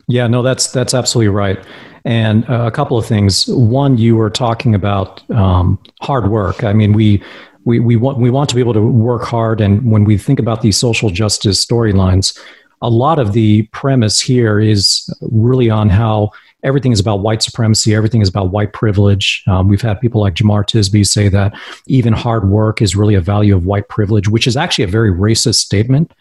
Yeah, 0.08 0.28
no, 0.28 0.42
that's 0.44 0.72
that's 0.72 0.94
absolutely 0.94 1.30
right. 1.30 1.64
And 2.04 2.48
uh, 2.48 2.66
a 2.66 2.72
couple 2.72 2.98
of 2.98 3.06
things. 3.06 3.48
One, 3.48 3.98
you 3.98 4.16
were 4.16 4.30
talking 4.30 4.76
about 4.76 5.28
um, 5.32 5.80
hard 6.02 6.30
work. 6.30 6.64
I 6.64 6.74
mean, 6.74 6.94
we 6.94 7.24
we, 7.66 7.80
we 7.80 7.96
want 7.96 8.18
we 8.18 8.30
want 8.30 8.50
to 8.50 8.56
be 8.56 8.62
able 8.62 8.74
to 8.74 8.82
work 8.82 9.24
hard 9.24 9.60
and 9.60 9.92
when 9.92 10.06
we 10.06 10.18
think 10.18 10.40
about 10.40 10.62
these 10.62 10.78
social 10.78 11.10
justice 11.10 11.64
storylines 11.66 12.40
a 12.82 12.90
lot 12.90 13.20
of 13.20 13.34
the 13.34 13.64
premise 13.68 14.20
here 14.20 14.60
is 14.60 15.12
really 15.22 15.70
on 15.70 15.90
how 15.90 16.32
everything 16.64 16.92
is 16.92 17.00
about 17.00 17.22
white 17.22 17.42
supremacy, 17.42 17.96
everything 17.96 18.22
is 18.22 18.30
about 18.30 18.52
white 18.52 18.74
privilege. 18.74 19.44
Um, 19.48 19.68
we've 19.68 19.82
had 19.82 20.02
people 20.02 20.22
like 20.22 20.34
Jemar 20.34 20.66
Tisby 20.66 21.06
say 21.06 21.30
that 21.30 21.54
even 21.88 22.12
hard 22.12 22.50
work 22.50 22.82
is 22.82 22.96
really 22.96 23.16
a 23.16 23.22
value 23.22 23.56
of 23.56 23.66
white 23.66 23.88
privilege, 23.88 24.28
which 24.28 24.48
is 24.48 24.58
actually 24.58 24.84
a 24.84 24.88
very 24.88 25.12
racist 25.12 25.56
statement. 25.56 26.12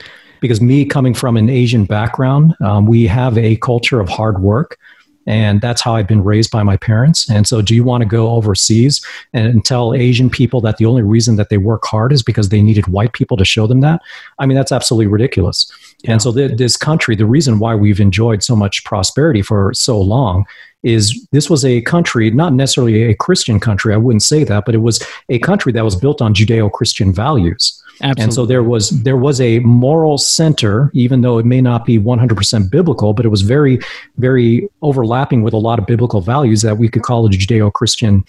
Because 0.41 0.61
me 0.61 0.85
coming 0.85 1.15
from 1.15 1.39
an 1.39 1.49
Asian 1.49 1.87
background, 1.87 2.55
um, 2.61 2.87
we 2.87 3.07
have 3.07 3.39
a 3.39 3.57
culture 3.57 3.99
of 3.99 4.11
hard 4.11 4.43
work. 4.43 4.79
And 5.27 5.61
that's 5.61 5.81
how 5.81 5.95
I've 5.97 6.07
been 6.07 6.23
raised 6.23 6.51
by 6.51 6.63
my 6.63 6.77
parents. 6.77 7.29
And 7.31 7.47
so, 7.47 7.63
do 7.63 7.75
you 7.75 7.85
want 7.85 8.03
to 8.03 8.09
go 8.09 8.31
overseas 8.33 9.05
and 9.33 9.65
tell 9.65 9.95
Asian 9.95 10.29
people 10.29 10.61
that 10.63 10.77
the 10.77 10.87
only 10.87 11.03
reason 11.03 11.37
that 11.37 11.49
they 11.49 11.57
work 11.57 11.85
hard 11.85 12.13
is 12.13 12.23
because 12.23 12.51
they 12.51 12.63
needed 12.63 12.87
white 12.89 13.13
people 13.13 13.37
to 13.37 13.45
show 13.45 13.67
them 13.67 13.81
that? 13.81 14.01
I 14.39 14.47
mean, 14.47 14.57
that's 14.57 14.73
absolutely 14.73 15.07
ridiculous. 15.07 15.71
Yeah. 16.03 16.13
And 16.13 16.23
so, 16.23 16.31
this 16.33 16.77
country, 16.77 17.17
the 17.17 17.27
reason 17.27 17.59
why 17.59 17.75
we've 17.75 18.01
enjoyed 18.01 18.43
so 18.43 18.55
much 18.55 18.85
prosperity 18.85 19.43
for 19.43 19.73
so 19.75 20.01
long 20.01 20.45
is 20.83 21.27
this 21.33 21.49
was 21.49 21.65
a 21.65 21.81
country, 21.83 22.31
not 22.31 22.53
necessarily 22.53 23.05
a 23.05 23.15
Christian 23.15 23.59
country, 23.59 23.95
I 23.95 23.97
wouldn't 23.97 24.23
say 24.23 24.45
that, 24.45 24.67
but 24.67 24.75
it 24.75 24.83
was 24.83 25.03
a 25.31 25.39
country 25.39 25.73
that 25.73 25.85
was 25.85 25.97
built 25.97 26.21
on 26.21 26.35
Judeo 26.35 26.71
Christian 26.71 27.13
values. 27.13 27.83
Absolutely. 28.03 28.23
And 28.23 28.35
so 28.35 28.47
there 28.47 28.63
was 28.63 28.91
there 28.91 29.17
was 29.17 29.41
a 29.41 29.61
moral 29.61 30.19
center, 30.19 30.91
even 30.95 31.21
though 31.21 31.39
it 31.39 31.47
may 31.47 31.61
not 31.61 31.85
be 31.85 31.99
100% 31.99 32.71
biblical, 32.71 33.13
but 33.13 33.25
it 33.25 33.29
was 33.29 33.43
very, 33.43 33.79
very 34.19 34.69
overlapping 34.83 35.43
with 35.43 35.55
a 35.55 35.59
lot 35.59 35.79
of 35.79 35.87
biblical 35.87 36.21
values 36.21 36.63
that 36.63 36.79
we 36.79 36.89
could 36.89 37.03
call 37.03 37.27
a 37.27 37.31
Judeo-Christian 37.31 38.25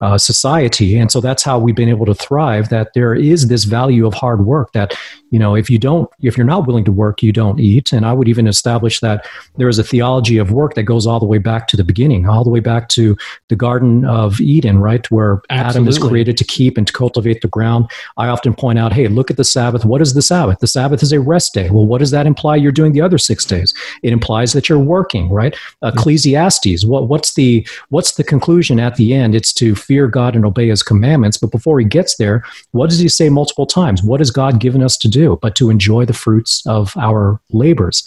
uh, 0.00 0.18
society. 0.18 0.96
And 0.98 1.10
so 1.10 1.20
that's 1.20 1.42
how 1.42 1.58
we've 1.58 1.74
been 1.74 1.88
able 1.88 2.06
to 2.06 2.14
thrive. 2.14 2.68
That 2.68 2.94
there 2.94 3.14
is 3.14 3.48
this 3.48 3.64
value 3.64 4.06
of 4.06 4.14
hard 4.14 4.44
work. 4.44 4.72
That 4.72 4.94
you 5.34 5.40
know, 5.40 5.56
if 5.56 5.68
you 5.68 5.78
don't, 5.78 6.08
if 6.22 6.36
you're 6.36 6.46
not 6.46 6.64
willing 6.64 6.84
to 6.84 6.92
work, 6.92 7.20
you 7.20 7.32
don't 7.32 7.58
eat. 7.58 7.92
And 7.92 8.06
I 8.06 8.12
would 8.12 8.28
even 8.28 8.46
establish 8.46 9.00
that 9.00 9.26
there 9.56 9.68
is 9.68 9.80
a 9.80 9.82
theology 9.84 10.38
of 10.38 10.52
work 10.52 10.74
that 10.74 10.84
goes 10.84 11.08
all 11.08 11.18
the 11.18 11.26
way 11.26 11.38
back 11.38 11.66
to 11.68 11.76
the 11.76 11.82
beginning, 11.82 12.28
all 12.28 12.44
the 12.44 12.50
way 12.50 12.60
back 12.60 12.88
to 12.90 13.16
the 13.48 13.56
Garden 13.56 14.04
of 14.04 14.40
Eden, 14.40 14.78
right, 14.78 15.10
where 15.10 15.42
Absolutely. 15.50 15.70
Adam 15.70 15.88
is 15.88 15.98
created 15.98 16.36
to 16.36 16.44
keep 16.44 16.78
and 16.78 16.86
to 16.86 16.92
cultivate 16.92 17.40
the 17.40 17.48
ground. 17.48 17.90
I 18.16 18.28
often 18.28 18.54
point 18.54 18.78
out, 18.78 18.92
hey, 18.92 19.08
look 19.08 19.28
at 19.28 19.36
the 19.36 19.42
Sabbath. 19.42 19.84
What 19.84 20.00
is 20.00 20.14
the 20.14 20.22
Sabbath? 20.22 20.60
The 20.60 20.68
Sabbath 20.68 21.02
is 21.02 21.12
a 21.12 21.18
rest 21.18 21.52
day. 21.52 21.68
Well, 21.68 21.84
what 21.84 21.98
does 21.98 22.12
that 22.12 22.28
imply? 22.28 22.54
You're 22.54 22.70
doing 22.70 22.92
the 22.92 23.00
other 23.00 23.18
six 23.18 23.44
days. 23.44 23.74
It 24.04 24.12
implies 24.12 24.52
that 24.52 24.68
you're 24.68 24.78
working, 24.78 25.30
right? 25.30 25.56
Ecclesiastes. 25.82 26.84
What, 26.84 27.08
what's 27.08 27.34
the 27.34 27.66
what's 27.88 28.12
the 28.12 28.22
conclusion 28.22 28.78
at 28.78 28.94
the 28.94 29.12
end? 29.12 29.34
It's 29.34 29.52
to 29.54 29.74
fear 29.84 30.08
God 30.08 30.34
and 30.34 30.44
obey 30.44 30.68
His 30.68 30.82
commandments. 30.82 31.36
But 31.36 31.50
before 31.50 31.78
he 31.78 31.84
gets 31.84 32.16
there, 32.16 32.42
what 32.72 32.90
does 32.90 32.98
he 32.98 33.08
say 33.08 33.28
multiple 33.28 33.66
times? 33.66 34.02
What 34.02 34.20
has 34.20 34.30
God 34.30 34.58
given 34.58 34.82
us 34.82 34.96
to 34.98 35.08
do? 35.08 35.38
but 35.44 35.54
to 35.56 35.68
enjoy 35.68 36.06
the 36.06 36.14
fruits 36.14 36.62
of 36.66 36.96
our 36.96 37.38
labors. 37.50 38.02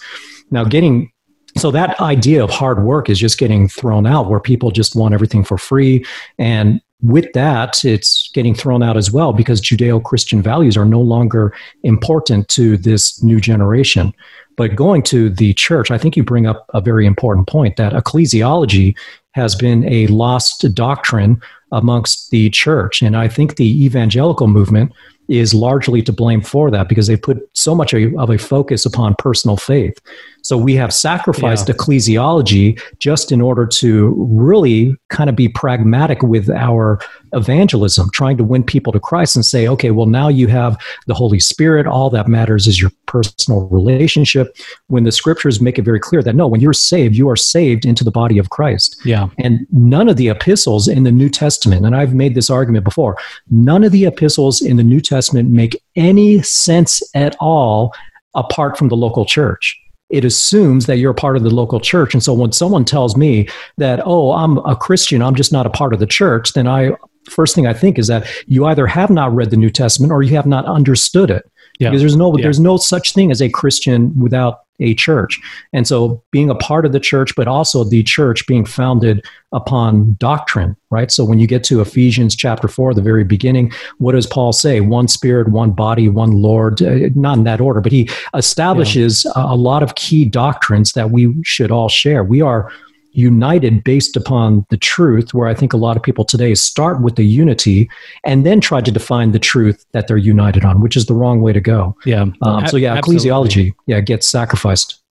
Now, 0.49 0.63
getting 0.63 1.11
so 1.55 1.69
that 1.69 1.99
idea 1.99 2.43
of 2.43 2.49
hard 2.49 2.83
work 2.83 3.09
is 3.09 3.19
just 3.19 3.37
getting 3.37 3.67
thrown 3.67 4.07
out 4.07 4.27
where 4.27 4.39
people 4.39 4.71
just 4.71 4.95
want 4.95 5.13
everything 5.13 5.43
for 5.43 5.57
free 5.57 6.03
and 6.37 6.81
with 7.03 7.31
that 7.33 7.85
it's 7.85 8.29
getting 8.33 8.55
thrown 8.55 8.81
out 8.81 8.97
as 8.97 9.11
well 9.11 9.31
because 9.31 9.61
judeo-christian 9.61 10.41
values 10.41 10.75
are 10.75 10.85
no 10.85 11.01
longer 11.01 11.53
important 11.83 12.47
to 12.49 12.75
this 12.77 13.21
new 13.21 13.39
generation. 13.39 14.13
But 14.55 14.75
going 14.75 15.03
to 15.03 15.29
the 15.29 15.53
church 15.53 15.91
i 15.91 15.97
think 15.97 16.17
you 16.17 16.23
bring 16.23 16.47
up 16.47 16.65
a 16.73 16.81
very 16.81 17.05
important 17.05 17.47
point 17.47 17.75
that 17.77 17.93
ecclesiology 17.93 18.97
has 19.33 19.55
been 19.55 19.87
a 19.87 20.07
lost 20.07 20.65
doctrine 20.73 21.39
amongst 21.71 22.31
the 22.31 22.49
church. 22.49 23.01
And 23.01 23.15
i 23.15 23.27
think 23.27 23.55
the 23.55 23.85
evangelical 23.85 24.47
movement 24.47 24.91
is 25.27 25.53
largely 25.53 26.01
to 26.01 26.13
blame 26.13 26.41
for 26.41 26.71
that 26.71 26.87
because 26.87 27.07
they 27.07 27.17
put 27.17 27.37
so 27.53 27.75
much 27.75 27.93
of 27.93 28.29
a 28.29 28.37
focus 28.37 28.85
upon 28.85 29.15
personal 29.15 29.57
faith. 29.57 29.99
So 30.41 30.57
we 30.57 30.75
have 30.75 30.93
sacrificed 30.93 31.67
yeah. 31.67 31.75
ecclesiology 31.75 32.81
just 32.99 33.31
in 33.31 33.41
order 33.41 33.65
to 33.65 34.13
really 34.29 34.95
kind 35.09 35.29
of 35.29 35.35
be 35.35 35.49
pragmatic 35.49 36.23
with 36.23 36.49
our 36.49 36.99
evangelism, 37.33 38.09
trying 38.11 38.37
to 38.37 38.43
win 38.43 38.63
people 38.63 38.93
to 38.93 38.99
Christ 38.99 39.35
and 39.35 39.45
say, 39.45 39.67
okay, 39.67 39.91
well, 39.91 40.05
now 40.05 40.27
you 40.27 40.47
have 40.47 40.77
the 41.07 41.13
Holy 41.13 41.39
Spirit. 41.39 41.87
All 41.87 42.09
that 42.09 42.27
matters 42.27 42.67
is 42.67 42.81
your 42.81 42.91
personal 43.05 43.67
relationship. 43.67 44.55
When 44.87 45.03
the 45.03 45.11
scriptures 45.11 45.61
make 45.61 45.77
it 45.77 45.83
very 45.83 45.99
clear 45.99 46.21
that 46.23 46.35
no, 46.35 46.47
when 46.47 46.61
you're 46.61 46.73
saved, 46.73 47.15
you 47.15 47.29
are 47.29 47.35
saved 47.35 47.85
into 47.85 48.03
the 48.03 48.11
body 48.11 48.37
of 48.37 48.49
Christ. 48.49 48.99
Yeah. 49.05 49.29
And 49.39 49.65
none 49.71 50.09
of 50.09 50.17
the 50.17 50.29
epistles 50.29 50.87
in 50.87 51.03
the 51.03 51.11
New 51.11 51.29
Testament, 51.29 51.85
and 51.85 51.95
I've 51.95 52.13
made 52.13 52.35
this 52.35 52.49
argument 52.49 52.83
before, 52.83 53.17
none 53.49 53.83
of 53.83 53.91
the 53.91 54.05
epistles 54.05 54.61
in 54.61 54.77
the 54.77 54.83
New 54.83 55.01
Testament 55.01 55.49
make 55.49 55.81
any 55.95 56.41
sense 56.41 57.01
at 57.15 57.35
all 57.39 57.93
apart 58.33 58.77
from 58.77 58.89
the 58.89 58.95
local 58.95 59.25
church 59.25 59.79
it 60.09 60.23
assumes 60.23 60.85
that 60.85 60.97
you're 60.97 61.11
a 61.11 61.15
part 61.15 61.35
of 61.35 61.43
the 61.43 61.49
local 61.49 61.79
church. 61.79 62.13
And 62.13 62.23
so 62.23 62.33
when 62.33 62.51
someone 62.51 62.85
tells 62.85 63.17
me 63.17 63.47
that, 63.77 63.99
oh, 64.05 64.31
I'm 64.31 64.57
a 64.59 64.75
Christian, 64.75 65.21
I'm 65.21 65.35
just 65.35 65.51
not 65.51 65.65
a 65.65 65.69
part 65.69 65.93
of 65.93 65.99
the 65.99 66.05
church, 66.05 66.53
then 66.53 66.67
I 66.67 66.91
first 67.29 67.55
thing 67.55 67.67
I 67.67 67.73
think 67.73 67.97
is 67.99 68.07
that 68.07 68.27
you 68.47 68.65
either 68.65 68.87
have 68.87 69.09
not 69.09 69.33
read 69.33 69.51
the 69.51 69.57
New 69.57 69.69
Testament 69.69 70.11
or 70.11 70.23
you 70.23 70.35
have 70.35 70.45
not 70.45 70.65
understood 70.65 71.29
it. 71.29 71.49
Yeah. 71.79 71.89
Because 71.89 72.01
there's 72.01 72.15
no 72.15 72.35
yeah. 72.35 72.43
there's 72.43 72.59
no 72.59 72.77
such 72.77 73.13
thing 73.13 73.31
as 73.31 73.41
a 73.41 73.49
Christian 73.49 74.17
without 74.19 74.61
a 74.79 74.93
church. 74.93 75.39
And 75.73 75.87
so 75.87 76.23
being 76.31 76.49
a 76.49 76.55
part 76.55 76.85
of 76.85 76.91
the 76.91 76.99
church, 76.99 77.35
but 77.35 77.47
also 77.47 77.83
the 77.83 78.03
church 78.03 78.45
being 78.45 78.65
founded 78.65 79.25
upon 79.51 80.15
doctrine, 80.19 80.75
right? 80.91 81.11
So 81.11 81.25
when 81.25 81.39
you 81.39 81.47
get 81.47 81.63
to 81.65 81.81
Ephesians 81.81 82.35
chapter 82.35 82.67
4, 82.67 82.93
the 82.93 83.01
very 83.01 83.23
beginning, 83.23 83.71
what 83.97 84.11
does 84.11 84.27
Paul 84.27 84.53
say? 84.53 84.81
One 84.81 85.07
spirit, 85.07 85.49
one 85.49 85.71
body, 85.71 86.09
one 86.09 86.31
Lord, 86.31 86.81
uh, 86.81 87.09
not 87.15 87.39
in 87.39 87.43
that 87.45 87.61
order, 87.61 87.81
but 87.81 87.91
he 87.91 88.09
establishes 88.35 89.25
yeah. 89.25 89.43
a 89.45 89.55
lot 89.55 89.83
of 89.83 89.95
key 89.95 90.25
doctrines 90.25 90.93
that 90.93 91.09
we 91.09 91.35
should 91.43 91.71
all 91.71 91.89
share. 91.89 92.23
We 92.23 92.41
are 92.41 92.71
united 93.17 93.83
based 93.83 94.15
upon 94.15 94.65
the 94.69 94.77
truth, 94.77 95.33
where 95.33 95.47
I 95.47 95.55
think 95.55 95.73
a 95.73 95.77
lot 95.77 95.97
of 95.97 96.03
people 96.03 96.23
today 96.23 96.53
start 96.53 97.01
with 97.01 97.15
the 97.15 97.25
unity 97.25 97.89
and 98.23 98.45
then 98.45 98.61
try 98.61 98.79
to 98.79 98.91
define 98.91 99.31
the 99.31 99.39
truth 99.39 99.85
that 99.93 100.07
they're 100.07 100.17
united 100.17 100.63
on, 100.63 100.81
which 100.81 100.95
is 100.95 101.07
the 101.07 101.15
wrong 101.15 101.41
way 101.41 101.51
to 101.51 101.59
go. 101.59 101.97
Yeah. 102.05 102.27
Um, 102.43 102.67
so 102.67 102.77
yeah, 102.77 102.93
Absolutely. 102.93 103.29
ecclesiology, 103.29 103.73
yeah, 103.87 103.99
gets 104.01 104.29
sacrificed. 104.29 105.01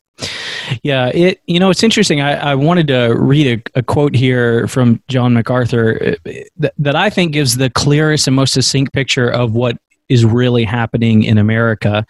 Yeah, 0.82 1.08
it 1.08 1.42
you 1.46 1.60
know 1.60 1.68
it's 1.68 1.82
interesting. 1.82 2.22
I, 2.22 2.52
I 2.52 2.54
wanted 2.54 2.86
to 2.88 3.14
read 3.18 3.60
a, 3.74 3.78
a 3.80 3.82
quote 3.82 4.14
here 4.14 4.66
from 4.66 5.02
John 5.08 5.34
MacArthur 5.34 6.16
uh, 6.26 6.32
that, 6.56 6.72
that 6.78 6.96
I 6.96 7.10
think 7.10 7.32
gives 7.32 7.58
the 7.58 7.68
clearest 7.70 8.26
and 8.26 8.34
most 8.34 8.54
succinct 8.54 8.94
picture 8.94 9.28
of 9.28 9.52
what 9.52 9.76
is 10.08 10.24
really 10.24 10.64
happening 10.64 11.24
in 11.24 11.36
America. 11.36 12.06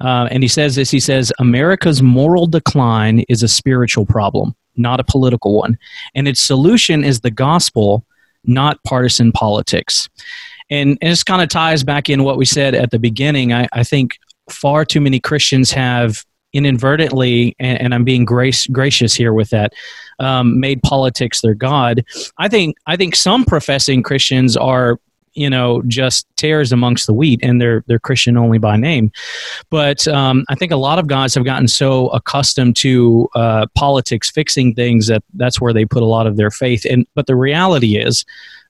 Uh, 0.00 0.28
and 0.30 0.42
he 0.42 0.48
says 0.48 0.76
this 0.76 0.90
he 0.90 1.00
says, 1.00 1.32
America's 1.38 2.00
moral 2.00 2.46
decline 2.46 3.24
is 3.28 3.42
a 3.42 3.48
spiritual 3.48 4.06
problem 4.06 4.54
not 4.80 5.00
a 5.00 5.04
political 5.04 5.56
one. 5.58 5.78
And 6.14 6.26
its 6.26 6.40
solution 6.40 7.04
is 7.04 7.20
the 7.20 7.30
gospel, 7.30 8.04
not 8.44 8.82
partisan 8.84 9.32
politics. 9.32 10.08
And, 10.70 10.98
and 11.00 11.12
this 11.12 11.24
kind 11.24 11.42
of 11.42 11.48
ties 11.48 11.84
back 11.84 12.08
in 12.08 12.24
what 12.24 12.38
we 12.38 12.44
said 12.44 12.74
at 12.74 12.90
the 12.90 12.98
beginning. 12.98 13.52
I, 13.52 13.68
I 13.72 13.84
think 13.84 14.18
far 14.48 14.84
too 14.84 15.00
many 15.00 15.20
Christians 15.20 15.70
have 15.72 16.24
inadvertently, 16.52 17.54
and, 17.58 17.80
and 17.80 17.94
I'm 17.94 18.04
being 18.04 18.24
grace, 18.24 18.66
gracious 18.66 19.14
here 19.14 19.32
with 19.32 19.50
that, 19.50 19.72
um, 20.18 20.58
made 20.58 20.82
politics 20.82 21.40
their 21.40 21.54
god. 21.54 22.04
I 22.38 22.48
think 22.48 22.76
I 22.86 22.96
think 22.96 23.16
some 23.16 23.44
professing 23.44 24.02
Christians 24.02 24.56
are 24.56 24.98
you 25.34 25.48
know 25.48 25.82
just 25.82 26.26
tares 26.36 26.72
amongst 26.72 27.06
the 27.06 27.12
wheat 27.12 27.40
and 27.42 27.60
they're 27.60 27.84
they're 27.86 27.98
christian 27.98 28.36
only 28.36 28.58
by 28.58 28.76
name 28.76 29.10
but 29.70 30.06
um, 30.08 30.44
i 30.48 30.54
think 30.54 30.72
a 30.72 30.76
lot 30.76 30.98
of 30.98 31.06
guys 31.06 31.34
have 31.34 31.44
gotten 31.44 31.68
so 31.68 32.08
accustomed 32.08 32.76
to 32.76 33.28
uh, 33.34 33.66
politics 33.74 34.30
fixing 34.30 34.74
things 34.74 35.06
that 35.06 35.22
that's 35.34 35.60
where 35.60 35.72
they 35.72 35.84
put 35.84 36.02
a 36.02 36.06
lot 36.06 36.26
of 36.26 36.36
their 36.36 36.50
faith 36.50 36.84
and 36.84 37.06
but 37.14 37.26
the 37.26 37.36
reality 37.36 37.96
is 37.96 38.24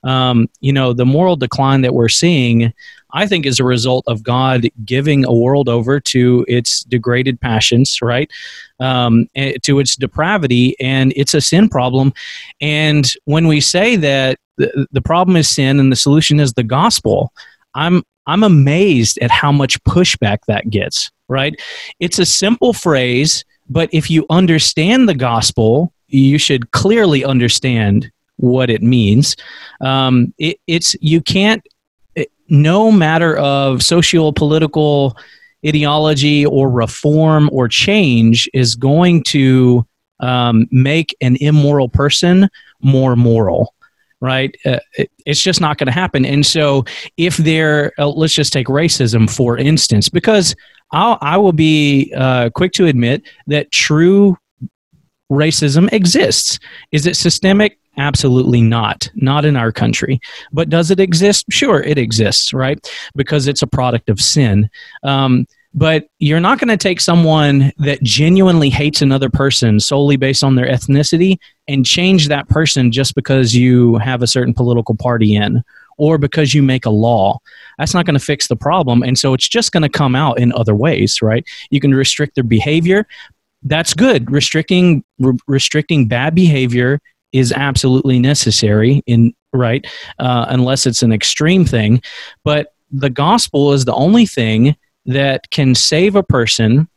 um, 0.05 0.49
you 0.61 0.73
know 0.73 0.93
the 0.93 1.07
moral 1.07 1.37
decline 1.37 1.83
that 1.83 1.95
we're 1.95 2.09
seeing 2.09 2.73
I 3.13 3.27
think 3.27 3.47
is 3.47 3.59
a 3.59 3.65
result 3.65 4.05
of 4.07 4.23
God 4.23 4.69
giving 4.85 5.25
a 5.25 5.33
world 5.33 5.69
over 5.69 6.01
to 6.01 6.45
its 6.49 6.85
degraded 6.85 7.41
passions, 7.41 8.01
right? 8.03 8.31
Um, 8.79 9.29
eh, 9.35 9.55
to 9.63 9.79
its 9.79 9.97
depravity, 9.97 10.77
and 10.81 11.13
it's 11.17 11.35
a 11.35 11.41
sin 11.41 11.69
problem. 11.69 12.13
And 12.61 13.07
when 13.25 13.47
we 13.47 13.61
say 13.61 13.97
that 13.97 14.39
the, 14.61 14.87
the 14.93 15.03
problem 15.03 15.37
is 15.37 15.49
sin 15.49 15.81
and 15.81 15.91
the 15.91 15.97
solution 15.97 16.41
is 16.41 16.53
the 16.53 16.63
gospel. 16.63 17.33
I'm 17.75 18.03
i'm 18.27 18.43
amazed 18.43 19.19
at 19.23 19.31
how 19.31 19.53
much 19.53 19.83
pushback 19.85 20.39
that 20.47 20.69
gets 20.71 21.11
right? 21.29 21.55
It's 22.01 22.19
a 22.19 22.27
simple 22.27 22.73
phrase 22.73 23.45
but 23.69 23.89
if 23.93 24.11
you 24.11 24.27
understand 24.31 25.09
the 25.09 25.15
gospel 25.15 25.93
you 26.09 26.39
should 26.39 26.73
clearly 26.73 27.25
understand 27.25 28.11
what 28.37 28.69
it 28.69 28.83
means. 28.83 29.37
Um, 29.81 30.35
it, 30.39 30.59
it's 30.67 30.97
you 31.01 31.21
can't 31.21 31.63
it, 32.15 32.31
no 32.49 32.91
matter 32.91 33.37
of 33.37 33.83
social 33.83 34.33
political 34.33 35.17
ideology 35.65 36.47
or 36.47 36.71
reform 36.71 37.49
or 37.53 37.69
change 37.69 38.49
is 38.53 38.75
going 38.75 39.23
to 39.25 39.87
um, 40.21 40.67
make 40.71 41.15
an 41.21 41.37
immoral 41.41 41.89
person 41.89 42.49
more 42.81 43.15
moral 43.15 43.75
right? 44.21 44.55
Uh, 44.65 44.79
it, 44.97 45.11
it's 45.27 45.41
just 45.41 45.61
not 45.61 45.79
going 45.79 45.87
to 45.87 45.93
happen. 45.93 46.25
And 46.25 46.45
so, 46.45 46.85
if 47.17 47.37
there, 47.37 47.93
uh, 47.99 48.09
let's 48.09 48.35
just 48.35 48.53
take 48.53 48.67
racism 48.67 49.29
for 49.29 49.57
instance, 49.57 50.09
because 50.09 50.55
I'll, 50.93 51.19
I 51.21 51.37
will 51.37 51.53
be 51.53 52.13
uh, 52.17 52.51
quick 52.51 52.73
to 52.73 52.87
admit 52.87 53.23
that 53.47 53.71
true 53.71 54.37
racism 55.31 55.93
exists. 55.93 56.59
Is 56.93 57.07
it 57.07 57.17
systemic? 57.17 57.79
Absolutely 57.97 58.61
not. 58.61 59.09
Not 59.15 59.45
in 59.45 59.57
our 59.57 59.73
country. 59.73 60.21
But 60.53 60.69
does 60.69 60.91
it 60.91 61.01
exist? 61.01 61.47
Sure, 61.51 61.83
it 61.83 61.99
exists, 61.99 62.53
right? 62.53 62.79
Because 63.15 63.47
it's 63.47 63.63
a 63.63 63.67
product 63.67 64.09
of 64.09 64.21
sin. 64.21 64.71
Um, 65.03 65.47
but 65.73 66.09
you're 66.19 66.41
not 66.41 66.59
going 66.59 66.69
to 66.69 66.77
take 66.77 67.01
someone 67.01 67.73
that 67.79 68.03
genuinely 68.03 68.71
hates 68.71 69.03
another 69.03 69.31
person 69.31 69.79
solely 69.79 70.17
based 70.17 70.43
on 70.43 70.57
their 70.57 70.67
ethnicity 70.67 71.39
and 71.69 71.87
change 71.87 72.29
that 72.29 72.49
person 72.49 72.91
just 72.91 73.15
because 73.15 73.55
you 73.55 73.97
have 73.99 74.23
a 74.23 74.27
certain 74.27 74.53
political 74.53 74.97
party 74.97 75.37
in 75.37 75.63
or 75.97 76.19
because 76.19 76.55
you 76.55 76.63
make 76.63 76.87
a 76.87 76.91
law. 76.91 77.39
That's 77.79 77.95
not 77.95 78.05
going 78.05 78.19
to 78.19 78.25
fix 78.25 78.49
the 78.49 78.57
problem. 78.57 79.03
And 79.03 79.19
so 79.19 79.33
it's 79.33 79.49
just 79.49 79.71
going 79.71 79.83
to 79.83 79.89
come 79.89 80.15
out 80.15 80.41
in 80.41 80.53
other 80.55 80.75
ways, 80.75 81.23
right? 81.23 81.47
You 81.71 81.79
can 81.79 81.95
restrict 81.95 82.35
their 82.35 82.45
behavior. 82.45 83.07
That's 83.63 83.95
good. 83.95 84.31
Restricting 84.31 85.05
re- 85.19 85.39
restricting 85.47 86.09
bad 86.09 86.35
behavior 86.35 87.01
is 87.33 87.53
absolutely 87.53 88.19
necessary 88.19 89.03
in 89.07 89.33
right 89.53 89.87
uh, 90.19 90.47
unless 90.49 90.87
it's 90.87 91.03
an 91.03 91.13
extreme 91.13 91.65
thing 91.65 92.01
but 92.45 92.75
the 92.93 93.11
gospel 93.11 93.73
is 93.73 93.85
the 93.85 93.95
only 93.95 94.27
thing 94.27 94.77
that 95.07 95.51
can 95.51 95.75
save 95.75 96.17
a 96.17 96.23
person 96.23 96.89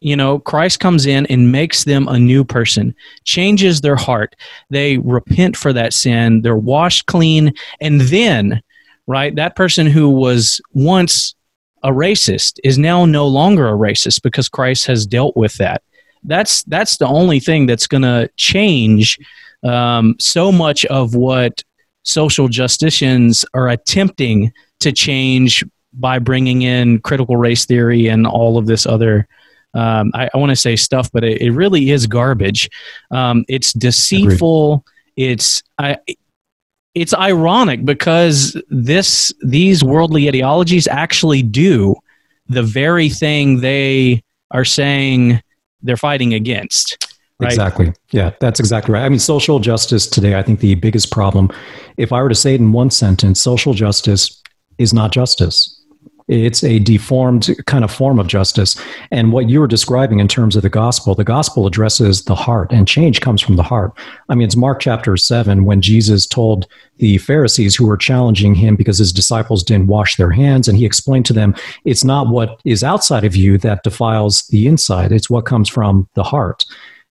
you 0.00 0.14
know 0.14 0.38
christ 0.38 0.80
comes 0.80 1.06
in 1.06 1.26
and 1.26 1.50
makes 1.50 1.84
them 1.84 2.06
a 2.08 2.18
new 2.18 2.44
person 2.44 2.94
changes 3.24 3.80
their 3.80 3.96
heart. 3.96 4.36
They 4.70 4.98
repent 4.98 5.56
for 5.56 5.72
that 5.72 5.92
sin 5.92 6.42
they're 6.42 6.56
washed 6.56 7.06
clean 7.06 7.52
and 7.80 8.00
then 8.02 8.62
right 9.06 9.34
that 9.34 9.56
person 9.56 9.86
who 9.86 10.10
was 10.10 10.60
once 10.72 11.34
a 11.82 11.90
racist 11.90 12.58
is 12.64 12.78
now 12.78 13.04
no 13.04 13.26
longer 13.26 13.68
a 13.68 13.72
racist 13.72 14.22
because 14.22 14.48
christ 14.48 14.86
has 14.86 15.06
dealt 15.06 15.36
with 15.36 15.54
that. 15.56 15.82
That's 16.24 16.64
that's 16.64 16.96
the 16.96 17.06
only 17.06 17.40
thing 17.40 17.66
that's 17.66 17.86
going 17.86 18.02
to 18.02 18.28
change 18.36 19.18
um, 19.64 20.16
so 20.18 20.52
much 20.52 20.84
of 20.86 21.14
what 21.14 21.62
social 22.02 22.48
justicians 22.48 23.44
are 23.54 23.68
attempting 23.68 24.52
to 24.80 24.92
change 24.92 25.64
by 25.98 26.18
bringing 26.18 26.62
in 26.62 27.00
critical 27.00 27.36
race 27.36 27.66
theory 27.66 28.06
and 28.06 28.26
all 28.26 28.58
of 28.58 28.66
this 28.66 28.86
other 28.86 29.26
um, 29.74 30.10
I, 30.14 30.30
I 30.32 30.38
want 30.38 30.50
to 30.50 30.56
say 30.56 30.76
stuff, 30.76 31.10
but 31.12 31.24
it, 31.24 31.42
it, 31.42 31.50
really 31.50 31.90
is 31.90 32.06
garbage. 32.06 32.70
Um, 33.10 33.44
it's 33.48 33.72
deceitful. 33.72 34.84
Agreed. 35.16 35.32
It's 35.32 35.62
I, 35.78 35.98
it's 36.94 37.14
ironic 37.14 37.84
because 37.84 38.60
this 38.70 39.32
these 39.42 39.84
worldly 39.84 40.28
ideologies 40.28 40.88
actually 40.88 41.42
do 41.42 41.94
the 42.48 42.62
very 42.62 43.08
thing 43.08 43.60
they 43.60 44.22
are 44.50 44.64
saying 44.64 45.42
they're 45.82 45.96
fighting 45.96 46.34
against. 46.34 47.06
Right? 47.38 47.52
Exactly. 47.52 47.92
Yeah, 48.10 48.32
that's 48.40 48.58
exactly 48.58 48.94
right. 48.94 49.04
I 49.04 49.08
mean, 49.08 49.20
social 49.20 49.60
justice 49.60 50.08
today, 50.08 50.36
I 50.36 50.42
think 50.42 50.58
the 50.58 50.74
biggest 50.74 51.12
problem, 51.12 51.50
if 51.96 52.12
I 52.12 52.20
were 52.20 52.28
to 52.28 52.34
say 52.34 52.54
it 52.54 52.60
in 52.60 52.72
one 52.72 52.90
sentence, 52.90 53.40
social 53.40 53.74
justice 53.74 54.42
is 54.78 54.92
not 54.92 55.12
justice. 55.12 55.77
It's 56.28 56.62
a 56.62 56.78
deformed 56.78 57.48
kind 57.66 57.84
of 57.84 57.90
form 57.90 58.18
of 58.18 58.26
justice. 58.26 58.76
And 59.10 59.32
what 59.32 59.48
you 59.48 59.60
were 59.60 59.66
describing 59.66 60.20
in 60.20 60.28
terms 60.28 60.56
of 60.56 60.62
the 60.62 60.68
gospel, 60.68 61.14
the 61.14 61.24
gospel 61.24 61.66
addresses 61.66 62.24
the 62.24 62.34
heart, 62.34 62.70
and 62.72 62.86
change 62.86 63.20
comes 63.20 63.40
from 63.40 63.56
the 63.56 63.62
heart. 63.62 63.92
I 64.28 64.34
mean, 64.34 64.46
it's 64.46 64.56
Mark 64.56 64.80
chapter 64.80 65.16
7 65.16 65.64
when 65.64 65.80
Jesus 65.80 66.26
told 66.26 66.66
the 66.98 67.18
Pharisees 67.18 67.76
who 67.76 67.86
were 67.86 67.96
challenging 67.96 68.54
him 68.54 68.76
because 68.76 68.98
his 68.98 69.12
disciples 69.12 69.62
didn't 69.62 69.86
wash 69.86 70.16
their 70.16 70.30
hands, 70.30 70.68
and 70.68 70.76
he 70.76 70.84
explained 70.84 71.26
to 71.26 71.32
them, 71.32 71.54
it's 71.84 72.04
not 72.04 72.28
what 72.28 72.60
is 72.64 72.84
outside 72.84 73.24
of 73.24 73.34
you 73.34 73.56
that 73.58 73.82
defiles 73.82 74.46
the 74.48 74.66
inside, 74.66 75.12
it's 75.12 75.30
what 75.30 75.46
comes 75.46 75.68
from 75.68 76.08
the 76.14 76.24
heart. 76.24 76.64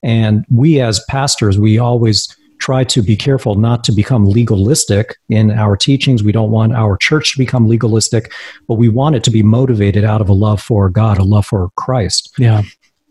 And 0.03 0.45
we 0.51 0.79
as 0.79 1.03
pastors, 1.09 1.57
we 1.57 1.79
always 1.79 2.35
try 2.59 2.83
to 2.83 3.01
be 3.01 3.15
careful 3.15 3.55
not 3.55 3.83
to 3.85 3.91
become 3.91 4.25
legalistic 4.25 5.17
in 5.29 5.51
our 5.51 5.75
teachings. 5.77 6.23
We 6.23 6.31
don't 6.31 6.51
want 6.51 6.73
our 6.73 6.97
church 6.97 7.33
to 7.33 7.37
become 7.37 7.67
legalistic, 7.67 8.31
but 8.67 8.75
we 8.75 8.89
want 8.89 9.15
it 9.15 9.23
to 9.25 9.31
be 9.31 9.43
motivated 9.43 10.03
out 10.03 10.21
of 10.21 10.29
a 10.29 10.33
love 10.33 10.61
for 10.61 10.89
God, 10.89 11.17
a 11.17 11.23
love 11.23 11.45
for 11.45 11.69
Christ. 11.75 12.33
Yeah. 12.37 12.63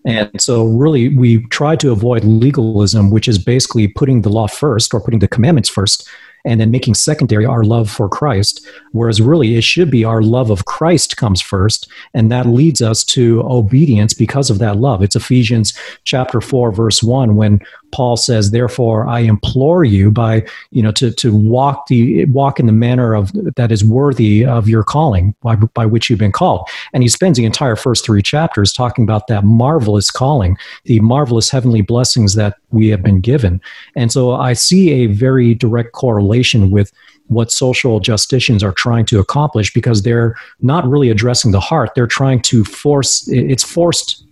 And 0.04 0.30
so, 0.40 0.64
really, 0.64 1.08
we 1.08 1.44
try 1.48 1.74
to 1.76 1.90
avoid 1.90 2.22
legalism, 2.22 3.10
which 3.10 3.26
is 3.26 3.38
basically 3.38 3.88
putting 3.88 4.22
the 4.22 4.28
law 4.28 4.46
first 4.46 4.94
or 4.94 5.00
putting 5.00 5.18
the 5.18 5.26
commandments 5.26 5.68
first 5.68 6.08
and 6.46 6.60
then 6.60 6.70
making 6.70 6.94
secondary 6.94 7.44
our 7.44 7.64
love 7.64 7.90
for 7.90 8.08
Christ. 8.08 8.66
Whereas 8.92 9.20
really 9.20 9.56
it 9.56 9.64
should 9.64 9.90
be 9.90 10.04
our 10.04 10.22
love 10.22 10.50
of 10.50 10.64
Christ 10.64 11.16
comes 11.16 11.42
first, 11.42 11.88
and 12.14 12.30
that 12.30 12.46
leads 12.46 12.80
us 12.80 13.04
to 13.04 13.42
obedience 13.42 14.14
because 14.14 14.48
of 14.48 14.58
that 14.60 14.76
love. 14.76 15.02
It's 15.02 15.16
Ephesians 15.16 15.76
chapter 16.04 16.40
4, 16.40 16.72
verse 16.72 17.02
1, 17.02 17.36
when 17.36 17.60
Paul 17.92 18.16
says, 18.16 18.50
Therefore 18.50 19.06
I 19.06 19.20
implore 19.20 19.84
you 19.84 20.10
by, 20.10 20.44
you 20.70 20.82
know, 20.82 20.92
to, 20.92 21.10
to 21.12 21.34
walk 21.34 21.86
the 21.88 22.24
walk 22.26 22.60
in 22.60 22.66
the 22.66 22.72
manner 22.72 23.14
of 23.14 23.32
that 23.56 23.72
is 23.72 23.84
worthy 23.84 24.44
of 24.44 24.68
your 24.68 24.84
calling 24.84 25.34
by, 25.42 25.56
by 25.56 25.86
which 25.86 26.08
you've 26.08 26.18
been 26.18 26.32
called. 26.32 26.68
And 26.92 27.02
he 27.02 27.08
spends 27.08 27.38
the 27.38 27.44
entire 27.44 27.76
first 27.76 28.04
three 28.04 28.22
chapters 28.22 28.72
talking 28.72 29.04
about 29.04 29.26
that 29.28 29.44
marvelous 29.44 30.10
calling, 30.10 30.56
the 30.84 31.00
marvelous 31.00 31.50
heavenly 31.50 31.80
blessings 31.80 32.34
that 32.34 32.56
we 32.70 32.88
have 32.88 33.02
been 33.02 33.20
given. 33.20 33.60
And 33.94 34.10
so 34.12 34.32
I 34.32 34.52
see 34.52 34.90
a 34.90 35.06
very 35.06 35.54
direct 35.54 35.92
correlation 35.92 36.70
with 36.70 36.92
what 37.28 37.50
social 37.50 38.00
justicians 38.00 38.62
are 38.62 38.72
trying 38.72 39.04
to 39.06 39.18
accomplish 39.18 39.72
because 39.72 40.02
they're 40.02 40.36
not 40.60 40.88
really 40.88 41.10
addressing 41.10 41.52
the 41.52 41.60
heart. 41.60 41.94
They're 41.94 42.06
trying 42.06 42.42
to 42.42 42.64
force, 42.64 43.28
it's 43.28 43.64
forced 43.64 44.24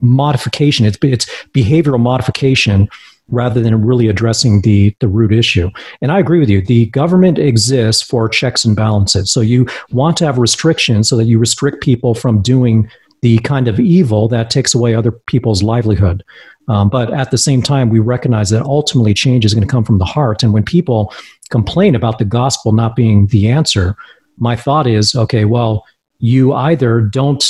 modification, 0.00 0.86
it's, 0.86 0.98
it's 1.02 1.26
behavioral 1.52 2.00
modification 2.00 2.88
rather 3.30 3.60
than 3.60 3.84
really 3.84 4.08
addressing 4.08 4.62
the, 4.62 4.94
the 5.00 5.08
root 5.08 5.32
issue. 5.32 5.70
And 6.00 6.10
I 6.10 6.18
agree 6.18 6.40
with 6.40 6.48
you. 6.48 6.62
The 6.62 6.86
government 6.86 7.38
exists 7.38 8.02
for 8.02 8.28
checks 8.28 8.64
and 8.64 8.74
balances. 8.74 9.30
So 9.30 9.40
you 9.40 9.66
want 9.90 10.16
to 10.18 10.24
have 10.24 10.38
restrictions 10.38 11.08
so 11.08 11.16
that 11.16 11.24
you 11.24 11.38
restrict 11.38 11.82
people 11.82 12.14
from 12.14 12.40
doing 12.40 12.90
the 13.20 13.38
kind 13.40 13.68
of 13.68 13.80
evil 13.80 14.28
that 14.28 14.48
takes 14.48 14.74
away 14.74 14.94
other 14.94 15.10
people's 15.10 15.62
livelihood. 15.62 16.24
Um, 16.68 16.88
but 16.88 17.12
at 17.12 17.30
the 17.30 17.38
same 17.38 17.62
time, 17.62 17.88
we 17.88 17.98
recognize 17.98 18.50
that 18.50 18.62
ultimately 18.62 19.14
change 19.14 19.44
is 19.44 19.54
going 19.54 19.66
to 19.66 19.70
come 19.70 19.84
from 19.84 19.98
the 19.98 20.04
heart. 20.04 20.42
And 20.42 20.52
when 20.52 20.64
people 20.64 21.12
complain 21.50 21.94
about 21.94 22.18
the 22.18 22.24
gospel 22.24 22.72
not 22.72 22.94
being 22.94 23.26
the 23.28 23.48
answer, 23.48 23.96
my 24.36 24.54
thought 24.54 24.86
is 24.86 25.14
okay, 25.14 25.44
well, 25.44 25.84
you 26.18 26.52
either 26.52 27.00
don't 27.00 27.44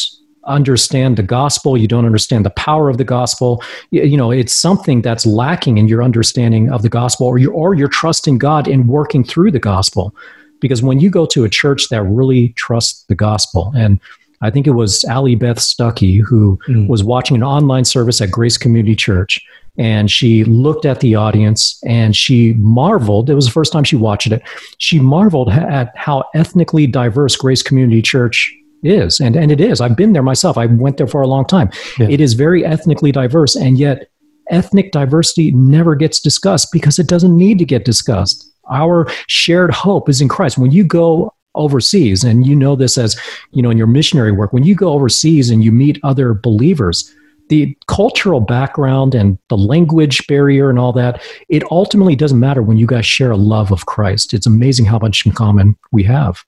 understand 0.44 1.16
the 1.16 1.22
gospel, 1.22 1.76
you 1.76 1.86
don't 1.86 2.06
understand 2.06 2.44
the 2.44 2.50
power 2.50 2.88
of 2.88 2.96
the 2.96 3.04
gospel. 3.04 3.62
You, 3.90 4.04
you 4.04 4.16
know, 4.16 4.30
it's 4.30 4.52
something 4.52 5.02
that's 5.02 5.26
lacking 5.26 5.78
in 5.78 5.88
your 5.88 6.02
understanding 6.02 6.70
of 6.70 6.82
the 6.82 6.88
gospel, 6.88 7.26
or 7.26 7.38
you're, 7.38 7.52
or 7.52 7.74
you're 7.74 7.88
trusting 7.88 8.38
God 8.38 8.66
in 8.66 8.86
working 8.86 9.24
through 9.24 9.50
the 9.50 9.58
gospel. 9.58 10.14
Because 10.60 10.82
when 10.82 11.00
you 11.00 11.10
go 11.10 11.26
to 11.26 11.44
a 11.44 11.48
church 11.48 11.88
that 11.90 12.02
really 12.02 12.50
trusts 12.50 13.04
the 13.04 13.14
gospel, 13.14 13.72
and 13.76 14.00
I 14.40 14.50
think 14.50 14.66
it 14.66 14.72
was 14.72 15.04
Allie 15.04 15.34
Beth 15.34 15.58
Stuckey 15.58 16.20
who 16.20 16.58
mm. 16.68 16.86
was 16.88 17.02
watching 17.02 17.36
an 17.36 17.42
online 17.42 17.84
service 17.84 18.20
at 18.20 18.30
Grace 18.30 18.56
Community 18.56 18.94
Church. 18.94 19.40
And 19.76 20.10
she 20.10 20.42
looked 20.44 20.84
at 20.84 21.00
the 21.00 21.14
audience 21.14 21.80
and 21.86 22.16
she 22.16 22.54
marveled. 22.54 23.30
It 23.30 23.34
was 23.34 23.46
the 23.46 23.52
first 23.52 23.72
time 23.72 23.84
she 23.84 23.94
watched 23.96 24.26
it. 24.26 24.42
She 24.78 24.98
marveled 24.98 25.50
at 25.50 25.96
how 25.96 26.24
ethnically 26.34 26.86
diverse 26.86 27.36
Grace 27.36 27.62
Community 27.62 28.02
Church 28.02 28.52
is. 28.82 29.20
And, 29.20 29.36
and 29.36 29.52
it 29.52 29.60
is. 29.60 29.80
I've 29.80 29.96
been 29.96 30.14
there 30.14 30.22
myself. 30.22 30.58
I 30.58 30.66
went 30.66 30.96
there 30.96 31.06
for 31.06 31.20
a 31.20 31.28
long 31.28 31.44
time. 31.44 31.70
Yeah. 31.98 32.08
It 32.10 32.20
is 32.20 32.34
very 32.34 32.64
ethnically 32.64 33.12
diverse. 33.12 33.54
And 33.54 33.78
yet, 33.78 34.10
ethnic 34.50 34.92
diversity 34.92 35.52
never 35.52 35.94
gets 35.94 36.20
discussed 36.20 36.72
because 36.72 36.98
it 36.98 37.06
doesn't 37.06 37.36
need 37.36 37.58
to 37.58 37.64
get 37.64 37.84
discussed. 37.84 38.50
Our 38.70 39.06
shared 39.28 39.72
hope 39.72 40.08
is 40.08 40.20
in 40.20 40.28
Christ. 40.28 40.58
When 40.58 40.70
you 40.70 40.84
go 40.84 41.32
overseas. 41.58 42.24
And 42.24 42.46
you 42.46 42.56
know 42.56 42.76
this 42.76 42.96
as 42.96 43.20
you 43.52 43.62
know 43.62 43.70
in 43.70 43.78
your 43.78 43.86
missionary 43.86 44.32
work 44.32 44.52
when 44.52 44.64
you 44.64 44.74
go 44.74 44.92
overseas 44.92 45.50
and 45.50 45.62
you 45.62 45.72
meet 45.72 45.98
other 46.02 46.34
believers 46.34 47.14
the 47.48 47.74
cultural 47.86 48.40
background 48.40 49.14
and 49.14 49.38
the 49.48 49.56
language 49.56 50.26
barrier 50.26 50.68
and 50.68 50.78
all 50.78 50.92
that 50.92 51.22
it 51.48 51.62
ultimately 51.70 52.14
doesn't 52.14 52.40
matter 52.40 52.62
when 52.62 52.76
you 52.76 52.86
guys 52.86 53.06
share 53.06 53.30
a 53.30 53.36
love 53.36 53.72
of 53.72 53.86
christ. 53.86 54.34
It's 54.34 54.46
amazing 54.46 54.84
how 54.84 54.98
much 54.98 55.24
in 55.24 55.32
common 55.32 55.76
we 55.90 56.02
have 56.02 56.44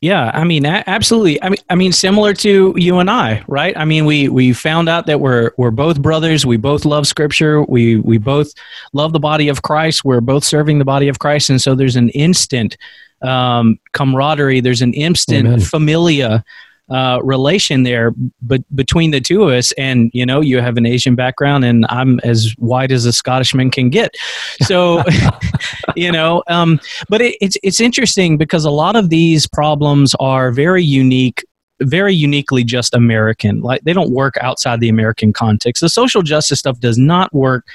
yeah, 0.00 0.30
I 0.32 0.44
mean, 0.44 0.64
absolutely. 0.64 1.42
I 1.42 1.48
mean, 1.48 1.58
I 1.68 1.74
mean, 1.74 1.92
similar 1.92 2.32
to 2.34 2.74
you 2.76 2.98
and 2.98 3.10
I, 3.10 3.42
right? 3.48 3.76
I 3.76 3.84
mean, 3.84 4.04
we 4.04 4.28
we 4.28 4.52
found 4.52 4.88
out 4.88 5.06
that 5.06 5.20
we're 5.20 5.50
we're 5.56 5.72
both 5.72 6.00
brothers. 6.00 6.46
We 6.46 6.56
both 6.56 6.84
love 6.84 7.06
Scripture. 7.06 7.62
We 7.62 7.96
we 7.96 8.18
both 8.18 8.52
love 8.92 9.12
the 9.12 9.18
body 9.18 9.48
of 9.48 9.62
Christ. 9.62 10.04
We're 10.04 10.20
both 10.20 10.44
serving 10.44 10.78
the 10.78 10.84
body 10.84 11.08
of 11.08 11.18
Christ, 11.18 11.50
and 11.50 11.60
so 11.60 11.74
there's 11.74 11.96
an 11.96 12.10
instant 12.10 12.76
um, 13.22 13.80
camaraderie. 13.92 14.60
There's 14.60 14.82
an 14.82 14.94
instant 14.94 15.46
Amen. 15.46 15.60
familia 15.60 16.44
uh, 16.90 17.20
relation 17.22 17.82
there 17.82 18.12
but 18.42 18.62
between 18.74 19.10
the 19.10 19.20
two 19.20 19.42
of 19.42 19.50
us. 19.50 19.72
And 19.72 20.10
you 20.12 20.24
know 20.24 20.40
you 20.40 20.60
have 20.60 20.76
an 20.76 20.86
asian 20.86 21.14
background 21.14 21.64
and 21.64 21.86
i'm 21.88 22.20
as 22.20 22.54
white 22.58 22.90
as 22.92 23.04
a 23.04 23.12
scottishman 23.12 23.70
can 23.70 23.90
get. 23.90 24.14
So 24.62 25.02
you 25.96 26.12
know 26.12 26.42
um, 26.48 26.80
but 27.08 27.20
it, 27.20 27.36
it's 27.40 27.56
it's 27.62 27.80
interesting 27.80 28.36
because 28.36 28.64
a 28.64 28.70
lot 28.70 28.96
of 28.96 29.10
these 29.10 29.46
problems 29.46 30.14
are 30.20 30.50
very 30.50 30.84
unique 30.84 31.44
very 31.80 32.14
uniquely 32.14 32.64
just 32.64 32.94
American. 32.94 33.60
Like 33.60 33.82
they 33.82 33.92
don't 33.92 34.10
work 34.10 34.36
outside 34.40 34.80
the 34.80 34.88
American 34.88 35.32
context. 35.32 35.80
The 35.80 35.88
social 35.88 36.22
justice 36.22 36.58
stuff 36.58 36.80
does 36.80 36.98
not 36.98 37.32
work 37.32 37.66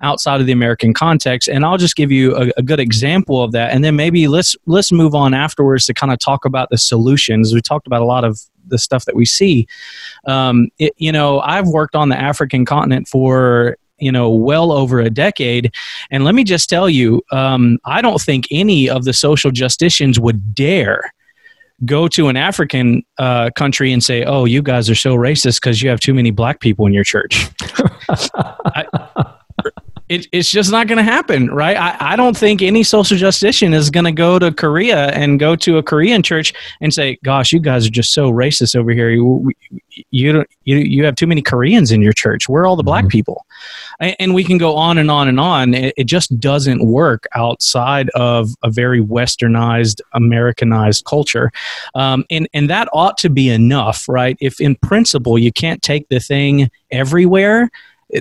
outside 0.00 0.40
of 0.40 0.46
the 0.46 0.52
American 0.52 0.94
context. 0.94 1.48
And 1.48 1.64
I'll 1.64 1.78
just 1.78 1.96
give 1.96 2.10
you 2.10 2.36
a, 2.36 2.50
a 2.56 2.62
good 2.62 2.80
example 2.80 3.42
of 3.42 3.52
that, 3.52 3.72
and 3.72 3.84
then 3.84 3.96
maybe 3.96 4.28
let's 4.28 4.56
let's 4.66 4.92
move 4.92 5.14
on 5.14 5.34
afterwards 5.34 5.86
to 5.86 5.94
kind 5.94 6.12
of 6.12 6.18
talk 6.18 6.44
about 6.44 6.70
the 6.70 6.78
solutions. 6.78 7.52
We 7.54 7.60
talked 7.60 7.86
about 7.86 8.02
a 8.02 8.06
lot 8.06 8.24
of 8.24 8.40
the 8.66 8.78
stuff 8.78 9.04
that 9.04 9.16
we 9.16 9.26
see. 9.26 9.66
Um, 10.26 10.68
it, 10.78 10.92
you 10.96 11.12
know, 11.12 11.40
I've 11.40 11.66
worked 11.68 11.96
on 11.96 12.08
the 12.08 12.18
African 12.18 12.64
continent 12.64 13.08
for 13.08 13.76
you 13.98 14.10
know 14.10 14.30
well 14.30 14.72
over 14.72 14.98
a 14.98 15.10
decade 15.10 15.72
and 16.10 16.24
let 16.24 16.34
me 16.34 16.42
just 16.42 16.70
tell 16.70 16.88
you 16.88 17.22
um, 17.32 17.78
i 17.84 18.00
don't 18.00 18.20
think 18.20 18.46
any 18.50 18.88
of 18.88 19.04
the 19.04 19.12
social 19.12 19.50
justicians 19.50 20.18
would 20.18 20.54
dare 20.54 21.12
go 21.84 22.08
to 22.08 22.28
an 22.28 22.36
African 22.36 23.02
uh, 23.18 23.50
country 23.56 23.92
and 23.92 24.02
say, 24.02 24.24
"Oh, 24.24 24.44
you 24.44 24.62
guys 24.62 24.90
are 24.90 24.94
so 24.94 25.14
racist 25.16 25.60
because 25.60 25.82
you 25.82 25.90
have 25.90 26.00
too 26.00 26.14
many 26.14 26.30
black 26.30 26.60
people 26.60 26.86
in 26.86 26.92
your 26.92 27.04
church." 27.04 27.48
I, 28.08 28.86
it, 30.10 30.26
it's 30.32 30.50
just 30.50 30.72
not 30.72 30.88
going 30.88 30.98
to 30.98 31.04
happen, 31.04 31.48
right? 31.50 31.76
I, 31.76 31.96
I 32.00 32.16
don't 32.16 32.36
think 32.36 32.62
any 32.62 32.82
social 32.82 33.16
justician 33.16 33.72
is 33.72 33.90
going 33.90 34.06
to 34.06 34.12
go 34.12 34.40
to 34.40 34.52
Korea 34.52 35.06
and 35.10 35.38
go 35.38 35.54
to 35.54 35.78
a 35.78 35.84
Korean 35.84 36.20
church 36.20 36.52
and 36.80 36.92
say, 36.92 37.16
"Gosh, 37.22 37.52
you 37.52 37.60
guys 37.60 37.86
are 37.86 37.90
just 37.90 38.12
so 38.12 38.32
racist 38.32 38.74
over 38.74 38.90
here. 38.90 39.10
You 39.10 39.52
you 40.10 40.44
you, 40.64 40.76
you 40.78 41.04
have 41.04 41.14
too 41.14 41.28
many 41.28 41.42
Koreans 41.42 41.92
in 41.92 42.02
your 42.02 42.12
church. 42.12 42.48
Where 42.48 42.64
are 42.64 42.66
all 42.66 42.74
the 42.74 42.82
black 42.82 43.04
mm-hmm. 43.04 43.10
people?" 43.10 43.46
And 44.00 44.34
we 44.34 44.42
can 44.42 44.58
go 44.58 44.74
on 44.74 44.98
and 44.98 45.12
on 45.12 45.28
and 45.28 45.38
on. 45.38 45.74
It, 45.74 45.94
it 45.96 46.04
just 46.04 46.40
doesn't 46.40 46.84
work 46.84 47.28
outside 47.36 48.10
of 48.16 48.50
a 48.64 48.70
very 48.70 49.00
westernized, 49.00 50.00
Americanized 50.14 51.04
culture, 51.04 51.52
um, 51.94 52.24
and 52.30 52.48
and 52.52 52.68
that 52.68 52.88
ought 52.92 53.16
to 53.18 53.30
be 53.30 53.48
enough, 53.48 54.08
right? 54.08 54.36
If 54.40 54.60
in 54.60 54.74
principle 54.74 55.38
you 55.38 55.52
can't 55.52 55.82
take 55.82 56.08
the 56.08 56.18
thing 56.18 56.68
everywhere 56.90 57.70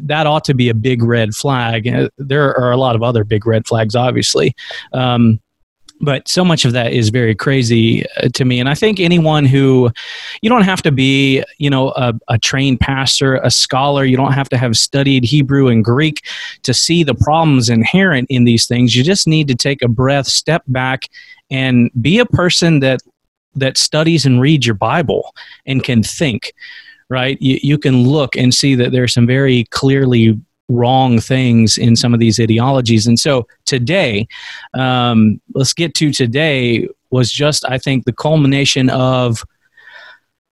that 0.04 0.28
ought 0.28 0.44
to 0.46 0.54
be 0.54 0.70
a 0.70 0.74
big 0.74 1.04
red 1.04 1.34
flag. 1.34 1.88
Uh, 1.88 2.10
there 2.18 2.56
are 2.58 2.72
a 2.72 2.78
lot 2.78 2.96
of 2.96 3.04
other 3.04 3.24
big 3.24 3.46
red 3.46 3.68
flags, 3.68 3.96
obviously. 3.96 4.56
Um, 4.94 5.40
but 6.02 6.28
so 6.28 6.46
much 6.46 6.66
of 6.66 6.74
that 6.74 6.94
is 6.94 7.10
very 7.10 7.36
crazy 7.36 8.06
uh, 8.18 8.30
to 8.34 8.46
me 8.46 8.60
and 8.60 8.70
i 8.70 8.74
think 8.74 9.00
anyone 9.00 9.46
who 9.46 9.90
you 10.42 10.50
don't 10.50 10.64
have 10.64 10.82
to 10.82 10.92
be 10.92 11.44
you 11.58 11.70
know 11.70 11.90
a, 11.92 12.14
a, 12.30 12.38
trained 12.38 12.80
pastor 12.80 13.36
a 13.38 13.52
scholar 13.52 14.06
you 14.06 14.18
don't 14.18 14.34
have 14.34 14.50
to 14.50 14.58
have 14.58 14.78
studied 14.78 15.24
hebrew 15.24 15.68
and 15.68 15.84
greek 15.84 16.26
to 16.64 16.74
see 16.74 17.04
the 17.04 17.16
problems 17.16 17.70
inherent 17.70 18.28
in 18.30 18.44
these 18.44 18.66
things 18.68 18.96
you 18.96 19.04
just 19.04 19.28
need 19.28 19.48
to 19.48 19.56
take 19.56 19.82
a 19.82 19.88
breath 19.88 20.28
step 20.28 20.64
back 20.68 21.04
and 21.52 21.92
be 22.02 22.20
a 22.20 22.26
person 22.26 22.80
that 22.80 23.02
that 23.56 23.78
studies 23.78 24.26
and 24.26 24.42
reads 24.42 24.66
your 24.66 24.76
bible 24.76 25.34
and 25.66 25.84
can 25.84 26.02
think 26.02 26.54
right? 27.10 27.38
You, 27.42 27.60
you 27.62 27.78
can 27.78 28.08
look 28.08 28.36
and 28.36 28.54
see 28.54 28.76
that 28.76 28.92
there's 28.92 29.14
some 29.14 29.28
very 29.28 29.66
clearly 29.66 30.40
wrong 30.70 31.20
things 31.20 31.78
in 31.78 31.96
some 31.96 32.14
of 32.14 32.20
these 32.20 32.40
ideologies. 32.40 33.08
And 33.08 33.20
so 33.20 33.48
today, 33.66 34.28
um, 34.76 35.42
let's 35.56 35.74
get 35.74 35.96
to 35.96 36.12
today 36.12 36.88
was 37.10 37.32
just, 37.32 37.66
I 37.68 37.80
think, 37.80 38.06
the 38.06 38.14
culmination 38.14 38.90
of, 38.92 39.44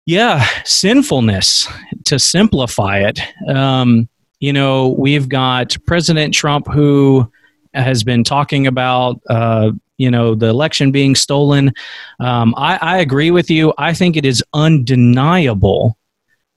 yeah, 0.07 0.47
sinfulness 0.65 1.69
to 2.05 2.19
simplify 2.19 2.99
it. 2.99 3.19
Um, 3.49 4.09
you 4.39 4.53
know, 4.53 4.91
we've 4.91 5.29
got 5.29 5.77
President 5.87 6.33
Trump 6.33 6.71
who 6.71 7.31
has 7.73 8.05
been 8.05 8.23
talking 8.23 8.69
about, 8.69 9.21
uh, 9.29 9.73
you 9.97 10.11
know, 10.11 10.35
the 10.35 10.47
election 10.47 10.93
being 10.93 11.17
stolen. 11.17 11.73
Um, 12.21 12.55
I, 12.57 12.79
I 12.81 12.99
agree 12.99 13.33
with 13.33 13.51
you. 13.51 13.73
I 13.79 13.95
think 13.95 14.17
it 14.17 14.25
is 14.25 14.45
undeniable 14.53 15.97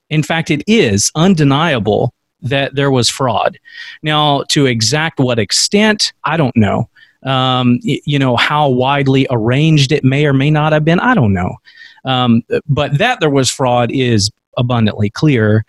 in 0.10 0.24
fact, 0.24 0.50
it 0.52 0.64
is 0.68 1.12
undeniable 1.16 2.14
that 2.42 2.76
there 2.76 2.92
was 2.92 3.10
fraud. 3.10 3.60
Now, 4.04 4.44
to 4.50 4.66
exact 4.66 5.20
what 5.20 5.40
extent, 5.40 6.14
I 6.24 6.38
don't 6.38 6.56
know. 6.56 6.90
Um, 7.24 7.80
you 7.82 8.20
know, 8.20 8.36
how 8.36 8.70
widely 8.70 9.28
arranged 9.30 9.92
it 9.92 10.04
may 10.04 10.26
or 10.26 10.34
may 10.34 10.52
not 10.52 10.72
have 10.72 10.86
been, 10.86 11.00
I 11.00 11.16
don't 11.16 11.34
know. 11.34 11.56
Um, 12.06 12.44
but 12.70 12.98
that 13.00 13.20
there 13.20 13.30
was 13.30 13.50
fraud 13.50 13.92
is 13.92 14.32
abundantly 14.56 15.10
clear. 15.10 15.66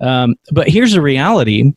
Um, 0.00 0.36
but 0.52 0.68
here's 0.68 0.92
the 0.92 1.02
reality 1.02 1.72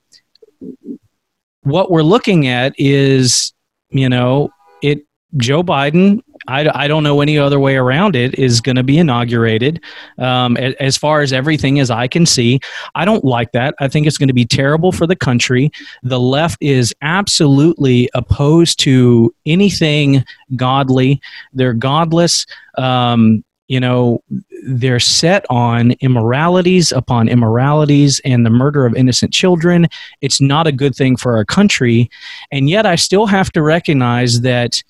what 1.64 1.90
we're 1.90 2.04
looking 2.04 2.48
at 2.48 2.74
is, 2.78 3.52
you 3.90 4.08
know, 4.08 4.52
it 4.82 5.06
Joe 5.38 5.64
Biden 5.64 6.22
I, 6.48 6.84
I 6.84 6.88
don't 6.88 7.04
know 7.04 7.22
any 7.22 7.38
other 7.38 7.60
way 7.60 7.76
around 7.76 8.16
it 8.16 8.38
is 8.38 8.62
going 8.62 8.76
to 8.76 8.84
be 8.84 8.98
inaugurated. 8.98 9.82
Um, 10.18 10.58
as 10.58 10.98
far 10.98 11.22
as 11.22 11.34
everything 11.34 11.80
as 11.80 11.90
i 11.90 12.08
can 12.08 12.26
see 12.26 12.60
i 12.96 13.06
don't 13.06 13.24
like 13.24 13.52
that. 13.52 13.76
I 13.80 13.88
think 13.88 14.08
it's 14.08 14.18
going 14.18 14.28
to 14.28 14.34
be 14.34 14.46
terrible 14.46 14.92
for 14.92 15.08
the 15.08 15.16
country. 15.16 15.72
The 16.04 16.20
left 16.20 16.58
is 16.62 16.94
absolutely 17.02 18.10
opposed 18.14 18.80
to 18.82 19.34
anything 19.46 20.24
godly. 20.56 21.22
They're 21.54 21.74
godless. 21.74 22.46
Um, 22.78 23.44
you 23.68 23.80
know 23.80 24.22
they're 24.68 25.00
set 25.00 25.44
on 25.50 25.92
immoralities 25.94 26.92
upon 26.92 27.28
immoralities 27.28 28.22
and 28.24 28.46
the 28.46 28.52
murder 28.52 28.86
of 28.86 28.96
innocent 28.96 29.34
children. 29.34 29.88
It's 30.22 30.40
not 30.40 30.68
a 30.68 30.72
good 30.72 30.96
thing 30.96 31.18
for 31.18 31.36
our 31.36 31.46
country. 31.46 32.10
And 32.52 32.70
yet 32.70 32.86
i 32.86 32.96
still 32.96 33.26
have 33.26 33.52
to 33.54 33.64
recognize 33.64 34.42
that 34.42 34.84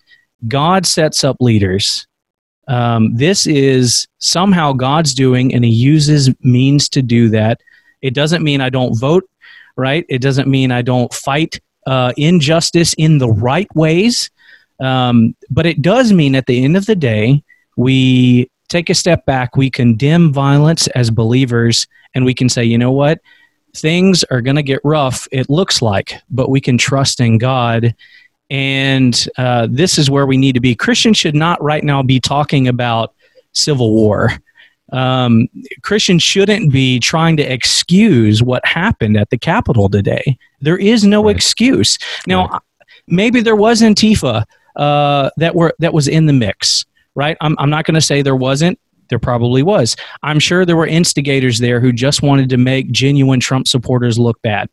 God 0.48 0.86
sets 0.86 1.24
up 1.24 1.38
leaders. 1.40 2.08
Um, 2.68 3.16
this 3.16 3.46
is 3.46 4.08
somehow 4.18 4.74
God's 4.74 5.14
doing, 5.14 5.54
and 5.54 5.64
He 5.64 5.72
uses 5.72 6.34
means 6.42 6.90
to 6.90 7.02
do 7.02 7.30
that. 7.30 7.62
It 8.02 8.14
doesn't 8.14 8.44
mean 8.44 8.62
I 8.62 8.70
don't 8.70 8.98
vote, 8.98 9.30
right? 9.76 10.06
It 10.10 10.22
doesn't 10.22 10.48
mean 10.48 10.72
I 10.72 10.82
don't 10.82 11.14
fight 11.14 11.60
uh, 11.86 12.14
injustice 12.18 12.94
in 12.98 13.18
the 13.18 13.30
right 13.30 13.68
ways. 13.76 14.30
Um, 14.80 15.36
but 15.50 15.66
it 15.66 15.82
does 15.82 16.12
mean 16.12 16.36
at 16.36 16.48
the 16.48 16.64
end 16.64 16.76
of 16.76 16.86
the 16.86 16.96
day, 16.96 17.44
we 17.78 18.50
take 18.68 18.90
a 18.90 18.96
step 18.96 19.26
back, 19.26 19.56
we 19.56 19.70
condemn 19.70 20.34
violence 20.34 20.88
as 20.88 21.10
believers, 21.10 21.88
and 22.14 22.26
we 22.26 22.34
can 22.34 22.50
say, 22.50 22.64
you 22.64 22.78
know 22.78 22.92
what? 22.92 23.22
Things 23.76 24.24
are 24.26 24.42
going 24.42 24.56
to 24.56 24.64
get 24.64 24.80
rough, 24.84 25.28
it 25.32 25.50
looks 25.50 25.82
like, 25.82 26.16
but 26.30 26.50
we 26.50 26.62
can 26.62 26.78
trust 26.78 27.20
in 27.20 27.38
God 27.38 27.94
and 28.50 29.28
uh, 29.38 29.68
this 29.70 29.98
is 29.98 30.10
where 30.10 30.26
we 30.26 30.38
need 30.38 30.54
to 30.54 30.60
be. 30.60 30.76
Christians 30.76 31.18
should 31.18 31.36
not 31.36 31.62
right 31.64 31.84
now 31.84 32.04
be 32.04 32.20
talking 32.20 32.68
about 32.68 33.14
civil 33.54 33.92
war. 33.92 34.32
Um, 34.92 35.48
Christians 35.82 36.22
shouldn't 36.22 36.72
be 36.72 37.00
trying 37.00 37.38
to 37.38 37.44
excuse 37.44 38.44
what 38.44 38.66
happened 38.66 39.18
at 39.18 39.30
the 39.30 39.38
Capitol 39.38 39.90
today. 39.90 40.38
There 40.62 40.78
is 40.78 41.04
no 41.04 41.24
right. 41.24 41.36
excuse. 41.36 41.98
Now, 42.28 42.48
right. 42.48 42.62
maybe 43.08 43.42
there 43.42 43.56
was 43.56 43.82
Antifa 43.82 44.46
uh, 44.76 45.30
that 45.38 45.56
were 45.56 45.74
that 45.80 45.94
was 45.94 46.08
in 46.08 46.28
the 46.28 46.34
mix, 46.34 46.86
right? 47.16 47.36
I'm, 47.42 47.56
I'm 47.58 47.70
not 47.70 47.86
going 47.86 47.96
to 47.96 48.02
say 48.02 48.22
there 48.22 48.36
wasn't. 48.36 48.80
There 49.10 49.20
probably 49.20 49.64
was. 49.64 49.96
I'm 50.24 50.40
sure 50.40 50.66
there 50.66 50.76
were 50.76 50.88
instigators 50.88 51.60
there 51.60 51.80
who 51.80 51.94
just 51.94 52.24
wanted 52.24 52.50
to 52.50 52.58
make 52.58 52.92
genuine 52.92 53.40
Trump 53.40 53.68
supporters 53.68 54.18
look 54.18 54.42
bad 54.42 54.68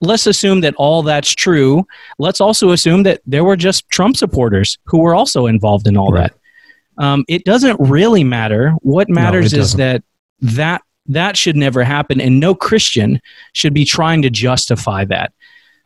let's 0.00 0.26
assume 0.26 0.60
that 0.62 0.74
all 0.76 1.02
that's 1.02 1.34
true. 1.34 1.86
Let's 2.18 2.40
also 2.40 2.70
assume 2.70 3.02
that 3.04 3.20
there 3.26 3.44
were 3.44 3.56
just 3.56 3.88
Trump 3.90 4.16
supporters 4.16 4.78
who 4.84 4.98
were 4.98 5.14
also 5.14 5.46
involved 5.46 5.86
in 5.86 5.96
all 5.96 6.12
right. 6.12 6.30
that. 6.30 7.04
Um, 7.04 7.24
it 7.28 7.44
doesn't 7.44 7.78
really 7.80 8.24
matter. 8.24 8.72
What 8.80 9.08
matters 9.08 9.52
no, 9.52 9.60
is 9.60 9.74
that 9.74 10.02
that 10.40 10.82
that 11.06 11.36
should 11.36 11.56
never 11.56 11.82
happen, 11.82 12.20
and 12.20 12.38
no 12.38 12.54
Christian 12.54 13.20
should 13.52 13.74
be 13.74 13.84
trying 13.84 14.22
to 14.22 14.30
justify 14.30 15.04
that. 15.06 15.32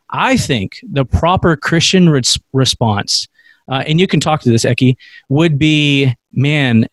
I 0.09 0.37
think 0.37 0.79
the 0.83 1.05
proper 1.05 1.55
Christian 1.55 2.09
res- 2.09 2.39
response, 2.53 3.27
uh, 3.67 3.83
and 3.87 3.99
you 3.99 4.07
can 4.07 4.19
talk 4.19 4.41
to 4.41 4.49
this, 4.49 4.65
Eki, 4.65 4.97
would 5.29 5.57
be, 5.57 6.15
man, 6.31 6.87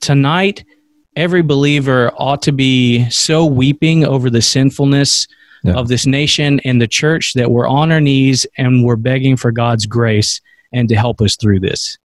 tonight 0.00 0.64
every 1.16 1.42
believer 1.42 2.12
ought 2.16 2.42
to 2.42 2.52
be 2.52 3.08
so 3.10 3.44
weeping 3.44 4.04
over 4.04 4.30
the 4.30 4.42
sinfulness 4.42 5.26
yeah. 5.66 5.74
of 5.74 5.88
this 5.88 6.06
nation 6.06 6.60
and 6.60 6.80
the 6.80 6.88
church 6.88 7.34
that 7.34 7.50
we're 7.50 7.68
on 7.68 7.92
our 7.92 8.00
knees 8.00 8.46
and 8.56 8.84
we're 8.84 8.96
begging 8.96 9.36
for 9.36 9.50
God's 9.50 9.86
grace 9.86 10.40
and 10.72 10.88
to 10.88 10.96
help 10.96 11.20
us 11.20 11.36
through 11.36 11.60
this. 11.60 11.98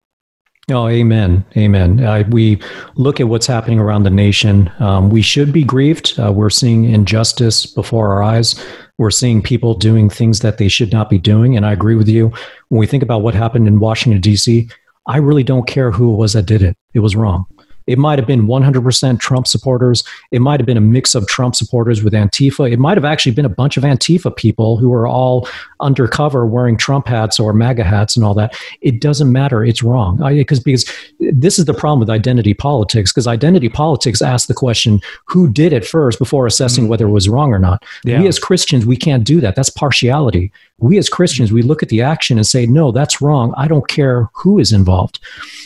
Oh, 0.69 0.87
amen. 0.87 1.43
Amen. 1.57 2.03
Uh, 2.03 2.23
we 2.29 2.61
look 2.95 3.19
at 3.19 3.27
what's 3.27 3.47
happening 3.47 3.79
around 3.79 4.03
the 4.03 4.09
nation. 4.09 4.71
Um, 4.79 5.09
we 5.09 5.21
should 5.21 5.51
be 5.51 5.63
grieved. 5.63 6.19
Uh, 6.19 6.31
we're 6.31 6.49
seeing 6.49 6.85
injustice 6.85 7.65
before 7.65 8.13
our 8.13 8.23
eyes. 8.23 8.63
We're 8.97 9.11
seeing 9.11 9.41
people 9.41 9.73
doing 9.73 10.09
things 10.09 10.39
that 10.41 10.59
they 10.59 10.67
should 10.67 10.93
not 10.93 11.09
be 11.09 11.17
doing. 11.17 11.57
And 11.57 11.65
I 11.65 11.73
agree 11.73 11.95
with 11.95 12.07
you. 12.07 12.31
When 12.69 12.79
we 12.79 12.87
think 12.87 13.03
about 13.03 13.21
what 13.21 13.33
happened 13.33 13.67
in 13.67 13.79
Washington, 13.79 14.21
D.C., 14.21 14.69
I 15.07 15.17
really 15.17 15.43
don't 15.43 15.67
care 15.67 15.91
who 15.91 16.13
it 16.13 16.17
was 16.17 16.33
that 16.33 16.45
did 16.45 16.61
it. 16.61 16.77
It 16.93 16.99
was 16.99 17.15
wrong 17.15 17.47
It 17.91 17.97
might 17.97 18.17
have 18.17 18.27
been 18.27 18.47
100% 18.47 19.19
Trump 19.19 19.47
supporters. 19.47 20.03
It 20.31 20.39
might 20.39 20.59
have 20.59 20.65
been 20.65 20.77
a 20.77 20.81
mix 20.81 21.13
of 21.13 21.27
Trump 21.27 21.55
supporters 21.55 22.03
with 22.03 22.13
Antifa. 22.13 22.71
It 22.71 22.79
might 22.79 22.97
have 22.97 23.05
actually 23.05 23.33
been 23.33 23.45
a 23.45 23.49
bunch 23.49 23.75
of 23.75 23.83
Antifa 23.83 24.35
people 24.35 24.77
who 24.77 24.93
are 24.93 25.07
all 25.07 25.47
undercover 25.81 26.45
wearing 26.45 26.77
Trump 26.77 27.07
hats 27.07 27.39
or 27.39 27.51
MAGA 27.53 27.83
hats 27.83 28.15
and 28.15 28.23
all 28.23 28.33
that. 28.35 28.55
It 28.81 29.01
doesn't 29.01 29.31
matter. 29.31 29.65
It's 29.65 29.83
wrong. 29.83 30.17
Because 30.17 30.59
because 30.59 30.85
this 31.19 31.59
is 31.59 31.65
the 31.65 31.73
problem 31.73 31.99
with 31.99 32.09
identity 32.09 32.53
politics. 32.53 33.11
Because 33.11 33.27
identity 33.27 33.67
politics 33.67 34.21
asks 34.21 34.47
the 34.47 34.53
question, 34.53 35.01
who 35.25 35.49
did 35.51 35.73
it 35.73 35.85
first 35.85 36.17
before 36.17 36.47
assessing 36.47 36.85
mm-hmm. 36.85 36.91
whether 36.91 37.07
it 37.07 37.11
was 37.11 37.27
wrong 37.27 37.53
or 37.53 37.59
not. 37.59 37.83
Yeah. 38.05 38.21
We 38.21 38.27
as 38.27 38.39
Christians, 38.39 38.85
we 38.85 38.95
can't 38.95 39.25
do 39.25 39.41
that. 39.41 39.55
That's 39.55 39.69
partiality. 39.69 40.51
We 40.77 40.97
as 40.97 41.09
Christians, 41.09 41.51
we 41.51 41.61
look 41.61 41.83
at 41.83 41.89
the 41.89 42.01
action 42.01 42.37
and 42.37 42.47
say, 42.47 42.65
no, 42.65 42.91
that's 42.91 43.21
wrong. 43.21 43.53
I 43.57 43.67
don't 43.67 43.87
care 43.87 44.29
who 44.33 44.59
is 44.59 44.71
involved. 44.71 45.19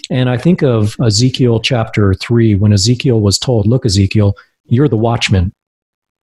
And 0.10 0.30
I 0.30 0.38
think 0.38 0.62
of 0.62 0.96
Ezekiel 1.00 1.60
chapter 1.60 2.14
3 2.16 2.56
when 2.56 2.74
Ezekiel 2.74 3.22
was 3.22 3.38
told, 3.38 3.68
Look, 3.68 3.86
Ezekiel, 3.86 4.36
you're 4.66 4.88
the 4.88 4.98
watchman. 4.98 5.54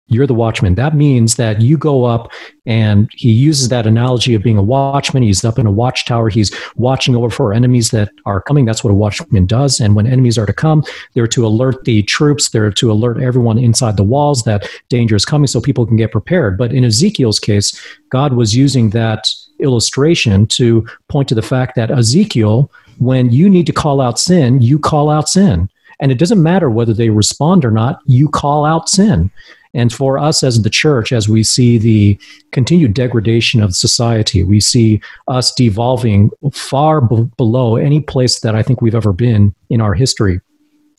You're 0.09 0.26
the 0.26 0.34
watchman. 0.34 0.74
That 0.74 0.95
means 0.95 1.36
that 1.36 1.62
you 1.62 1.78
go 1.78 2.05
up 2.05 2.30
and 2.66 3.09
he 3.14 3.30
uses 3.30 3.68
that 3.68 3.86
analogy 3.86 4.34
of 4.34 4.43
being 4.43 4.59
a 4.59 4.62
watchman. 4.62 5.22
He's 5.22 5.45
up 5.45 5.59
in 5.59 5.64
a 5.64 5.70
watchtower. 5.70 6.28
He's 6.28 6.55
watching 6.76 7.16
over 7.16 7.30
for 7.30 7.55
enemies 7.55 7.93
that 7.93 8.11
are 8.26 8.43
coming. 8.43 8.66
That's 8.66 8.84
what 8.84 8.90
a 8.90 8.95
watchman 8.95 9.47
does. 9.47 9.80
And 9.80 9.95
when 9.95 10.07
enemies 10.07 10.36
are 10.36 10.45
to 10.45 10.53
come, 10.53 10.84
they're 11.14 11.28
to 11.28 11.47
alert 11.47 11.84
the 11.84 12.03
troops. 12.03 12.51
They're 12.51 12.72
to 12.72 12.93
alert 12.93 13.22
everyone 13.22 13.59
inside 13.59 13.97
the 13.97 14.03
walls 14.03 14.43
that 14.43 14.68
danger 14.90 15.16
is 15.16 15.24
coming 15.24 15.47
so 15.47 15.61
people 15.61 15.86
can 15.86 15.97
get 15.97 16.12
prepared. 16.12 16.59
But 16.59 16.74
in 16.74 16.84
Ezekiel's 16.84 17.38
case, 17.38 17.80
God 18.11 18.34
was 18.34 18.55
using 18.55 18.90
that 18.90 19.28
illustration 19.61 20.47
to 20.49 20.86
point 21.09 21.28
to 21.28 21.34
the 21.34 21.43
fact 21.43 21.74
that 21.76 21.90
Ezekiel 21.90 22.70
when 22.99 23.30
you 23.32 23.49
need 23.49 23.66
to 23.66 23.72
call 23.72 24.01
out 24.01 24.18
sin, 24.18 24.62
you 24.62 24.78
call 24.78 25.11
out 25.11 25.28
sin. 25.28 25.68
And 26.03 26.11
it 26.11 26.18
doesn't 26.18 26.42
matter 26.42 26.68
whether 26.68 26.92
they 26.92 27.11
respond 27.11 27.64
or 27.64 27.70
not, 27.70 28.00
you 28.07 28.28
call 28.28 28.64
out 28.64 28.88
sin. 28.88 29.30
And 29.72 29.92
for 29.92 30.18
us 30.18 30.42
as 30.42 30.61
the 30.61 30.68
church, 30.68 31.12
as 31.12 31.28
we 31.28 31.44
see 31.44 31.78
the 31.78 32.18
continued 32.50 32.92
degradation 32.92 33.62
of 33.62 33.74
society, 33.74 34.42
we 34.42 34.61
see 34.61 35.00
us 35.28 35.55
devolving 35.55 36.30
far 36.53 37.00
b- 37.00 37.30
below 37.36 37.76
any 37.76 38.00
place 38.00 38.40
that 38.40 38.55
I 38.55 38.62
think 38.64 38.82
we've 38.82 38.96
ever 38.96 39.12
been 39.12 39.55
in 39.70 39.80
our 39.80 39.94
history. 39.94 40.40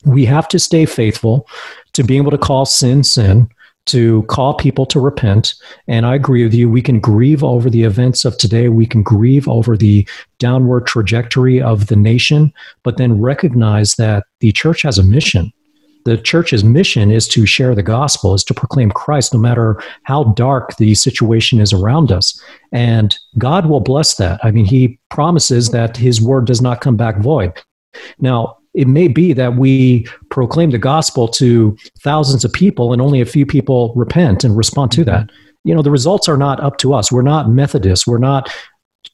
We 0.06 0.24
have 0.24 0.48
to 0.48 0.58
stay 0.58 0.86
faithful 0.86 1.46
to 1.92 2.02
being 2.02 2.22
able 2.22 2.32
to 2.32 2.38
call 2.38 2.64
sin 2.64 3.04
sin 3.04 3.48
to 3.86 4.22
call 4.24 4.54
people 4.54 4.86
to 4.86 5.00
repent. 5.00 5.54
And 5.88 6.06
I 6.06 6.14
agree 6.14 6.42
with 6.42 6.54
you. 6.54 6.68
We 6.68 6.82
can 6.82 7.00
grieve 7.00 7.44
over 7.44 7.68
the 7.68 7.82
events 7.82 8.24
of 8.24 8.38
today. 8.38 8.68
We 8.68 8.86
can 8.86 9.02
grieve 9.02 9.48
over 9.48 9.76
the 9.76 10.08
downward 10.38 10.86
trajectory 10.86 11.60
of 11.60 11.88
the 11.88 11.96
nation, 11.96 12.52
but 12.82 12.96
then 12.96 13.20
recognize 13.20 13.94
that 13.94 14.24
the 14.40 14.52
church 14.52 14.82
has 14.82 14.98
a 14.98 15.02
mission. 15.02 15.52
The 16.04 16.18
church's 16.18 16.62
mission 16.62 17.10
is 17.10 17.26
to 17.28 17.46
share 17.46 17.74
the 17.74 17.82
gospel, 17.82 18.34
is 18.34 18.44
to 18.44 18.54
proclaim 18.54 18.90
Christ 18.90 19.32
no 19.32 19.40
matter 19.40 19.80
how 20.02 20.24
dark 20.24 20.76
the 20.76 20.94
situation 20.94 21.60
is 21.60 21.72
around 21.72 22.12
us. 22.12 22.38
And 22.72 23.18
God 23.38 23.66
will 23.66 23.80
bless 23.80 24.16
that. 24.16 24.38
I 24.44 24.50
mean, 24.50 24.66
He 24.66 24.98
promises 25.10 25.70
that 25.70 25.96
His 25.96 26.20
word 26.20 26.46
does 26.46 26.60
not 26.60 26.82
come 26.82 26.96
back 26.96 27.20
void. 27.20 27.54
Now, 28.18 28.58
it 28.74 28.88
may 28.88 29.08
be 29.08 29.32
that 29.32 29.56
we 29.56 30.06
proclaim 30.30 30.70
the 30.70 30.78
gospel 30.78 31.28
to 31.28 31.76
thousands 32.00 32.44
of 32.44 32.52
people 32.52 32.92
and 32.92 33.00
only 33.00 33.20
a 33.20 33.26
few 33.26 33.46
people 33.46 33.92
repent 33.94 34.44
and 34.44 34.56
respond 34.56 34.90
to 34.92 35.04
that. 35.04 35.26
Mm-hmm. 35.26 35.36
You 35.68 35.74
know, 35.74 35.82
the 35.82 35.90
results 35.90 36.28
are 36.28 36.36
not 36.36 36.60
up 36.60 36.76
to 36.78 36.92
us. 36.92 37.10
We're 37.10 37.22
not 37.22 37.48
Methodists. 37.48 38.06
We're 38.06 38.18
not 38.18 38.52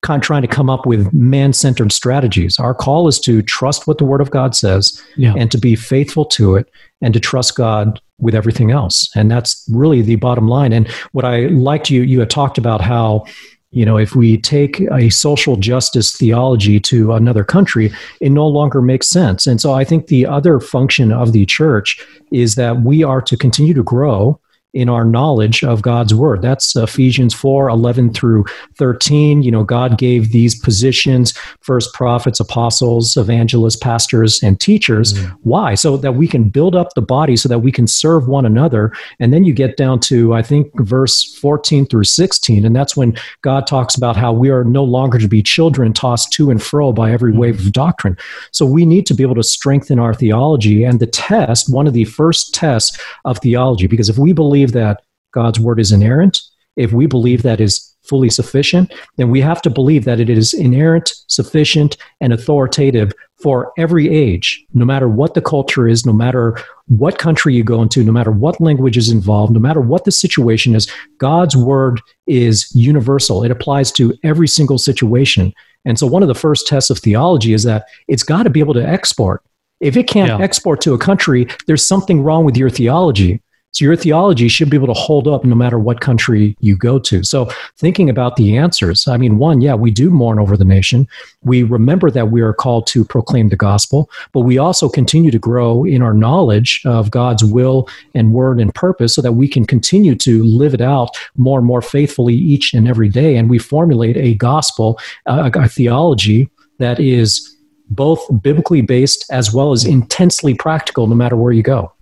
kind 0.03 0.23
of 0.23 0.27
trying 0.27 0.43
to 0.43 0.49
come 0.49 0.71
up 0.71 0.87
with 0.87 1.13
man 1.13 1.53
centered 1.53 1.93
strategies. 1.93 2.59
Our 2.59 2.75
call 2.75 3.07
is 3.07 3.21
to 3.21 3.43
trust 3.43 3.87
what 3.87 3.99
the 3.99 4.05
Word 4.05 4.21
of 4.21 4.31
God 4.31 4.57
says 4.57 5.01
yeah. 5.17 5.35
and 5.37 5.51
to 5.51 5.59
be 5.59 5.77
faithful 5.77 6.25
to 6.27 6.57
it 6.57 6.71
and 7.03 7.13
to 7.13 7.21
trust 7.21 7.55
God 7.55 8.01
with 8.19 8.35
everything 8.35 8.71
else. 8.71 9.11
And 9.15 9.31
that's 9.31 9.67
really 9.71 10.03
the 10.03 10.17
bottom 10.17 10.49
line. 10.49 10.73
And 10.73 10.89
what 11.13 11.25
I 11.25 11.47
liked 11.47 11.91
you, 11.91 12.03
you 12.03 12.21
had 12.21 12.31
talked 12.31 12.59
about 12.59 12.81
how 12.81 13.27
you 13.73 13.85
know, 13.85 13.97
if 13.97 14.17
we 14.17 14.37
take 14.37 14.81
a 14.93 15.11
social 15.11 15.57
justice 15.57 16.17
theology 16.17 16.81
to 16.81 17.13
another 17.13 17.45
country, 17.45 17.93
it 18.21 18.31
no 18.31 18.47
longer 18.47 18.83
makes 18.83 19.09
sense. 19.09 19.47
And 19.47 19.61
so 19.61 19.73
I 19.73 19.85
think 19.85 20.09
the 20.09 20.27
other 20.27 20.59
function 20.59 21.13
of 21.13 21.33
the 21.33 21.47
church 21.47 22.05
is 22.33 22.57
that 22.57 22.83
we 22.83 23.05
are 23.05 23.23
to 23.23 23.37
continue 23.37 23.75
to 23.75 23.83
grow 23.85 24.41
in 24.73 24.89
our 24.89 25.05
knowledge 25.05 25.65
of 25.65 25.83
God's 25.83 26.15
word. 26.15 26.43
That's 26.43 26.77
Ephesians 26.77 27.35
4 27.35 27.69
11 27.69 28.15
through 28.15 28.45
13. 28.77 29.43
You 29.43 29.51
know, 29.51 29.65
God 29.65 29.99
gave 29.99 30.31
these 30.31 30.59
positions 30.59 31.35
first 31.61 31.93
prophets, 31.93 32.39
apostles, 32.39 33.17
evangelists, 33.17 33.77
pastors, 33.77 34.43
and 34.43 34.61
teachers. 34.61 35.13
Mm-hmm. 35.13 35.35
Why? 35.43 35.75
So 35.75 35.97
that 35.97 36.15
we 36.15 36.29
can 36.29 36.49
build 36.49 36.77
up 36.77 36.95
the 36.95 37.03
body 37.03 37.37
so 37.37 37.49
that 37.49 37.61
we 37.61 37.73
can 37.73 37.87
serve 37.87 38.29
one 38.29 38.47
another. 38.47 38.93
And 39.19 39.33
then 39.33 39.45
you 39.45 39.53
get 39.53 39.77
down 39.77 39.99
to, 40.01 40.35
I 40.35 40.43
think, 40.43 40.71
verse 40.81 41.35
14 41.37 41.87
through 41.87 42.05
16. 42.05 42.65
And 42.65 42.75
that's 42.75 42.97
when 42.97 43.17
God 43.43 43.67
talks 43.67 43.97
about 43.97 44.17
how 44.17 44.33
we 44.33 44.51
are 44.51 44.63
no 44.65 44.85
longer 44.85 45.19
to 45.19 45.29
be 45.29 45.43
children 45.43 45.93
tossed 45.93 46.33
to 46.35 46.51
and 46.51 46.63
fro 46.63 46.93
by 46.93 47.11
every 47.11 47.33
mm-hmm. 47.33 47.41
wave 47.41 47.67
of 47.67 47.73
doctrine. 47.73 48.17
So 48.53 48.65
we 48.65 48.87
need 48.87 49.07
to 49.07 49.15
be 49.15 49.25
able 49.25 49.35
to 49.35 49.43
strengthen 49.43 49.99
our 49.99 50.15
theology. 50.15 50.85
And 50.85 51.01
the 51.01 51.07
test, 51.07 51.73
one 51.73 51.89
of 51.89 51.93
the 51.93 52.05
first 52.05 52.55
tests 52.55 52.99
of 53.25 53.39
theology, 53.39 53.89
because 53.89 54.09
if 54.09 54.17
we 54.17 54.33
believe 54.33 54.60
believe 54.61 54.73
that 54.73 55.03
God's 55.33 55.59
word 55.59 55.81
is 55.81 55.93
inerrant, 55.93 56.41
if 56.77 56.93
we 56.93 57.07
believe 57.07 57.43
that 57.43 57.61
is 57.61 57.95
fully 58.03 58.29
sufficient, 58.31 58.93
then 59.17 59.31
we 59.31 59.41
have 59.41 59.63
to 59.63 59.71
believe 59.71 60.05
that 60.05 60.21
it 60.21 60.29
is 60.29 60.53
inerrant, 60.53 61.13
sufficient, 61.29 61.97
and 62.21 62.33
authoritative 62.33 63.13
for 63.43 63.73
every 63.79 64.09
age, 64.09 64.65
no 64.75 64.85
matter 64.85 65.09
what 65.09 65.35
the 65.35 65.41
culture 65.41 65.89
is, 65.89 66.05
no 66.05 66.13
matter 66.13 66.59
what 66.89 67.19
country 67.19 67.55
you 67.55 67.65
go 67.65 67.81
into, 67.81 68.03
no 68.03 68.13
matter 68.13 68.33
what 68.33 68.61
language 68.61 68.97
is 68.97 69.11
involved, 69.11 69.53
no 69.53 69.61
matter 69.61 69.81
what 69.81 70.05
the 70.05 70.13
situation 70.13 70.75
is. 70.75 70.91
God's 71.19 71.57
word 71.57 72.01
is 72.27 72.71
universal, 72.75 73.45
it 73.45 73.51
applies 73.51 73.93
to 73.93 74.15
every 74.25 74.49
single 74.49 74.79
situation. 74.79 75.55
And 75.87 75.99
so, 75.99 76.07
one 76.07 76.23
of 76.23 76.29
the 76.29 76.35
first 76.35 76.67
tests 76.67 76.91
of 76.91 76.99
theology 76.99 77.55
is 77.55 77.63
that 77.65 77.87
it's 78.09 78.23
got 78.23 78.43
to 78.43 78.51
be 78.51 78.61
able 78.61 78.75
to 78.75 78.87
export. 78.87 79.43
If 79.81 79.97
it 79.97 80.09
can't 80.09 80.29
yeah. 80.29 80.45
export 80.45 80.83
to 80.83 80.93
a 80.93 80.99
country, 80.99 81.47
there's 81.67 81.87
something 81.87 82.23
wrong 82.23 82.45
with 82.45 82.57
your 82.57 82.69
theology. 82.71 83.41
So 83.73 83.85
your 83.85 83.95
theology 83.95 84.49
should 84.49 84.69
be 84.69 84.77
able 84.77 84.89
to 84.89 84.93
hold 84.93 85.29
up 85.29 85.45
no 85.45 85.55
matter 85.55 85.79
what 85.79 86.01
country 86.01 86.57
you 86.61 86.77
go 86.77 86.99
to. 86.99 87.23
So 87.23 87.49
thinking 87.77 88.11
about 88.11 88.37
the 88.37 88.57
answers, 88.57 89.07
I 89.07 89.17
mean, 89.17 89.39
one, 89.39 89.61
yeah, 89.61 89.75
we 89.75 89.93
do 89.93 90.11
mourn 90.11 90.41
over 90.41 90.57
the 90.57 90.65
nation. 90.65 91.07
We 91.43 91.63
remember 91.63 92.11
that 92.11 92.31
we 92.31 92.41
are 92.41 92.53
called 92.53 92.89
to 92.89 93.05
proclaim 93.05 93.49
the 93.49 93.57
gospel, 93.57 94.11
but 94.33 94.41
we 94.41 94.59
also 94.59 94.89
continue 94.89 95.31
to 95.31 95.39
grow 95.39 95.85
in 95.85 96.03
our 96.03 96.15
knowledge 96.15 96.83
of 96.85 97.13
God's 97.13 97.45
will 97.45 97.89
and 98.13 98.33
word 98.33 98.61
and 98.61 98.75
purpose 98.75 99.15
so 99.15 99.23
that 99.23 99.33
we 99.33 99.47
can 99.47 99.65
continue 99.65 100.17
to 100.17 100.43
live 100.43 100.75
it 100.75 100.81
out 100.81 101.17
more 101.37 101.59
and 101.59 101.67
more 101.67 101.83
faithfully 101.83 102.35
each 102.35 102.75
and 102.75 102.89
every 102.89 103.09
day. 103.09 103.37
And 103.37 103.49
we 103.49 103.59
formulate 103.59 104.17
a 104.17 104.35
gospel, 104.35 104.99
a, 105.27 105.51
a 105.55 105.69
theology 105.69 106.51
that 106.79 106.99
is 106.99 107.57
both 107.89 108.21
biblically 108.43 108.83
based 108.83 109.25
as 109.31 109.53
well 109.53 109.73
as 109.73 109.85
intensely 109.85 110.55
practical 110.55 111.07
no 111.07 111.15
matter 111.15 111.37
where 111.37 111.53
you 111.53 111.63
go. 111.63 111.93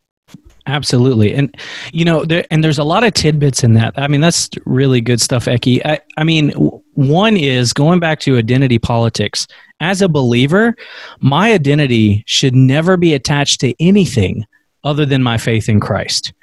Absolutely. 0.69 1.35
And, 1.35 1.57
you 1.93 2.05
know, 2.05 2.27
there, 2.27 2.45
and 2.51 2.63
there's 2.63 2.79
a 2.79 2.85
lot 2.85 3.03
of 3.03 3.15
tidbits 3.15 3.65
in 3.65 3.73
that. 3.75 3.95
I 3.97 4.07
mean, 4.07 4.21
that's 4.21 4.51
really 4.67 5.01
good 5.01 5.19
stuff, 5.19 5.47
Eki. 5.47 5.81
I, 5.85 5.99
I 6.19 6.25
mean, 6.25 6.51
one 6.93 7.39
is 7.39 7.73
going 7.73 8.01
back 8.01 8.21
to 8.21 8.37
identity 8.37 8.79
politics. 8.79 9.47
As 9.81 10.03
a 10.03 10.09
believer, 10.09 10.77
my 11.21 11.55
identity 11.55 12.23
should 12.27 12.55
never 12.55 12.99
be 12.99 13.15
attached 13.15 13.61
to 13.61 13.75
anything 13.83 14.45
other 14.85 15.07
than 15.07 15.23
my 15.23 15.39
faith 15.39 15.71
in 15.71 15.81
Christ. 15.81 16.35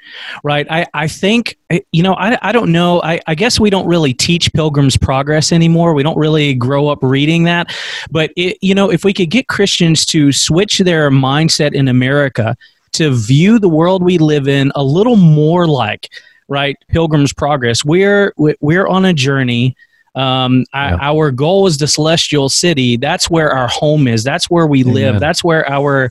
Right? 0.44 0.66
I, 0.72 0.88
I 0.96 1.08
think, 1.08 1.58
eh, 1.70 1.82
you 1.92 2.02
know, 2.02 2.16
I, 2.16 2.38
I 2.42 2.52
don't 2.52 2.72
know. 2.72 3.04
I, 3.04 3.20
I 3.28 3.36
guess 3.36 3.60
we 3.60 3.70
don't 3.70 3.88
really 3.88 4.14
teach 4.14 4.52
Pilgrim's 4.54 4.98
Progress 4.98 5.52
anymore. 5.52 5.94
We 5.94 6.04
don't 6.04 6.18
really 6.18 6.56
grow 6.56 6.88
up 6.88 7.00
reading 7.04 7.44
that. 7.44 7.74
But, 8.10 8.32
it, 8.36 8.58
you 8.62 8.74
know, 8.74 8.92
if 8.92 9.06
we 9.06 9.14
could 9.14 9.30
get 9.30 9.48
Christians 9.50 10.04
to 10.08 10.32
switch 10.32 10.80
their 10.80 11.12
mindset 11.12 11.74
in 11.74 11.88
America 11.88 12.58
to 12.96 13.12
view 13.14 13.60
the 13.60 13.70
world 13.70 14.04
we 14.04 14.18
live 14.18 14.48
in 14.48 14.72
a 14.76 14.84
little 14.84 15.16
more 15.16 15.68
like 15.68 16.10
right 16.48 16.78
pilgrim's 16.90 17.34
progress. 17.34 17.84
We're 17.84 18.34
we're 18.38 18.88
on 18.88 19.06
a 19.06 19.14
journey. 19.14 19.76
Um, 20.16 20.64
yeah. 20.74 20.98
our 21.02 21.30
goal 21.30 21.68
is 21.68 21.78
the 21.78 21.88
celestial 21.88 22.48
city. 22.48 22.96
That's 22.96 23.30
where 23.30 23.52
our 23.52 23.68
home 23.68 24.08
is. 24.08 24.24
That's 24.24 24.50
where 24.50 24.66
we 24.66 24.82
Amen. 24.82 24.94
live 24.94 25.20
that's 25.20 25.44
where 25.44 25.70
our 25.70 26.10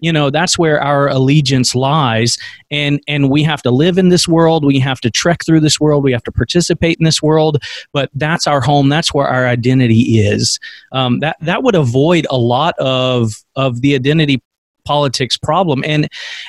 you 0.00 0.12
know 0.12 0.28
that's 0.28 0.58
where 0.58 0.82
our 0.82 1.08
allegiance 1.08 1.74
lies. 1.74 2.36
And 2.70 3.00
and 3.06 3.30
we 3.30 3.42
have 3.44 3.62
to 3.62 3.70
live 3.70 3.96
in 3.96 4.08
this 4.08 4.26
world. 4.26 4.64
We 4.64 4.78
have 4.80 5.00
to 5.00 5.10
trek 5.10 5.44
through 5.46 5.60
this 5.60 5.78
world. 5.78 6.04
We 6.04 6.12
have 6.12 6.24
to 6.24 6.32
participate 6.32 6.98
in 6.98 7.04
this 7.04 7.22
world. 7.22 7.62
But 7.92 8.10
that's 8.14 8.46
our 8.46 8.60
home. 8.60 8.88
That's 8.88 9.14
where 9.14 9.28
our 9.28 9.46
identity 9.46 10.18
is. 10.18 10.58
Um, 10.92 11.20
that 11.20 11.36
that 11.40 11.62
would 11.62 11.74
avoid 11.74 12.26
a 12.28 12.36
lot 12.36 12.74
of 12.78 13.34
of 13.56 13.80
the 13.82 13.94
identity 13.94 14.42
politics 14.84 15.36
problem. 15.36 15.82
And 15.86 16.08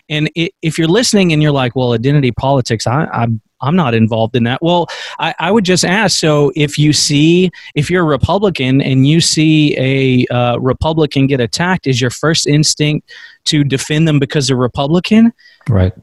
and 0.10 0.30
it, 0.36 0.54
if 0.62 0.78
you're 0.78 0.88
listening 0.88 1.34
and 1.34 1.42
you're 1.42 1.52
like, 1.52 1.76
well, 1.76 1.94
identity 1.94 2.32
politics, 2.32 2.88
I, 2.88 3.06
I'm 3.06 3.42
I'm 3.62 3.76
not 3.76 3.94
involved 3.94 4.36
in 4.36 4.44
that. 4.44 4.62
Well, 4.62 4.88
I, 5.20 5.34
I, 5.40 5.52
would 5.52 5.66
just 5.66 5.86
ask. 5.86 6.20
So, 6.20 6.52
if 6.56 6.78
you 6.78 6.94
see, 6.94 7.52
if 7.74 7.90
you're 7.90 8.04
a 8.04 8.06
Republican 8.06 8.82
and 8.82 9.08
you 9.08 9.22
see 9.22 9.76
a 9.78 10.34
uh, 10.34 10.58
Republican 10.58 11.28
get 11.28 11.40
attacked, 11.40 11.88
is 11.88 12.00
your 12.00 12.10
first 12.10 12.48
instinct 12.48 13.12
to 13.46 13.64
defend 13.64 14.08
them 14.08 14.20
because 14.20 14.48
they're 14.48 14.58
Republican. 14.58 15.34
Right. 15.70 15.94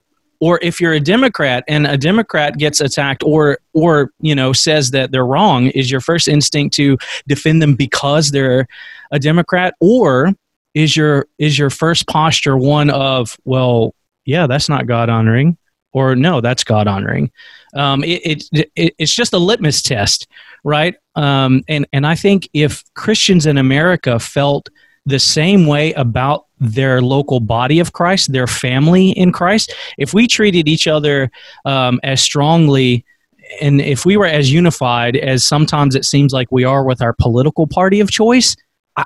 Or 0.41 0.59
if 0.61 0.81
you're 0.81 0.93
a 0.93 1.01
Democrat 1.01 1.63
and 1.69 1.87
a 1.87 1.97
Democrat 1.97 2.59
gets 2.59 2.81
attacked 2.81 3.23
or 3.23 3.59
or 3.75 4.11
you 4.21 4.35
know 4.35 4.53
says 4.53 4.91
that 4.91 5.13
they're 5.13 5.27
wrong, 5.27 5.69
is 5.69 5.91
your 5.91 6.01
first 6.01 6.27
instinct 6.27 6.75
to 6.77 6.99
defend 7.29 7.63
them 7.63 7.75
because 7.75 8.33
they're 8.33 8.67
a 9.13 9.19
Democrat, 9.19 9.75
or 9.79 10.33
is 10.75 10.97
your 10.97 11.27
is 11.39 11.59
your 11.59 11.71
first 11.71 12.07
posture 12.07 12.57
one 12.57 12.91
of 12.91 13.37
well, 13.45 13.95
yeah, 14.25 14.47
that's 14.47 14.69
not 14.69 14.87
God 14.87 15.09
honoring, 15.09 15.57
or 15.93 16.17
no, 16.17 16.41
that's 16.41 16.65
God 16.65 16.87
honoring. 16.87 17.31
Um, 17.75 18.05
it, 18.05 18.47
it, 18.53 18.71
it, 18.77 18.95
it's 18.99 19.15
just 19.15 19.33
a 19.33 19.39
litmus 19.39 19.83
test, 19.83 20.27
right? 20.65 20.95
Um, 21.15 21.63
and 21.69 21.87
and 21.93 22.07
I 22.07 22.15
think 22.15 22.49
if 22.53 22.83
Christians 22.95 23.47
in 23.47 23.59
America 23.59 24.19
felt 24.19 24.69
the 25.05 25.19
same 25.19 25.67
way 25.67 25.93
about 25.95 26.47
their 26.61 27.03
local 27.03 27.41
body 27.41 27.81
of 27.81 27.93
Christ, 27.93 28.33
their 28.33 28.47
family 28.47 29.11
in 29.11 29.33
Christ, 29.33 29.75
if 29.99 30.15
we 30.15 30.29
treated 30.29 30.69
each 30.69 30.87
other 30.87 31.31
um, 31.65 31.99
as 32.05 32.21
strongly 32.21 33.05
and 33.61 33.81
if 33.81 34.07
we 34.07 34.17
were 34.17 34.27
as 34.27 34.53
unified 34.53 35.17
as 35.17 35.45
sometimes 35.45 35.95
it 35.95 36.05
seems 36.05 36.33
like 36.33 36.51
we 36.51 36.65
are 36.65 36.85
with 36.85 37.03
our 37.03 37.13
political 37.13 37.67
party 37.67 38.01
of 38.01 38.11
choice, 38.11 38.57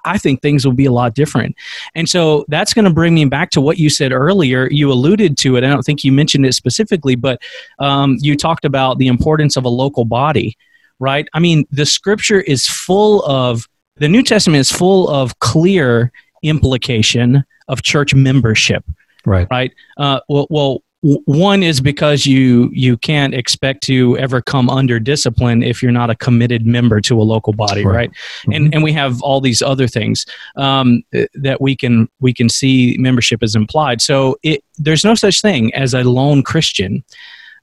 I 0.05 0.19
think 0.19 0.43
things 0.43 0.65
will 0.65 0.73
be 0.73 0.87
a 0.87 0.93
lot 0.93 1.15
different. 1.15 1.55
And 1.95 2.09
so 2.09 2.45
that's 2.49 2.75
going 2.75 2.87
to 2.87 2.91
bring 2.93 3.15
me 3.15 3.25
back 3.25 3.51
to 3.51 3.61
what 3.61 3.79
you 3.79 3.89
said 3.89 4.13
earlier. 4.13 4.69
You 4.71 4.91
alluded 4.91 5.39
to 5.39 5.57
it. 5.57 5.65
I 5.65 5.69
don't 5.69 5.83
think 5.83 6.03
you 6.03 6.13
mentioned 6.13 6.45
it 6.45 6.55
specifically, 6.55 7.15
but 7.15 7.41
um, 7.79 8.17
you 8.21 8.37
talked 8.37 8.65
about 8.65 8.99
the 8.99 9.07
importance 9.07 9.57
of 9.57 9.65
a 9.65 9.69
local 9.69 10.05
body, 10.05 10.57
right? 10.99 11.29
I 11.35 11.39
mean, 11.39 11.67
the 11.71 11.87
scripture 11.87 12.41
is 12.41 12.67
full 12.67 13.25
of, 13.25 13.69
the 13.97 14.09
New 14.09 14.23
Testament 14.23 14.61
is 14.61 14.73
full 14.73 15.09
of 15.09 15.39
clear 15.39 16.11
implication 16.43 17.45
of 17.69 17.83
church 17.83 18.15
membership. 18.15 18.85
Right. 19.25 19.47
Right. 19.51 19.73
Uh, 19.97 20.21
well, 20.29 20.47
well, 20.51 20.83
one 21.03 21.63
is 21.63 21.81
because 21.81 22.27
you 22.27 22.71
you 22.73 22.97
can't 22.97 23.35
expect 23.35 23.83
to 23.85 24.17
ever 24.19 24.41
come 24.41 24.71
under 24.71 24.99
discipline 24.99 25.63
if 25.63 25.83
you're 25.83 25.93
not 25.93 26.11
a 26.11 26.15
committed 26.17 26.67
member 26.67 27.01
to 27.01 27.21
a 27.21 27.23
local 27.23 27.53
body 27.53 27.85
right, 27.85 27.95
right? 27.95 28.11
Mm-hmm. 28.11 28.53
and 28.53 28.75
and 28.75 28.83
we 28.83 28.93
have 28.93 29.21
all 29.23 29.41
these 29.41 29.61
other 29.61 29.87
things 29.87 30.25
um, 30.57 31.03
that 31.35 31.61
we 31.61 31.77
can 31.77 32.09
we 32.21 32.33
can 32.33 32.49
see 32.49 32.97
membership 32.99 33.43
is 33.43 33.55
implied 33.55 34.01
so 34.01 34.37
it, 34.43 34.65
there's 34.79 35.05
no 35.05 35.15
such 35.15 35.43
thing 35.43 35.73
as 35.75 35.95
a 35.95 36.03
lone 36.03 36.43
christian 36.43 37.05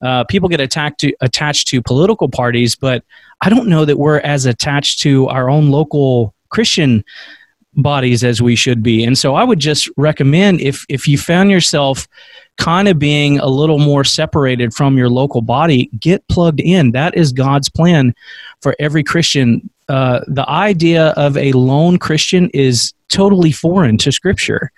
uh, 0.04 0.26
people 0.26 0.50
get 0.50 0.60
attacked 0.60 1.00
to, 1.00 1.14
attached 1.22 1.68
to 1.70 1.82
political 1.82 2.30
parties 2.30 2.76
but 2.76 3.04
i 3.42 3.50
don't 3.50 3.68
know 3.68 3.84
that 3.84 3.98
we're 3.98 4.20
as 4.20 4.46
attached 4.46 5.00
to 5.02 5.28
our 5.28 5.50
own 5.50 5.70
local 5.70 6.34
christian 6.50 7.04
bodies 7.76 8.24
as 8.24 8.42
we 8.42 8.56
should 8.56 8.84
be 8.84 9.04
and 9.04 9.18
so 9.18 9.34
i 9.34 9.44
would 9.44 9.60
just 9.60 9.90
recommend 9.98 10.62
if 10.62 10.86
if 10.88 11.08
you 11.08 11.18
found 11.18 11.50
yourself 11.50 12.08
kind 12.58 12.88
of 12.88 13.00
being 13.00 13.40
a 13.40 13.48
little 13.48 13.80
more 13.80 14.04
separated 14.04 14.74
from 14.74 14.98
your 14.98 15.10
local 15.10 15.42
body, 15.42 15.90
get 16.00 16.28
plugged 16.28 16.60
in. 16.60 16.92
That 16.92 17.16
is 17.16 17.32
God's 17.32 17.70
plan 17.70 18.14
for 18.62 18.76
every 18.80 19.04
Christian. 19.04 19.70
Uh, 19.90 20.22
the 20.28 20.48
idea 20.50 21.08
of 21.18 21.36
a 21.38 21.52
lone 21.54 21.98
Christian 21.98 22.50
is 22.54 22.94
totally 23.10 23.52
foreign 23.52 23.98
to 24.00 24.12
Scripture. 24.12 24.72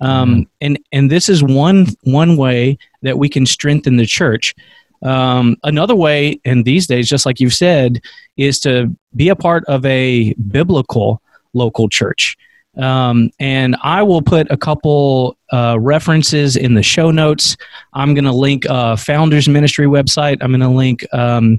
Um, 0.00 0.30
mm-hmm. 0.30 0.42
and 0.62 0.78
and 0.92 1.10
this 1.10 1.28
is 1.28 1.42
one 1.42 1.86
one 2.02 2.36
way 2.36 2.78
that 3.02 3.18
we 3.18 3.28
can 3.28 3.46
strengthen 3.46 3.96
the 3.96 4.06
church. 4.06 4.54
Um, 5.02 5.56
another 5.64 5.94
way, 5.94 6.40
and 6.44 6.64
these 6.64 6.86
days, 6.86 7.08
just 7.08 7.26
like 7.26 7.40
you've 7.40 7.54
said, 7.54 8.02
is 8.36 8.60
to 8.60 8.94
be 9.14 9.28
a 9.28 9.36
part 9.36 9.64
of 9.66 9.84
a 9.84 10.34
biblical 10.34 11.22
local 11.52 11.88
church. 11.88 12.36
Um, 12.76 13.30
and 13.40 13.76
I 13.82 14.02
will 14.02 14.22
put 14.22 14.50
a 14.50 14.56
couple 14.56 15.36
uh, 15.52 15.76
references 15.80 16.56
in 16.56 16.74
the 16.74 16.82
show 16.82 17.10
notes. 17.10 17.56
I'm 17.92 18.14
going 18.14 18.24
to 18.24 18.32
link 18.32 18.68
uh, 18.68 18.96
Founders 18.96 19.48
Ministry 19.48 19.86
website. 19.86 20.38
I'm 20.40 20.50
going 20.50 20.60
to 20.60 20.68
link 20.68 21.04
um, 21.12 21.58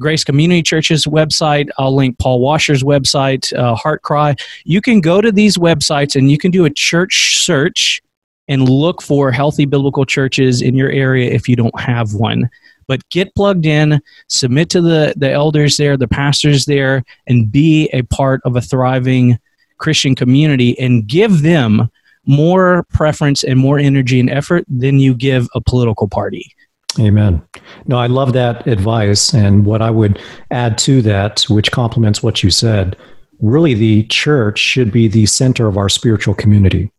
Grace 0.00 0.24
Community 0.24 0.62
Church's 0.62 1.06
website. 1.06 1.68
I'll 1.78 1.94
link 1.94 2.18
Paul 2.18 2.40
Washer's 2.40 2.82
website, 2.82 3.52
uh, 3.58 3.76
HeartCry. 3.76 4.40
You 4.64 4.80
can 4.80 5.00
go 5.00 5.20
to 5.20 5.32
these 5.32 5.56
websites 5.56 6.16
and 6.16 6.30
you 6.30 6.38
can 6.38 6.50
do 6.50 6.64
a 6.64 6.70
church 6.70 7.44
search 7.44 8.00
and 8.46 8.68
look 8.68 9.02
for 9.02 9.32
healthy 9.32 9.64
biblical 9.64 10.04
churches 10.04 10.62
in 10.62 10.74
your 10.74 10.90
area 10.90 11.30
if 11.30 11.48
you 11.48 11.56
don't 11.56 11.78
have 11.80 12.14
one 12.14 12.48
but 12.86 13.08
get 13.08 13.34
plugged 13.34 13.64
in 13.64 14.00
submit 14.28 14.68
to 14.70 14.82
the 14.82 15.14
the 15.16 15.30
elders 15.30 15.78
there 15.78 15.96
the 15.96 16.08
pastors 16.08 16.66
there 16.66 17.02
and 17.26 17.50
be 17.50 17.88
a 17.94 18.02
part 18.02 18.40
of 18.44 18.56
a 18.56 18.60
thriving 18.60 19.38
Christian 19.84 20.14
community 20.14 20.78
and 20.78 21.06
give 21.06 21.42
them 21.42 21.90
more 22.24 22.86
preference 22.88 23.44
and 23.44 23.58
more 23.58 23.78
energy 23.78 24.18
and 24.18 24.30
effort 24.30 24.64
than 24.66 24.98
you 24.98 25.12
give 25.14 25.46
a 25.54 25.60
political 25.60 26.08
party. 26.08 26.50
Amen. 26.98 27.42
No, 27.86 27.98
I 27.98 28.06
love 28.06 28.32
that 28.32 28.66
advice. 28.66 29.34
And 29.34 29.66
what 29.66 29.82
I 29.82 29.90
would 29.90 30.22
add 30.50 30.78
to 30.78 31.02
that, 31.02 31.42
which 31.50 31.70
complements 31.70 32.22
what 32.22 32.42
you 32.42 32.50
said, 32.50 32.96
really 33.40 33.74
the 33.74 34.04
church 34.04 34.58
should 34.58 34.90
be 34.90 35.06
the 35.06 35.26
center 35.26 35.68
of 35.68 35.76
our 35.76 35.90
spiritual 35.90 36.34
community. 36.34 36.90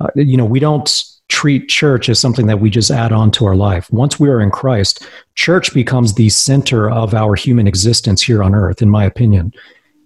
Uh, 0.00 0.08
you 0.14 0.36
know, 0.36 0.44
we 0.44 0.60
don't 0.60 1.04
treat 1.28 1.70
church 1.70 2.10
as 2.10 2.18
something 2.18 2.46
that 2.48 2.60
we 2.60 2.68
just 2.68 2.90
add 2.90 3.12
on 3.12 3.30
to 3.30 3.46
our 3.46 3.56
life. 3.56 3.90
Once 3.90 4.20
we 4.20 4.28
are 4.28 4.42
in 4.42 4.50
Christ, 4.50 5.06
church 5.36 5.72
becomes 5.72 6.14
the 6.14 6.28
center 6.28 6.90
of 6.90 7.14
our 7.14 7.34
human 7.34 7.66
existence 7.66 8.20
here 8.20 8.42
on 8.42 8.54
earth, 8.54 8.82
in 8.82 8.90
my 8.90 9.04
opinion. 9.06 9.54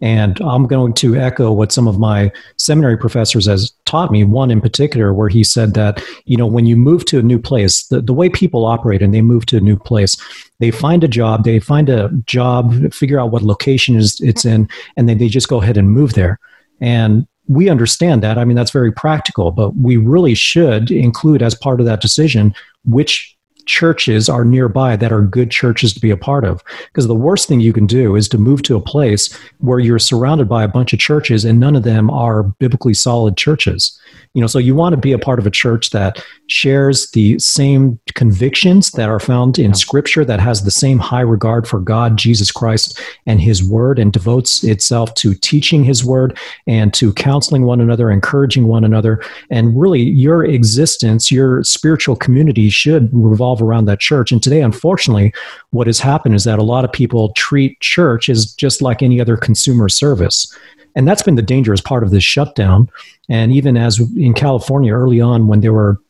And 0.05 0.39
I'm 0.43 0.67
going 0.67 0.93
to 0.95 1.17
echo 1.17 1.51
what 1.51 1.73
some 1.73 1.89
of 1.89 1.99
my 1.99 2.31
seminary 2.59 2.99
professors 2.99 3.47
has 3.47 3.73
taught 3.87 4.13
me, 4.13 4.23
one 4.23 4.51
in 4.51 4.61
particular, 4.61 5.15
where 5.15 5.31
he 5.31 5.43
said 5.43 5.73
that, 5.75 6.05
you 6.27 6.37
know, 6.37 6.47
when 6.47 6.67
you 6.67 6.77
move 6.77 7.07
to 7.07 7.19
a 7.19 7.23
new 7.23 7.39
place, 7.39 7.87
the, 7.87 8.03
the 8.03 8.13
way 8.13 8.29
people 8.29 8.67
operate 8.67 9.01
and 9.01 9.15
they 9.15 9.23
move 9.23 9.47
to 9.47 9.57
a 9.57 9.61
new 9.61 9.79
place, 9.79 10.15
they 10.61 10.71
find 10.71 11.03
a 11.05 11.09
job, 11.09 11.45
they 11.45 11.59
find 11.59 11.89
a 11.89 12.11
job, 12.27 12.93
figure 12.93 13.19
out 13.19 13.31
what 13.31 13.41
location 13.41 13.97
is 13.97 14.21
it's 14.21 14.45
in, 14.45 14.69
and 14.99 15.09
then 15.09 15.17
they 15.17 15.29
just 15.29 15.49
go 15.49 15.63
ahead 15.63 15.79
and 15.79 15.91
move 15.91 16.13
there. 16.13 16.39
And 16.83 17.27
we 17.49 17.71
understand 17.71 18.23
that. 18.23 18.37
I 18.37 18.45
mean, 18.45 18.57
that's 18.57 18.71
very 18.71 18.93
practical, 18.93 19.53
but 19.53 19.75
we 19.75 19.97
really 19.97 20.35
should 20.35 20.91
include 20.91 21.43
as 21.43 21.55
part 21.55 21.81
of 21.81 21.87
that 21.87 22.03
decision 22.03 22.55
which 22.85 23.34
churches 23.67 24.29
are 24.29 24.45
nearby 24.45 24.97
that 24.97 25.13
are 25.13 25.23
good 25.23 25.51
churches 25.51 25.93
to 25.95 26.01
be 26.01 26.11
a 26.11 26.17
part 26.17 26.45
of. 26.45 26.63
Because 26.87 27.07
the 27.07 27.15
worst 27.15 27.49
thing 27.49 27.61
you 27.61 27.73
can 27.73 27.87
do 27.87 28.17
is 28.17 28.29
to 28.29 28.39
move 28.39 28.63
to 28.63 28.77
a 28.77 28.81
place 28.81 29.37
where 29.59 29.79
you're 29.79 29.99
surrounded 29.99 30.49
by 30.49 30.63
a 30.63 30.69
bunch 30.69 30.93
of 30.93 30.99
churches 30.99 31.45
and 31.45 31.61
none 31.61 31.77
of 31.77 31.83
them 31.83 32.11
are 32.11 32.43
biblically 32.43 32.95
solid 32.95 33.37
churches. 33.37 33.99
You 34.35 34.41
know, 34.41 34.49
so 34.49 34.59
you 34.59 34.75
want 34.75 34.95
to 34.95 35.01
be 35.01 35.13
a 35.13 35.19
part 35.19 35.39
of 35.39 35.47
a 35.47 35.51
church 35.51 35.91
that 35.91 36.23
shares 36.49 37.09
the 37.13 37.39
same 37.39 38.01
convictions 38.15 38.91
that 38.93 39.09
are 39.09 39.21
found 39.21 39.61
in 39.61 39.75
scripture 39.75 40.25
that 40.25 40.41
has 40.41 40.65
the 40.65 40.73
same 40.73 40.99
high 40.99 41.21
regard 41.21 41.69
for 41.69 41.79
God, 41.79 42.17
Jesus 42.17 42.51
Christ 42.51 43.01
and 43.27 43.41
his 43.41 43.63
word 43.63 43.97
and 43.97 44.13
devotes 44.13 44.65
itself 44.65 45.15
to 45.15 45.35
teaching 45.35 45.85
his 45.85 46.05
word 46.05 46.37
and 46.67 46.93
to 46.95 47.13
counseling 47.13 47.63
one 47.63 47.81
another, 47.81 48.11
encouraging 48.11 48.67
one 48.67 48.83
another. 48.83 49.23
And 49.51 49.81
really 49.81 50.03
your 50.03 50.45
existence, 50.45 51.31
your 51.31 51.63
spiritual 51.63 52.17
community 52.17 52.71
should 52.71 53.09
revolve 53.13 53.63
around 53.63 53.85
that 53.85 54.01
church. 54.01 54.33
And 54.33 54.43
today, 54.43 54.63
unfortunately, 54.63 55.33
what 55.71 55.87
has 55.87 56.01
happened 56.01 56.35
is 56.35 56.43
that 56.43 56.59
a 56.59 56.65
lot 56.65 56.85
of 56.85 56.93
people 56.93 57.33
treat 57.35 57.79
church 57.79 58.29
as 58.29 58.53
just 58.53 58.83
like 58.83 59.01
any 59.01 59.21
other 59.21 59.37
consumer 59.37 59.89
service. 59.89 60.53
And 60.95 61.07
that's 61.09 61.23
been 61.23 61.35
the 61.35 61.43
dangerous 61.43 61.81
part 61.81 62.03
of 62.03 62.11
this 62.11 62.25
shutdown. 62.25 62.89
And 63.29 63.53
even 63.53 63.77
as 63.77 64.01
in 64.17 64.35
California 64.35 64.93
early 64.93 65.21
on, 65.21 65.49
when 65.49 65.61
they 65.61 65.71
were 65.71 66.01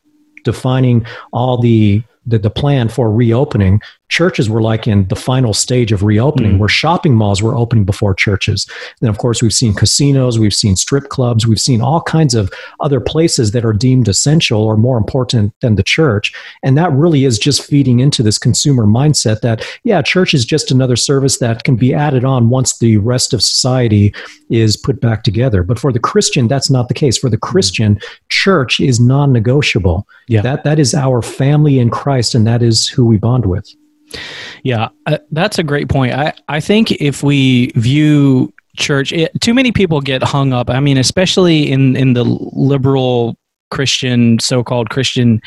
defining 0.45 1.07
all 1.33 1.59
the 1.61 2.03
the, 2.27 2.39
the 2.39 2.51
plan 2.51 2.89
for 2.89 3.11
reopening, 3.13 3.81
churches 4.09 4.49
were 4.49 4.63
like 4.63 4.87
in 4.87 5.07
the 5.09 5.17
final 5.17 5.53
stage 5.53 5.93
of 5.93 6.03
reopening, 6.03 6.53
mm. 6.53 6.59
where 6.59 6.69
shopping 6.69 7.15
malls 7.15 7.43
were 7.43 7.55
opening 7.55 7.85
before 7.85 8.15
churches. 8.15 8.67
Then, 9.01 9.11
of 9.11 9.19
course, 9.19 9.43
we've 9.43 9.53
seen 9.53 9.75
casinos, 9.75 10.39
we've 10.39 10.55
seen 10.55 10.77
strip 10.77 11.09
clubs, 11.09 11.47
we've 11.47 11.61
seen 11.61 11.81
all 11.81 12.01
kinds 12.01 12.35
of 12.35 12.53
other 12.81 13.01
places 13.01 13.51
that 13.53 13.65
are 13.65 13.73
deemed 13.73 14.09
essential 14.09 14.63
or 14.63 14.77
more 14.77 14.97
important 14.97 15.53
than 15.61 15.75
the 15.75 15.83
church. 15.83 16.33
And 16.63 16.79
that 16.79 16.93
really 16.93 17.25
is 17.25 17.39
just 17.39 17.63
feeding 17.63 18.01
into 18.01 18.23
this 18.23 18.39
consumer 18.39 18.87
mindset 18.87 19.41
that, 19.41 19.67
yeah, 19.85 20.01
church 20.01 20.33
is 20.33 20.45
just 20.45 20.71
another 20.71 20.97
service 20.97 21.39
that 21.39 21.65
can 21.65 21.77
be 21.77 21.93
added 21.93 22.25
on 22.25 22.49
once 22.49 22.79
the 22.79 22.97
rest 22.99 23.35
of 23.35 23.43
society 23.43 24.15
is 24.51 24.77
put 24.77 25.01
back 25.01 25.23
together. 25.23 25.63
But 25.63 25.79
for 25.79 25.93
the 25.93 25.99
Christian, 25.99 26.49
that's 26.49 26.71
not 26.71 26.89
the 26.89 26.95
case. 26.95 27.19
For 27.19 27.31
the 27.31 27.39
Christian, 27.39 27.99
church 28.29 28.81
is 28.81 29.01
non 29.01 29.33
negotiable. 29.33 30.07
Yeah. 30.29 30.43
That, 30.43 30.65
that 30.65 30.79
is 30.79 30.95
our 30.95 31.23
family 31.23 31.79
in 31.79 31.91
Christ, 31.91 32.35
and 32.35 32.47
that 32.47 32.63
is 32.63 32.89
who 32.89 33.07
we 33.07 33.17
bond 33.17 33.47
with. 33.47 33.69
Yeah, 34.63 34.89
uh, 35.07 35.19
that's 35.33 35.59
a 35.59 35.63
great 35.63 35.89
point. 35.89 36.13
I, 36.13 36.33
I 36.49 36.61
think 36.61 36.93
if 36.93 37.23
we 37.23 37.73
view 37.75 38.53
church, 38.77 39.13
it, 39.13 39.31
too 39.41 39.55
many 39.55 39.73
people 39.73 40.01
get 40.01 40.23
hung 40.23 40.53
up. 40.53 40.71
I 40.71 40.81
mean, 40.81 40.99
especially 40.99 41.71
in, 41.71 41.97
in 41.97 42.15
the 42.15 42.25
liberal 42.25 43.37
Christian, 43.71 44.39
so 44.39 44.63
called 44.63 44.91
Christian, 44.91 45.41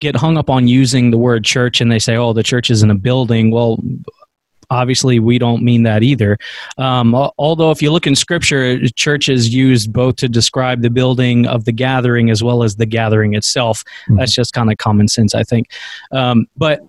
get 0.00 0.16
hung 0.16 0.36
up 0.36 0.50
on 0.50 0.68
using 0.68 1.10
the 1.10 1.18
word 1.18 1.44
church 1.44 1.80
and 1.80 1.90
they 1.90 1.98
say, 1.98 2.16
oh, 2.16 2.32
the 2.32 2.42
church 2.42 2.70
is 2.70 2.82
in 2.82 2.90
a 2.90 2.94
building. 2.94 3.50
Well, 3.50 3.78
obviously 4.70 5.18
we 5.18 5.38
don't 5.38 5.62
mean 5.62 5.82
that 5.84 6.02
either. 6.02 6.38
Um, 6.78 7.14
although, 7.38 7.70
if 7.70 7.82
you 7.82 7.92
look 7.92 8.06
in 8.06 8.14
scripture, 8.14 8.86
churches 8.90 9.54
used 9.54 9.92
both 9.92 10.16
to 10.16 10.28
describe 10.28 10.82
the 10.82 10.90
building 10.90 11.46
of 11.46 11.64
the 11.64 11.72
gathering 11.72 12.30
as 12.30 12.42
well 12.42 12.62
as 12.62 12.76
the 12.76 12.86
gathering 12.86 13.34
itself. 13.34 13.82
Mm-hmm. 13.84 14.16
That's 14.16 14.34
just 14.34 14.52
kind 14.52 14.70
of 14.70 14.78
common 14.78 15.08
sense, 15.08 15.34
I 15.34 15.42
think. 15.42 15.70
Um, 16.12 16.46
but 16.56 16.80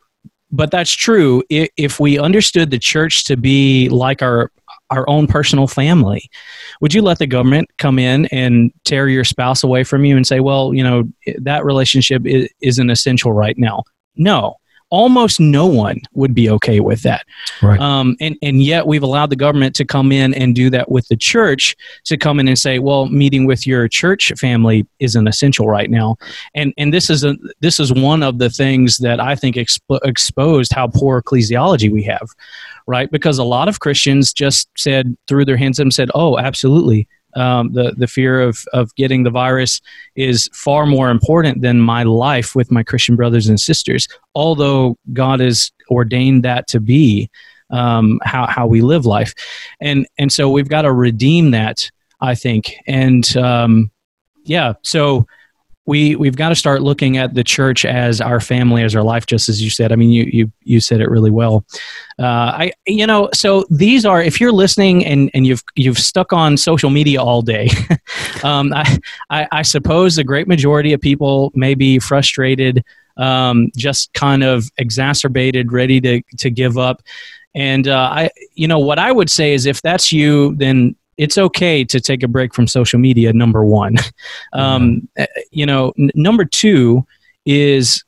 but 0.51 0.71
that's 0.71 0.91
true. 0.91 1.43
If 1.49 1.99
we 1.99 2.17
understood 2.17 2.71
the 2.71 2.80
church 2.80 3.25
to 3.25 3.36
be 3.36 3.89
like 3.89 4.21
our 4.21 4.51
our 4.89 5.07
own 5.09 5.28
personal 5.28 5.67
family, 5.67 6.30
would 6.80 6.93
you 6.93 7.01
let 7.01 7.19
the 7.19 7.28
government 7.28 7.69
come 7.78 7.99
in 7.99 8.25
and 8.28 8.71
tear 8.86 9.09
your 9.09 9.25
spouse 9.25 9.63
away 9.63 9.84
from 9.84 10.05
you 10.05 10.15
and 10.15 10.25
say, 10.25 10.39
"Well, 10.39 10.73
you 10.73 10.84
know, 10.84 11.03
that 11.39 11.65
relationship 11.65 12.23
isn't 12.25 12.89
essential 12.89 13.34
right 13.34 13.57
now"? 13.57 13.84
No, 14.15 14.55
almost 14.89 15.39
no 15.39 15.65
one 15.65 15.99
would 16.13 16.33
be 16.33 16.49
okay 16.49 16.79
with 16.79 17.01
that. 17.01 17.25
Right. 17.61 17.79
Um, 17.79 18.15
and, 18.21 18.38
and 18.41 18.63
yet 18.63 18.88
we've 18.88 19.03
allowed 19.03 19.29
the 19.29 19.35
government 19.35 19.75
to 19.75 19.85
come 19.85 20.11
in 20.11 20.33
and 20.33 20.55
do 20.55 20.69
that 20.69 20.89
with 20.89 21.07
the 21.07 21.17
church 21.17 21.75
to 22.05 22.17
come 22.17 22.39
in 22.39 22.47
and 22.47 22.57
say, 22.57 22.79
well, 22.79 23.07
meeting 23.07 23.45
with 23.45 23.67
your 23.67 23.88
church 23.88 24.31
family 24.38 24.85
isn't 24.99 25.27
essential 25.27 25.67
right 25.67 25.89
now. 25.89 26.15
And, 26.55 26.73
and 26.77 26.93
this 26.93 27.09
is 27.09 27.23
a, 27.23 27.35
this 27.59 27.79
is 27.79 27.91
one 27.91 28.23
of 28.23 28.39
the 28.39 28.49
things 28.49 28.97
that 28.99 29.19
I 29.19 29.35
think 29.35 29.55
expo- 29.55 29.99
exposed 30.03 30.71
how 30.71 30.88
poor 30.88 31.21
ecclesiology 31.21 31.91
we 31.91 32.03
have, 32.03 32.29
right? 32.85 33.11
Because 33.11 33.38
a 33.38 33.43
lot 33.43 33.67
of 33.67 33.79
Christians 33.79 34.31
just 34.31 34.69
said, 34.77 35.17
threw 35.27 35.43
their 35.43 35.57
hands 35.57 35.79
up 35.79 35.83
and 35.83 35.93
said, 35.93 36.09
oh, 36.15 36.38
absolutely 36.38 37.07
um, 37.38 37.71
the 37.71 37.93
the 37.97 38.07
fear 38.07 38.41
of 38.41 38.65
of 38.73 38.93
getting 38.95 39.23
the 39.23 39.29
virus 39.29 39.79
is 40.15 40.49
far 40.53 40.85
more 40.85 41.09
important 41.09 41.61
than 41.61 41.79
my 41.79 42.03
life 42.03 42.55
with 42.55 42.71
my 42.71 42.83
Christian 42.83 43.15
brothers 43.15 43.47
and 43.47 43.59
sisters. 43.59 44.07
Although 44.35 44.97
God 45.13 45.39
has 45.39 45.71
ordained 45.89 46.43
that 46.43 46.67
to 46.69 46.79
be 46.79 47.29
um, 47.69 48.19
how 48.23 48.47
how 48.47 48.67
we 48.67 48.81
live 48.81 49.05
life, 49.05 49.33
and 49.79 50.07
and 50.17 50.31
so 50.31 50.49
we've 50.49 50.69
got 50.69 50.81
to 50.83 50.91
redeem 50.91 51.51
that. 51.51 51.89
I 52.19 52.33
think, 52.33 52.73
and 52.88 53.38
um, 53.38 53.91
yeah, 54.43 54.73
so 54.81 55.27
we 55.88 56.17
we've 56.17 56.35
got 56.35 56.49
to 56.49 56.55
start 56.55 56.83
looking 56.83 57.17
at 57.17 57.33
the 57.33 57.43
church 57.43 57.85
as 57.85 58.21
our 58.21 58.39
family, 58.39 58.83
as 58.83 58.95
our 58.95 59.03
life, 59.03 59.25
just 59.25 59.49
as 59.49 59.63
you 59.63 59.69
said. 59.69 59.91
I 59.91 59.95
mean, 59.95 60.11
you 60.11 60.25
you 60.25 60.51
you 60.61 60.79
said 60.79 60.99
it 60.99 61.09
really 61.09 61.31
well. 61.31 61.65
Uh, 62.19 62.25
I 62.25 62.71
you 62.85 63.07
know, 63.07 63.29
so 63.33 63.65
these 63.71 64.05
are 64.05 64.21
if 64.21 64.39
you're 64.39 64.51
listening 64.51 65.05
and 65.05 65.31
and 65.33 65.47
you've 65.47 65.63
you've 65.75 65.97
stuck 65.97 66.33
on 66.33 66.57
social 66.57 66.89
media 66.89 67.21
all 67.21 67.41
day, 67.41 67.69
um, 68.43 68.73
I, 68.73 68.99
I, 69.29 69.47
I 69.51 69.61
suppose 69.61 70.17
the 70.17 70.25
great 70.25 70.47
majority 70.47 70.91
of 70.91 70.99
people 70.99 71.51
may 71.55 71.73
be 71.73 71.99
frustrated, 71.99 72.83
um, 73.15 73.71
just 73.75 74.13
kind 74.13 74.43
of 74.43 74.69
exacerbated, 74.77 75.71
ready 75.71 76.01
to 76.01 76.21
to 76.38 76.49
give 76.49 76.77
up. 76.77 77.01
And 77.55 77.88
uh, 77.88 78.09
I, 78.11 78.29
you 78.53 78.67
know, 78.67 78.77
what 78.77 78.99
I 78.99 79.11
would 79.11 79.29
say 79.29 79.53
is, 79.53 79.65
if 79.65 79.81
that's 79.81 80.11
you, 80.11 80.53
then 80.57 80.95
it's 81.18 81.38
okay 81.38 81.84
to 81.84 81.99
take 81.99 82.24
a 82.24 82.28
break 82.28 82.53
from 82.53 82.68
social 82.68 82.99
media 82.99 83.34
number 83.34 83.63
one. 83.63 83.95
Um, 84.53 85.07
mm-hmm. 85.18 85.41
you 85.51 85.65
know 85.65 85.93
n- 85.97 86.11
number 86.15 86.45
two 86.45 87.05
is 87.45 88.03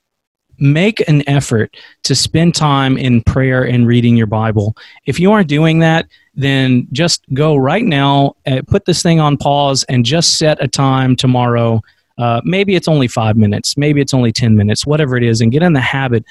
make 0.57 1.07
an 1.07 1.27
effort 1.27 1.75
to 2.03 2.15
spend 2.15 2.55
time 2.55 2.97
in 2.97 3.21
prayer 3.23 3.63
and 3.63 3.87
reading 3.87 4.15
your 4.15 4.27
bible. 4.27 4.75
If 5.05 5.19
you 5.19 5.31
aren't 5.31 5.47
doing 5.47 5.79
that 5.79 6.07
then 6.35 6.87
just 6.91 7.23
go 7.33 7.55
right 7.55 7.83
now 7.83 8.35
uh, 8.47 8.61
put 8.67 8.85
this 8.85 9.03
thing 9.03 9.19
on 9.19 9.37
pause 9.37 9.83
and 9.89 10.05
just 10.05 10.37
set 10.37 10.61
a 10.63 10.67
time 10.67 11.15
tomorrow. 11.15 11.81
Uh, 12.17 12.41
maybe 12.43 12.75
it's 12.75 12.87
only 12.87 13.07
five 13.07 13.37
minutes 13.37 13.77
maybe 13.77 14.01
it's 14.01 14.13
only 14.13 14.31
10 14.31 14.55
minutes 14.55 14.85
whatever 14.85 15.15
it 15.15 15.23
is 15.23 15.39
and 15.39 15.51
get 15.53 15.63
in 15.63 15.73
the 15.73 15.79
habit 15.79 16.25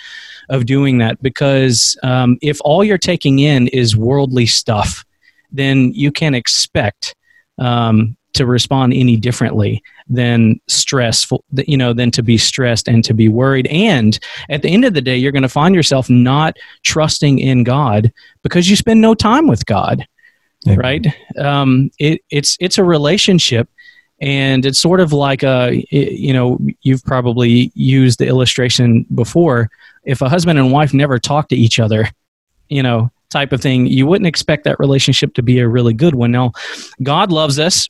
of 0.51 0.67
doing 0.67 0.99
that 0.99 1.21
because 1.23 1.97
um, 2.03 2.37
if 2.43 2.59
all 2.63 2.85
you're 2.85 2.99
taking 2.99 3.39
in 3.39 3.69
is 3.69 3.97
worldly 3.97 4.45
stuff 4.47 5.05
then 5.51 5.93
you 5.93 6.13
can 6.13 6.35
expect 6.35 7.15
um, 7.59 8.17
to 8.35 8.47
respond 8.47 8.93
any 8.95 9.17
differently 9.17 9.83
than 10.09 10.61
stressful 10.69 11.45
you 11.67 11.77
know 11.77 11.93
than 11.93 12.11
to 12.11 12.23
be 12.23 12.39
stressed 12.39 12.89
and 12.89 13.05
to 13.05 13.15
be 13.15 13.29
worried. 13.29 13.67
And 13.67 14.19
at 14.49 14.63
the 14.63 14.71
end 14.71 14.85
of 14.85 14.95
the 14.95 15.01
day 15.01 15.17
you're 15.17 15.33
going 15.33 15.43
to 15.43 15.49
find 15.49 15.75
yourself 15.75 16.09
not 16.09 16.57
trusting 16.83 17.39
in 17.39 17.65
god 17.65 18.13
because 18.43 18.71
you 18.71 18.77
spend 18.77 19.01
no 19.01 19.15
time 19.15 19.47
with 19.47 19.67
god 19.67 20.07
Amen. 20.67 20.79
right? 20.79 21.07
Um, 21.39 21.91
it, 21.99 22.21
it's 22.31 22.57
it's 22.61 22.79
a 22.79 22.85
relationship 22.85 23.69
and 24.21 24.67
it's 24.67 24.81
sort 24.81 25.01
of 25.01 25.13
like 25.13 25.43
a 25.43 25.85
you 25.91 26.33
know 26.33 26.59
you've 26.83 27.05
probably 27.05 27.73
used 27.75 28.19
the 28.19 28.27
illustration 28.27 29.07
before. 29.15 29.71
If 30.05 30.23
a 30.23 30.29
husband 30.29 30.59
and 30.59 30.73
wife 30.73 30.95
never 30.95 31.19
talk 31.19 31.49
to 31.49 31.57
each 31.57 31.79
other 31.79 32.09
you 32.69 32.83
know 32.83 33.11
type 33.31 33.53
of 33.53 33.61
thing, 33.61 33.87
you 33.87 34.07
wouldn't 34.07 34.27
expect 34.27 34.65
that 34.65 34.79
relationship 34.79 35.35
to 35.35 35.43
be 35.43 35.59
a 35.59 35.69
really 35.69 35.95
good 35.95 36.15
one. 36.15 36.31
Now, 36.31 36.53
God 37.03 37.31
loves 37.33 37.59
us 37.59 37.89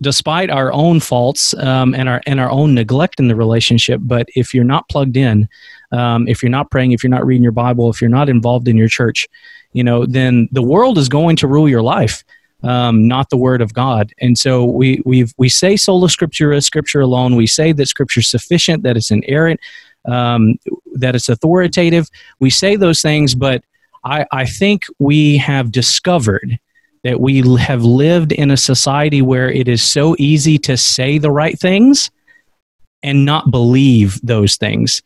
despite 0.00 0.50
our 0.50 0.72
own 0.72 1.00
faults 1.00 1.54
um, 1.54 1.94
and 1.94 2.08
our 2.08 2.20
and 2.26 2.40
our 2.40 2.50
own 2.50 2.74
neglect 2.74 3.20
in 3.20 3.28
the 3.28 3.36
relationship. 3.36 4.00
But 4.02 4.28
if 4.34 4.52
you're 4.54 4.64
not 4.64 4.88
plugged 4.88 5.16
in, 5.16 5.48
um, 5.92 6.28
if 6.28 6.42
you're 6.42 6.50
not 6.50 6.70
praying, 6.70 6.92
if 6.92 7.02
you're 7.02 7.10
not 7.10 7.26
reading 7.26 7.42
your 7.42 7.52
Bible, 7.52 7.90
if 7.90 8.00
you're 8.00 8.10
not 8.10 8.28
involved 8.28 8.68
in 8.68 8.76
your 8.76 8.88
church, 8.88 9.26
you 9.72 9.84
know, 9.84 10.06
then 10.06 10.48
the 10.52 10.62
world 10.62 10.98
is 10.98 11.08
going 11.08 11.36
to 11.36 11.48
rule 11.48 11.68
your 11.68 11.82
life. 11.82 12.24
Um, 12.62 13.06
not 13.06 13.28
the 13.28 13.36
word 13.36 13.60
of 13.60 13.74
God. 13.74 14.14
And 14.22 14.38
so 14.38 14.64
we 14.64 15.02
we 15.04 15.26
we 15.36 15.50
say 15.50 15.76
sola 15.76 16.08
scriptura, 16.08 16.62
scripture 16.62 17.02
alone. 17.02 17.36
We 17.36 17.46
say 17.46 17.72
that 17.72 17.88
scripture 17.88 18.20
is 18.20 18.30
sufficient, 18.30 18.84
that 18.84 18.96
it's 18.96 19.10
inerrant, 19.10 19.60
um, 20.06 20.58
that 20.94 21.14
it's 21.14 21.28
authoritative. 21.28 22.08
We 22.40 22.48
say 22.48 22.76
those 22.76 23.02
things, 23.02 23.34
but 23.34 23.62
I, 24.04 24.26
I 24.32 24.44
think 24.44 24.84
we 24.98 25.38
have 25.38 25.72
discovered 25.72 26.58
that 27.02 27.20
we 27.20 27.42
have 27.58 27.84
lived 27.84 28.32
in 28.32 28.50
a 28.50 28.56
society 28.56 29.22
where 29.22 29.50
it 29.50 29.68
is 29.68 29.82
so 29.82 30.16
easy 30.18 30.58
to 30.58 30.76
say 30.76 31.18
the 31.18 31.30
right 31.30 31.58
things 31.58 32.10
and 33.02 33.24
not 33.24 33.50
believe 33.50 34.18
those 34.22 34.56
things. 34.56 35.02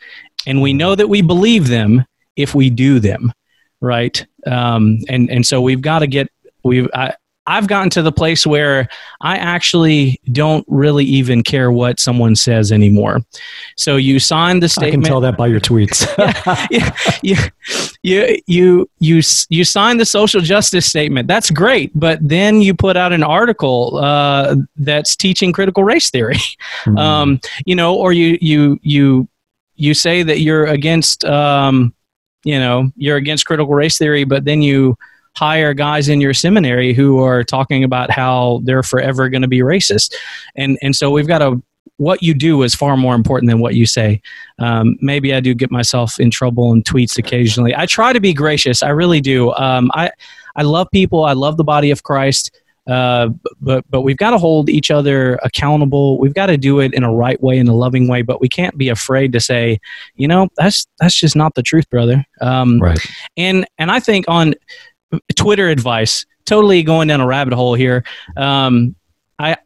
And 0.46 0.62
we 0.62 0.72
know 0.72 0.94
that 0.94 1.08
we 1.08 1.22
believe 1.22 1.66
them 1.66 2.04
if 2.36 2.54
we 2.54 2.70
do 2.70 3.00
them, 3.00 3.32
right? 3.80 4.24
Um, 4.46 4.98
and, 5.08 5.28
and 5.28 5.44
so 5.44 5.60
we've 5.60 5.82
got 5.82 5.98
to 6.00 6.06
get, 6.06 6.28
we've, 6.62 6.88
I, 6.94 7.14
I've 7.48 7.66
gotten 7.66 7.88
to 7.90 8.02
the 8.02 8.12
place 8.12 8.46
where 8.46 8.88
I 9.22 9.38
actually 9.38 10.20
don't 10.32 10.66
really 10.68 11.06
even 11.06 11.42
care 11.42 11.72
what 11.72 11.98
someone 11.98 12.36
says 12.36 12.70
anymore. 12.70 13.20
So 13.74 13.96
you 13.96 14.18
sign 14.18 14.60
the 14.60 14.68
statement. 14.68 14.92
I 14.92 14.96
can 14.96 15.02
tell 15.02 15.20
that 15.22 15.38
by 15.38 15.46
your 15.46 15.58
tweets. 15.58 16.06
yeah, 16.70 16.94
yeah, 17.22 17.50
you, 18.02 18.36
you, 18.46 18.90
you, 18.98 19.22
you 19.48 19.64
sign 19.64 19.96
the 19.96 20.04
social 20.04 20.42
justice 20.42 20.84
statement. 20.84 21.26
That's 21.26 21.50
great. 21.50 21.90
But 21.98 22.18
then 22.20 22.60
you 22.60 22.74
put 22.74 22.98
out 22.98 23.14
an 23.14 23.22
article 23.22 23.96
uh, 23.96 24.56
that's 24.76 25.16
teaching 25.16 25.50
critical 25.52 25.82
race 25.84 26.10
theory. 26.10 26.38
Mm. 26.84 26.98
Um, 27.08 27.40
you 27.64 27.74
know, 27.74 27.94
or 27.94 28.12
you, 28.12 28.36
you, 28.42 28.78
you, 28.82 29.28
you 29.76 29.94
say 29.94 30.22
that 30.22 30.40
you're 30.40 30.66
against, 30.66 31.24
um, 31.24 31.94
you 32.44 32.58
know, 32.58 32.92
you're 32.96 33.16
against 33.16 33.46
critical 33.46 33.72
race 33.72 33.96
theory, 33.96 34.24
but 34.24 34.44
then 34.44 34.60
you, 34.60 34.98
hire 35.38 35.74
guys 35.74 36.08
in 36.08 36.20
your 36.20 36.34
seminary 36.34 36.92
who 36.92 37.22
are 37.22 37.44
talking 37.44 37.84
about 37.84 38.10
how 38.10 38.60
they're 38.64 38.82
forever 38.82 39.28
going 39.28 39.42
to 39.42 39.48
be 39.48 39.60
racist. 39.60 40.14
And, 40.56 40.78
and 40.82 40.96
so 40.96 41.10
we've 41.10 41.28
got 41.28 41.38
to, 41.38 41.62
what 41.96 42.22
you 42.22 42.34
do 42.34 42.62
is 42.62 42.74
far 42.74 42.96
more 42.96 43.14
important 43.14 43.50
than 43.50 43.60
what 43.60 43.74
you 43.74 43.86
say. 43.86 44.20
Um, 44.58 44.96
maybe 45.00 45.34
I 45.34 45.40
do 45.40 45.54
get 45.54 45.70
myself 45.70 46.20
in 46.20 46.30
trouble 46.30 46.72
in 46.72 46.82
tweets 46.82 47.18
occasionally. 47.18 47.74
I 47.74 47.86
try 47.86 48.12
to 48.12 48.20
be 48.20 48.32
gracious. 48.32 48.82
I 48.82 48.90
really 48.90 49.20
do. 49.20 49.52
Um, 49.54 49.90
I, 49.94 50.10
I 50.54 50.62
love 50.62 50.88
people. 50.92 51.24
I 51.24 51.34
love 51.34 51.56
the 51.56 51.64
body 51.64 51.90
of 51.90 52.02
Christ. 52.02 52.50
Uh, 52.88 53.28
but 53.60 53.84
but 53.90 54.00
we've 54.00 54.16
got 54.16 54.30
to 54.30 54.38
hold 54.38 54.70
each 54.70 54.90
other 54.90 55.38
accountable. 55.42 56.18
We've 56.18 56.32
got 56.32 56.46
to 56.46 56.56
do 56.56 56.80
it 56.80 56.94
in 56.94 57.04
a 57.04 57.12
right 57.12 57.40
way, 57.42 57.58
in 57.58 57.68
a 57.68 57.74
loving 57.74 58.08
way. 58.08 58.22
But 58.22 58.40
we 58.40 58.48
can't 58.48 58.78
be 58.78 58.88
afraid 58.88 59.32
to 59.32 59.40
say, 59.40 59.78
you 60.16 60.26
know, 60.26 60.48
that's 60.56 60.86
that's 60.98 61.14
just 61.14 61.36
not 61.36 61.54
the 61.54 61.62
truth, 61.62 61.88
brother. 61.90 62.24
Um, 62.40 62.80
right. 62.80 62.98
And 63.36 63.66
and 63.76 63.90
I 63.90 64.00
think 64.00 64.24
on 64.26 64.54
Twitter 65.36 65.68
advice. 65.68 66.26
Totally 66.46 66.82
going 66.82 67.08
down 67.08 67.20
a 67.20 67.26
rabbit 67.26 67.52
hole 67.54 67.74
here. 67.74 68.04
Um, 68.36 68.94
I 69.38 69.56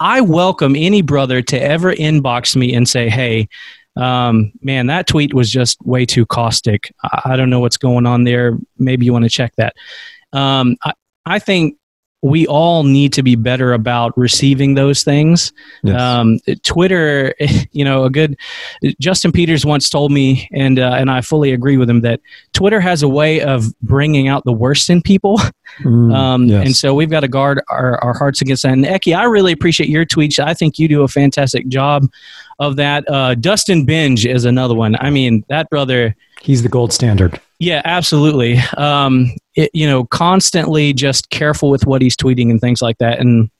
I 0.00 0.20
welcome 0.20 0.74
any 0.76 1.02
brother 1.02 1.40
to 1.42 1.60
ever 1.60 1.92
inbox 1.94 2.56
me 2.56 2.74
and 2.74 2.88
say, 2.88 3.08
"Hey, 3.08 3.48
um, 3.96 4.52
man, 4.60 4.86
that 4.88 5.06
tweet 5.06 5.32
was 5.32 5.50
just 5.50 5.80
way 5.84 6.04
too 6.04 6.26
caustic. 6.26 6.92
I, 7.02 7.22
I 7.32 7.36
don't 7.36 7.50
know 7.50 7.60
what's 7.60 7.78
going 7.78 8.06
on 8.06 8.24
there. 8.24 8.58
Maybe 8.76 9.06
you 9.06 9.12
want 9.12 9.24
to 9.24 9.30
check 9.30 9.54
that." 9.56 9.74
Um, 10.32 10.76
I, 10.84 10.92
I 11.26 11.38
think 11.38 11.76
we 12.24 12.46
all 12.46 12.84
need 12.84 13.12
to 13.12 13.22
be 13.22 13.36
better 13.36 13.74
about 13.74 14.16
receiving 14.16 14.72
those 14.72 15.04
things. 15.04 15.52
Yes. 15.82 16.00
Um, 16.00 16.38
Twitter, 16.62 17.34
you 17.72 17.84
know, 17.84 18.04
a 18.04 18.10
good 18.10 18.38
Justin 18.98 19.30
Peters 19.30 19.66
once 19.66 19.90
told 19.90 20.10
me, 20.10 20.48
and 20.50 20.78
uh, 20.78 20.94
and 20.96 21.10
I 21.10 21.20
fully 21.20 21.52
agree 21.52 21.76
with 21.76 21.88
him 21.88 22.00
that 22.00 22.20
Twitter 22.54 22.80
has 22.80 23.02
a 23.02 23.08
way 23.08 23.42
of 23.42 23.78
bringing 23.80 24.26
out 24.26 24.42
the 24.44 24.54
worst 24.54 24.88
in 24.88 25.02
people, 25.02 25.38
mm, 25.80 26.14
um, 26.14 26.46
yes. 26.46 26.64
and 26.64 26.74
so 26.74 26.94
we've 26.94 27.10
got 27.10 27.20
to 27.20 27.28
guard 27.28 27.60
our, 27.68 28.02
our 28.02 28.14
hearts 28.14 28.40
against 28.40 28.62
that. 28.62 28.72
And 28.72 28.86
Eki, 28.86 29.14
I 29.14 29.24
really 29.24 29.52
appreciate 29.52 29.90
your 29.90 30.06
tweets. 30.06 30.38
I 30.38 30.54
think 30.54 30.78
you 30.78 30.88
do 30.88 31.02
a 31.02 31.08
fantastic 31.08 31.68
job 31.68 32.10
of 32.58 32.76
that. 32.76 33.04
Uh, 33.06 33.34
Dustin 33.34 33.84
Benge 33.84 34.24
is 34.24 34.46
another 34.46 34.74
one. 34.74 34.96
I 34.98 35.10
mean, 35.10 35.44
that 35.48 35.68
brother. 35.68 36.16
He's 36.40 36.62
the 36.62 36.70
gold 36.70 36.92
standard 36.92 37.38
Yeah, 37.58 37.82
absolutely. 37.84 38.58
Um, 38.78 39.30
it, 39.54 39.70
you 39.72 39.86
know, 39.86 40.04
constantly 40.04 40.92
just 40.92 41.30
careful 41.30 41.70
with 41.70 41.86
what 41.86 42.02
he's 42.02 42.16
tweeting 42.16 42.50
and 42.50 42.60
things 42.60 42.82
like 42.82 42.98
that. 42.98 43.20
And 43.20 43.50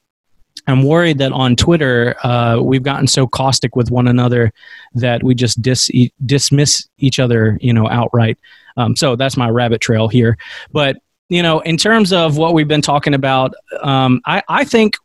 I'm 0.67 0.83
worried 0.83 1.17
that 1.19 1.31
on 1.31 1.55
Twitter 1.55 2.15
uh, 2.23 2.59
we've 2.61 2.83
gotten 2.83 3.07
so 3.07 3.27
caustic 3.27 3.75
with 3.75 3.91
one 3.91 4.07
another 4.07 4.51
that 4.93 5.23
we 5.23 5.35
just 5.35 5.61
dis- 5.61 5.91
dismiss 6.25 6.87
each 6.97 7.19
other, 7.19 7.57
you 7.61 7.73
know, 7.73 7.87
outright. 7.89 8.37
Um, 8.77 8.95
so 8.95 9.15
that's 9.15 9.37
my 9.37 9.49
rabbit 9.49 9.81
trail 9.81 10.07
here. 10.07 10.37
But 10.71 10.97
you 11.29 11.41
know, 11.41 11.59
in 11.61 11.75
terms 11.75 12.13
of 12.13 12.37
what 12.37 12.53
we've 12.53 12.67
been 12.67 12.83
talking 12.83 13.15
about, 13.15 13.55
um, 13.81 14.21
I, 14.25 14.43
I 14.47 14.63
think, 14.63 14.95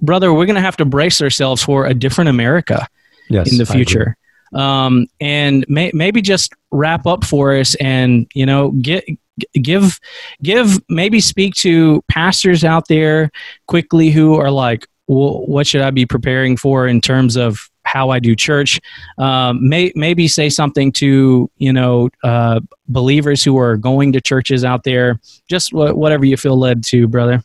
brother, 0.00 0.32
we're 0.32 0.46
going 0.46 0.56
to 0.56 0.60
have 0.60 0.76
to 0.78 0.84
brace 0.84 1.22
ourselves 1.22 1.62
for 1.62 1.86
a 1.86 1.94
different 1.94 2.30
America 2.30 2.86
yes, 3.30 3.52
in 3.52 3.58
the 3.58 3.66
future. 3.66 4.16
Um, 4.54 5.06
and 5.20 5.64
may, 5.68 5.92
maybe 5.94 6.20
just 6.20 6.52
wrap 6.72 7.06
up 7.06 7.24
for 7.24 7.54
us 7.54 7.74
and, 7.76 8.26
you 8.34 8.44
know, 8.44 8.72
get, 8.72 9.04
give, 9.54 9.98
give, 10.42 10.78
maybe 10.88 11.20
speak 11.20 11.54
to 11.56 12.02
pastors 12.08 12.64
out 12.64 12.88
there 12.88 13.30
quickly 13.66 14.10
who 14.10 14.34
are 14.34 14.50
like, 14.50 14.86
well, 15.06 15.46
what 15.46 15.66
should 15.66 15.80
I 15.80 15.90
be 15.90 16.06
preparing 16.06 16.56
for 16.56 16.86
in 16.86 17.00
terms 17.00 17.36
of 17.36 17.70
how 17.88 18.10
I 18.10 18.18
do 18.18 18.36
church. 18.36 18.80
Um, 19.16 19.66
may, 19.66 19.92
maybe 19.94 20.28
say 20.28 20.50
something 20.50 20.92
to 20.92 21.50
you 21.56 21.72
know 21.72 22.10
uh, 22.22 22.60
believers 22.86 23.42
who 23.42 23.58
are 23.58 23.76
going 23.76 24.12
to 24.12 24.20
churches 24.20 24.64
out 24.64 24.84
there. 24.84 25.18
Just 25.48 25.70
wh- 25.70 25.96
whatever 25.96 26.24
you 26.24 26.36
feel 26.36 26.58
led 26.58 26.84
to, 26.84 27.08
brother. 27.08 27.42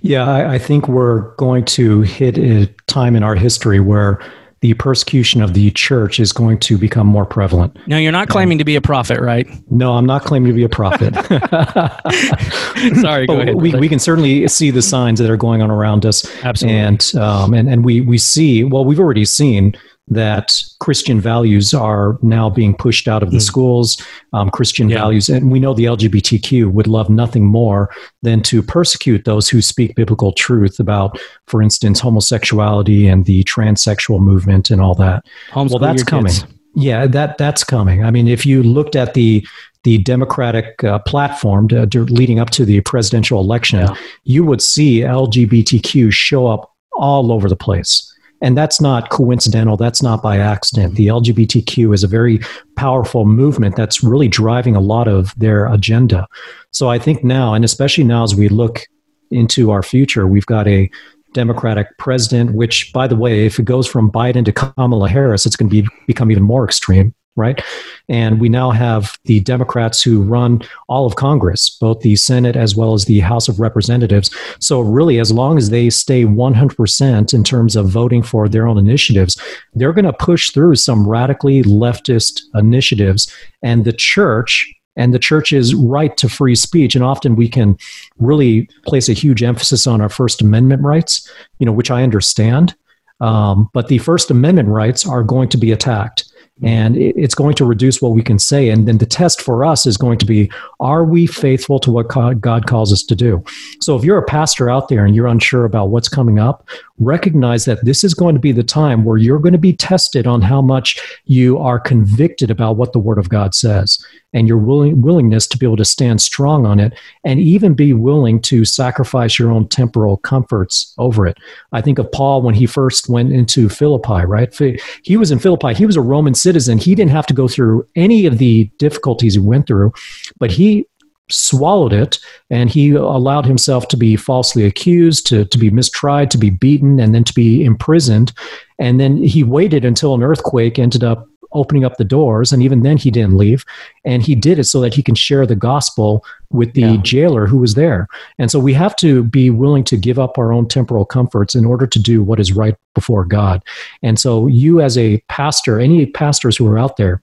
Yeah, 0.00 0.26
I, 0.26 0.54
I 0.54 0.58
think 0.58 0.88
we're 0.88 1.34
going 1.36 1.66
to 1.66 2.00
hit 2.00 2.38
a 2.38 2.66
time 2.86 3.14
in 3.14 3.22
our 3.22 3.34
history 3.34 3.80
where 3.80 4.20
the 4.60 4.74
persecution 4.74 5.40
of 5.40 5.54
the 5.54 5.70
church 5.70 6.20
is 6.20 6.32
going 6.32 6.58
to 6.58 6.76
become 6.76 7.06
more 7.06 7.24
prevalent. 7.24 7.76
Now, 7.86 7.96
you're 7.96 8.12
not 8.12 8.28
claiming 8.28 8.58
to 8.58 8.64
be 8.64 8.76
a 8.76 8.80
prophet, 8.80 9.18
right? 9.20 9.48
No, 9.70 9.94
I'm 9.94 10.04
not 10.04 10.24
claiming 10.24 10.48
to 10.48 10.54
be 10.54 10.64
a 10.64 10.68
prophet. 10.68 11.14
Sorry, 13.00 13.26
go 13.26 13.40
ahead. 13.40 13.54
We, 13.54 13.74
we 13.74 13.88
can 13.88 13.98
certainly 13.98 14.46
see 14.48 14.70
the 14.70 14.82
signs 14.82 15.18
that 15.18 15.30
are 15.30 15.38
going 15.38 15.62
on 15.62 15.70
around 15.70 16.04
us. 16.04 16.26
Absolutely. 16.44 16.78
And, 16.78 17.14
um, 17.16 17.54
and, 17.54 17.70
and 17.70 17.84
we, 17.84 18.02
we 18.02 18.18
see, 18.18 18.62
well, 18.64 18.84
we've 18.84 19.00
already 19.00 19.24
seen 19.24 19.74
that 20.10 20.52
Christian 20.80 21.20
values 21.20 21.72
are 21.72 22.18
now 22.20 22.50
being 22.50 22.74
pushed 22.74 23.06
out 23.06 23.22
of 23.22 23.30
the 23.30 23.38
mm. 23.38 23.42
schools, 23.42 24.02
um, 24.32 24.50
Christian 24.50 24.88
yeah. 24.88 24.98
values. 24.98 25.28
And 25.28 25.50
we 25.50 25.60
know 25.60 25.72
the 25.72 25.84
LGBTQ 25.84 26.70
would 26.72 26.88
love 26.88 27.08
nothing 27.08 27.46
more 27.46 27.90
than 28.22 28.42
to 28.42 28.62
persecute 28.62 29.24
those 29.24 29.48
who 29.48 29.62
speak 29.62 29.94
biblical 29.94 30.32
truth 30.32 30.80
about, 30.80 31.18
for 31.46 31.62
instance, 31.62 32.00
homosexuality 32.00 33.06
and 33.06 33.24
the 33.24 33.44
transsexual 33.44 34.20
movement 34.20 34.70
and 34.70 34.80
all 34.80 34.94
that. 34.96 35.24
Homeschool 35.50 35.70
well, 35.70 35.78
that's 35.78 36.02
coming. 36.02 36.32
Kids. 36.32 36.44
Yeah, 36.74 37.06
that 37.06 37.36
that's 37.36 37.64
coming. 37.64 38.04
I 38.04 38.10
mean, 38.10 38.28
if 38.28 38.46
you 38.46 38.62
looked 38.62 38.94
at 38.94 39.14
the 39.14 39.46
the 39.82 39.98
Democratic 39.98 40.84
uh, 40.84 40.98
platform 41.00 41.66
to, 41.68 41.86
to 41.86 42.04
leading 42.04 42.38
up 42.38 42.50
to 42.50 42.64
the 42.64 42.80
presidential 42.82 43.40
election, 43.40 43.80
yeah. 43.80 43.94
you 44.24 44.44
would 44.44 44.60
see 44.60 45.00
LGBTQ 45.00 46.12
show 46.12 46.46
up 46.46 46.72
all 46.92 47.32
over 47.32 47.48
the 47.48 47.56
place. 47.56 48.09
And 48.40 48.56
that's 48.56 48.80
not 48.80 49.10
coincidental. 49.10 49.76
That's 49.76 50.02
not 50.02 50.22
by 50.22 50.38
accident. 50.38 50.94
The 50.94 51.08
LGBTQ 51.08 51.94
is 51.94 52.02
a 52.02 52.08
very 52.08 52.40
powerful 52.76 53.26
movement 53.26 53.76
that's 53.76 54.02
really 54.02 54.28
driving 54.28 54.74
a 54.74 54.80
lot 54.80 55.08
of 55.08 55.34
their 55.36 55.66
agenda. 55.66 56.26
So 56.70 56.88
I 56.88 56.98
think 56.98 57.22
now, 57.22 57.54
and 57.54 57.64
especially 57.64 58.04
now 58.04 58.22
as 58.22 58.34
we 58.34 58.48
look 58.48 58.86
into 59.30 59.70
our 59.70 59.82
future, 59.82 60.26
we've 60.26 60.46
got 60.46 60.66
a 60.66 60.90
Democratic 61.32 61.86
president, 61.98 62.54
which, 62.54 62.92
by 62.92 63.06
the 63.06 63.14
way, 63.14 63.46
if 63.46 63.58
it 63.58 63.64
goes 63.64 63.86
from 63.86 64.10
Biden 64.10 64.44
to 64.44 64.52
Kamala 64.52 65.08
Harris, 65.08 65.46
it's 65.46 65.54
going 65.54 65.70
to 65.70 65.82
be, 65.82 65.88
become 66.06 66.30
even 66.30 66.42
more 66.42 66.64
extreme 66.64 67.14
right? 67.36 67.62
And 68.08 68.40
we 68.40 68.48
now 68.48 68.70
have 68.70 69.18
the 69.24 69.40
Democrats 69.40 70.02
who 70.02 70.22
run 70.22 70.62
all 70.88 71.06
of 71.06 71.16
Congress, 71.16 71.70
both 71.70 72.00
the 72.00 72.16
Senate 72.16 72.56
as 72.56 72.74
well 72.74 72.92
as 72.92 73.04
the 73.04 73.20
House 73.20 73.48
of 73.48 73.60
Representatives. 73.60 74.34
So, 74.58 74.80
really, 74.80 75.18
as 75.18 75.32
long 75.32 75.56
as 75.56 75.70
they 75.70 75.90
stay 75.90 76.24
100% 76.24 77.34
in 77.34 77.44
terms 77.44 77.76
of 77.76 77.88
voting 77.88 78.22
for 78.22 78.48
their 78.48 78.66
own 78.66 78.78
initiatives, 78.78 79.40
they're 79.74 79.92
going 79.92 80.04
to 80.04 80.12
push 80.12 80.50
through 80.50 80.76
some 80.76 81.08
radically 81.08 81.62
leftist 81.62 82.42
initiatives. 82.54 83.32
And 83.62 83.84
the 83.84 83.92
church, 83.92 84.72
and 84.96 85.14
the 85.14 85.18
church's 85.18 85.74
right 85.74 86.16
to 86.16 86.28
free 86.28 86.56
speech 86.56 86.94
and 86.94 87.04
often 87.04 87.36
we 87.36 87.48
can 87.48 87.78
really 88.18 88.68
place 88.84 89.08
a 89.08 89.12
huge 89.14 89.42
emphasis 89.42 89.86
on 89.86 90.00
our 90.00 90.08
first 90.08 90.42
amendment 90.42 90.82
rights 90.82 91.30
you 91.58 91.64
know 91.64 91.72
which 91.72 91.90
i 91.90 92.02
understand 92.02 92.74
um, 93.20 93.68
but 93.72 93.88
the 93.88 93.98
first 93.98 94.30
amendment 94.30 94.68
rights 94.68 95.06
are 95.06 95.22
going 95.22 95.48
to 95.48 95.56
be 95.56 95.70
attacked 95.70 96.29
Mm-hmm. 96.60 96.66
and 96.66 96.96
it's 96.98 97.34
going 97.34 97.54
to 97.54 97.64
reduce 97.64 98.02
what 98.02 98.12
we 98.12 98.22
can 98.22 98.38
say. 98.38 98.68
And 98.68 98.86
then 98.86 98.98
the 98.98 99.06
test 99.06 99.40
for 99.40 99.64
us 99.64 99.86
is 99.86 99.96
going 99.96 100.18
to 100.18 100.26
be 100.26 100.50
are 100.78 101.04
we 101.04 101.26
faithful 101.26 101.78
to 101.80 101.90
what 101.90 102.08
God 102.08 102.66
calls 102.66 102.92
us 102.92 103.02
to 103.04 103.16
do? 103.16 103.42
So 103.80 103.96
if 103.96 104.04
you're 104.04 104.18
a 104.18 104.26
pastor 104.26 104.68
out 104.68 104.88
there 104.88 105.06
and 105.06 105.14
you're 105.14 105.26
unsure 105.26 105.64
about 105.64 105.88
what's 105.88 106.08
coming 106.08 106.38
up, 106.38 106.68
recognize 107.00 107.64
that 107.64 107.84
this 107.84 108.04
is 108.04 108.14
going 108.14 108.34
to 108.34 108.40
be 108.40 108.52
the 108.52 108.62
time 108.62 109.04
where 109.04 109.16
you're 109.16 109.38
going 109.38 109.52
to 109.52 109.58
be 109.58 109.72
tested 109.72 110.26
on 110.26 110.42
how 110.42 110.60
much 110.60 111.00
you 111.24 111.58
are 111.58 111.80
convicted 111.80 112.50
about 112.50 112.76
what 112.76 112.92
the 112.92 112.98
Word 112.98 113.18
of 113.18 113.28
God 113.28 113.54
says 113.54 113.98
and 114.32 114.46
your 114.46 114.58
willing, 114.58 115.00
willingness 115.00 115.46
to 115.48 115.58
be 115.58 115.66
able 115.66 115.76
to 115.76 115.84
stand 115.84 116.20
strong 116.20 116.64
on 116.64 116.78
it 116.78 116.92
and 117.24 117.40
even 117.40 117.74
be 117.74 117.92
willing 117.92 118.40
to 118.42 118.64
sacrifice 118.64 119.38
your 119.38 119.50
own 119.50 119.66
temporal 119.66 120.18
comforts 120.18 120.94
over 120.98 121.26
it. 121.26 121.36
I 121.72 121.80
think 121.80 121.98
of 121.98 122.12
Paul 122.12 122.42
when 122.42 122.54
he 122.54 122.66
first 122.66 123.08
went 123.08 123.32
into 123.32 123.68
Philippi, 123.68 124.24
right? 124.26 124.54
He 125.02 125.16
was 125.16 125.30
in 125.30 125.38
Philippi, 125.38 125.74
he 125.74 125.86
was 125.86 125.96
a 125.96 126.02
Roman 126.02 126.34
citizen. 126.34 126.78
He 126.78 126.94
didn't 126.94 127.10
have 127.10 127.26
to 127.26 127.34
go 127.34 127.48
through 127.48 127.88
any 127.96 128.26
of 128.26 128.38
the 128.38 128.70
difficulties 128.78 129.34
he 129.34 129.40
went 129.40 129.66
through, 129.66 129.92
but 130.38 130.50
he 130.50 130.86
swallowed 131.30 131.92
it 131.92 132.18
and 132.50 132.70
he 132.70 132.90
allowed 132.90 133.46
himself 133.46 133.88
to 133.88 133.96
be 133.96 134.16
falsely 134.16 134.64
accused 134.64 135.26
to, 135.26 135.44
to 135.46 135.58
be 135.58 135.70
mistried 135.70 136.30
to 136.30 136.38
be 136.38 136.50
beaten 136.50 137.00
and 137.00 137.14
then 137.14 137.24
to 137.24 137.34
be 137.34 137.64
imprisoned 137.64 138.32
and 138.78 138.98
then 139.00 139.22
he 139.22 139.44
waited 139.44 139.84
until 139.84 140.14
an 140.14 140.22
earthquake 140.22 140.78
ended 140.78 141.04
up 141.04 141.26
opening 141.52 141.84
up 141.84 141.96
the 141.96 142.04
doors. 142.04 142.52
And 142.52 142.62
even 142.62 142.82
then, 142.82 142.96
he 142.96 143.10
didn't 143.10 143.36
leave. 143.36 143.64
And 144.04 144.22
he 144.22 144.34
did 144.34 144.58
it 144.58 144.64
so 144.64 144.80
that 144.80 144.94
he 144.94 145.02
can 145.02 145.14
share 145.14 145.46
the 145.46 145.56
gospel 145.56 146.24
with 146.50 146.74
the 146.74 146.82
yeah. 146.82 146.96
jailer 146.98 147.46
who 147.46 147.58
was 147.58 147.74
there. 147.74 148.08
And 148.38 148.50
so 148.50 148.58
we 148.58 148.72
have 148.74 148.96
to 148.96 149.22
be 149.24 149.50
willing 149.50 149.84
to 149.84 149.96
give 149.96 150.18
up 150.18 150.38
our 150.38 150.52
own 150.52 150.68
temporal 150.68 151.04
comforts 151.04 151.54
in 151.54 151.64
order 151.64 151.86
to 151.86 151.98
do 151.98 152.22
what 152.22 152.40
is 152.40 152.52
right 152.52 152.76
before 152.94 153.24
God. 153.24 153.62
And 154.02 154.18
so, 154.18 154.46
you 154.46 154.80
as 154.80 154.96
a 154.96 155.18
pastor, 155.28 155.78
any 155.78 156.06
pastors 156.06 156.56
who 156.56 156.66
are 156.68 156.78
out 156.78 156.96
there, 156.96 157.22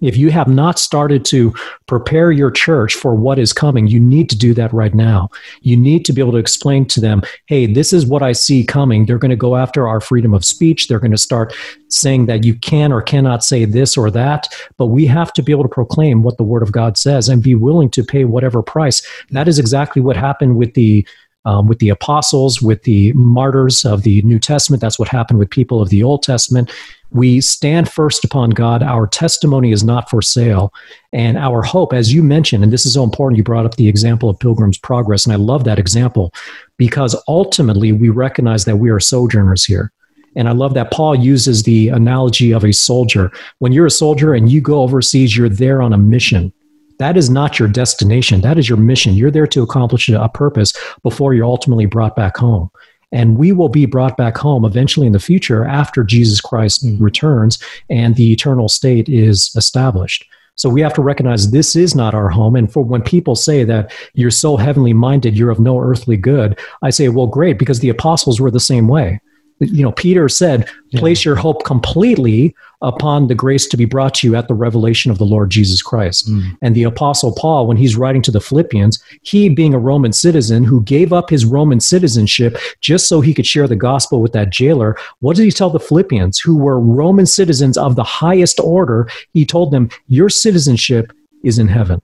if 0.00 0.16
you 0.16 0.30
have 0.30 0.48
not 0.48 0.78
started 0.78 1.24
to 1.26 1.54
prepare 1.86 2.30
your 2.30 2.50
church 2.50 2.94
for 2.94 3.14
what 3.14 3.38
is 3.38 3.52
coming, 3.52 3.86
you 3.86 4.00
need 4.00 4.28
to 4.30 4.36
do 4.36 4.54
that 4.54 4.72
right 4.72 4.94
now. 4.94 5.28
You 5.62 5.76
need 5.76 6.04
to 6.06 6.12
be 6.12 6.20
able 6.20 6.32
to 6.32 6.38
explain 6.38 6.86
to 6.86 7.00
them, 7.00 7.22
hey, 7.46 7.66
this 7.66 7.92
is 7.92 8.06
what 8.06 8.22
I 8.22 8.32
see 8.32 8.64
coming. 8.64 9.06
They're 9.06 9.18
going 9.18 9.30
to 9.30 9.36
go 9.36 9.56
after 9.56 9.88
our 9.88 10.00
freedom 10.00 10.34
of 10.34 10.44
speech. 10.44 10.88
They're 10.88 11.00
going 11.00 11.10
to 11.12 11.18
start 11.18 11.54
saying 11.88 12.26
that 12.26 12.44
you 12.44 12.54
can 12.54 12.92
or 12.92 13.02
cannot 13.02 13.44
say 13.44 13.64
this 13.64 13.96
or 13.96 14.10
that. 14.10 14.48
But 14.76 14.86
we 14.86 15.06
have 15.06 15.32
to 15.34 15.42
be 15.42 15.52
able 15.52 15.64
to 15.64 15.68
proclaim 15.68 16.22
what 16.22 16.36
the 16.36 16.44
Word 16.44 16.62
of 16.62 16.72
God 16.72 16.96
says 16.96 17.28
and 17.28 17.42
be 17.42 17.54
willing 17.54 17.90
to 17.90 18.04
pay 18.04 18.24
whatever 18.24 18.62
price. 18.62 19.06
That 19.30 19.48
is 19.48 19.58
exactly 19.58 20.02
what 20.02 20.16
happened 20.16 20.56
with 20.56 20.74
the 20.74 21.06
um, 21.44 21.66
with 21.66 21.78
the 21.78 21.88
apostles, 21.88 22.60
with 22.60 22.82
the 22.82 23.12
martyrs 23.14 23.84
of 23.84 24.02
the 24.02 24.20
New 24.22 24.38
Testament. 24.38 24.82
That's 24.82 24.98
what 24.98 25.08
happened 25.08 25.38
with 25.38 25.48
people 25.48 25.80
of 25.80 25.88
the 25.88 26.02
Old 26.02 26.22
Testament. 26.22 26.70
We 27.10 27.40
stand 27.40 27.90
first 27.90 28.24
upon 28.24 28.50
God. 28.50 28.82
Our 28.82 29.06
testimony 29.06 29.72
is 29.72 29.82
not 29.82 30.10
for 30.10 30.20
sale. 30.20 30.72
And 31.12 31.38
our 31.38 31.62
hope, 31.62 31.92
as 31.92 32.12
you 32.12 32.22
mentioned, 32.22 32.62
and 32.62 32.72
this 32.72 32.84
is 32.84 32.94
so 32.94 33.02
important, 33.02 33.38
you 33.38 33.44
brought 33.44 33.64
up 33.64 33.76
the 33.76 33.88
example 33.88 34.28
of 34.28 34.38
Pilgrim's 34.38 34.78
Progress. 34.78 35.24
And 35.24 35.32
I 35.32 35.36
love 35.36 35.64
that 35.64 35.78
example 35.78 36.32
because 36.76 37.20
ultimately 37.26 37.92
we 37.92 38.10
recognize 38.10 38.66
that 38.66 38.76
we 38.76 38.90
are 38.90 39.00
sojourners 39.00 39.64
here. 39.64 39.90
And 40.36 40.48
I 40.48 40.52
love 40.52 40.74
that 40.74 40.92
Paul 40.92 41.14
uses 41.16 41.62
the 41.62 41.88
analogy 41.88 42.52
of 42.52 42.64
a 42.64 42.72
soldier. 42.72 43.32
When 43.58 43.72
you're 43.72 43.86
a 43.86 43.90
soldier 43.90 44.34
and 44.34 44.50
you 44.50 44.60
go 44.60 44.82
overseas, 44.82 45.36
you're 45.36 45.48
there 45.48 45.80
on 45.80 45.92
a 45.92 45.98
mission. 45.98 46.52
That 46.98 47.16
is 47.16 47.30
not 47.30 47.58
your 47.58 47.68
destination. 47.68 48.40
That 48.42 48.58
is 48.58 48.68
your 48.68 48.78
mission. 48.78 49.14
You're 49.14 49.30
there 49.30 49.46
to 49.46 49.62
accomplish 49.62 50.08
a 50.08 50.28
purpose 50.28 50.74
before 51.02 51.32
you're 51.32 51.46
ultimately 51.46 51.86
brought 51.86 52.16
back 52.16 52.36
home. 52.36 52.70
And 53.10 53.38
we 53.38 53.52
will 53.52 53.68
be 53.68 53.86
brought 53.86 54.16
back 54.16 54.36
home 54.36 54.64
eventually 54.64 55.06
in 55.06 55.12
the 55.12 55.18
future 55.18 55.64
after 55.64 56.04
Jesus 56.04 56.40
Christ 56.40 56.84
mm. 56.84 57.00
returns 57.00 57.58
and 57.88 58.16
the 58.16 58.32
eternal 58.32 58.68
state 58.68 59.08
is 59.08 59.50
established. 59.56 60.26
So 60.56 60.68
we 60.68 60.80
have 60.80 60.94
to 60.94 61.02
recognize 61.02 61.50
this 61.50 61.76
is 61.76 61.94
not 61.94 62.14
our 62.14 62.28
home. 62.28 62.56
And 62.56 62.70
for 62.70 62.82
when 62.82 63.00
people 63.00 63.36
say 63.36 63.62
that 63.64 63.92
you're 64.14 64.30
so 64.30 64.56
heavenly 64.56 64.92
minded, 64.92 65.38
you're 65.38 65.50
of 65.50 65.60
no 65.60 65.78
earthly 65.78 66.16
good, 66.16 66.58
I 66.82 66.90
say, 66.90 67.08
well, 67.08 67.28
great, 67.28 67.58
because 67.58 67.78
the 67.78 67.90
apostles 67.90 68.40
were 68.40 68.50
the 68.50 68.58
same 68.58 68.88
way 68.88 69.20
you 69.60 69.82
know 69.82 69.92
peter 69.92 70.28
said 70.28 70.68
place 70.94 71.24
yeah. 71.24 71.30
your 71.30 71.36
hope 71.36 71.64
completely 71.64 72.54
upon 72.80 73.26
the 73.26 73.34
grace 73.34 73.66
to 73.66 73.76
be 73.76 73.84
brought 73.84 74.14
to 74.14 74.26
you 74.26 74.36
at 74.36 74.48
the 74.48 74.54
revelation 74.54 75.10
of 75.10 75.18
the 75.18 75.24
lord 75.24 75.50
jesus 75.50 75.82
christ 75.82 76.28
mm. 76.28 76.56
and 76.62 76.74
the 76.74 76.82
apostle 76.82 77.34
paul 77.34 77.66
when 77.66 77.76
he's 77.76 77.96
writing 77.96 78.22
to 78.22 78.30
the 78.30 78.40
philippians 78.40 79.02
he 79.22 79.48
being 79.48 79.74
a 79.74 79.78
roman 79.78 80.12
citizen 80.12 80.64
who 80.64 80.82
gave 80.82 81.12
up 81.12 81.30
his 81.30 81.44
roman 81.44 81.80
citizenship 81.80 82.56
just 82.80 83.08
so 83.08 83.20
he 83.20 83.34
could 83.34 83.46
share 83.46 83.68
the 83.68 83.76
gospel 83.76 84.20
with 84.20 84.32
that 84.32 84.50
jailer 84.50 84.96
what 85.20 85.36
did 85.36 85.44
he 85.44 85.50
tell 85.50 85.70
the 85.70 85.80
philippians 85.80 86.38
who 86.38 86.56
were 86.56 86.80
roman 86.80 87.26
citizens 87.26 87.76
of 87.76 87.96
the 87.96 88.04
highest 88.04 88.60
order 88.60 89.08
he 89.32 89.44
told 89.44 89.72
them 89.72 89.88
your 90.06 90.28
citizenship 90.28 91.12
is 91.42 91.58
in 91.58 91.68
heaven 91.68 92.00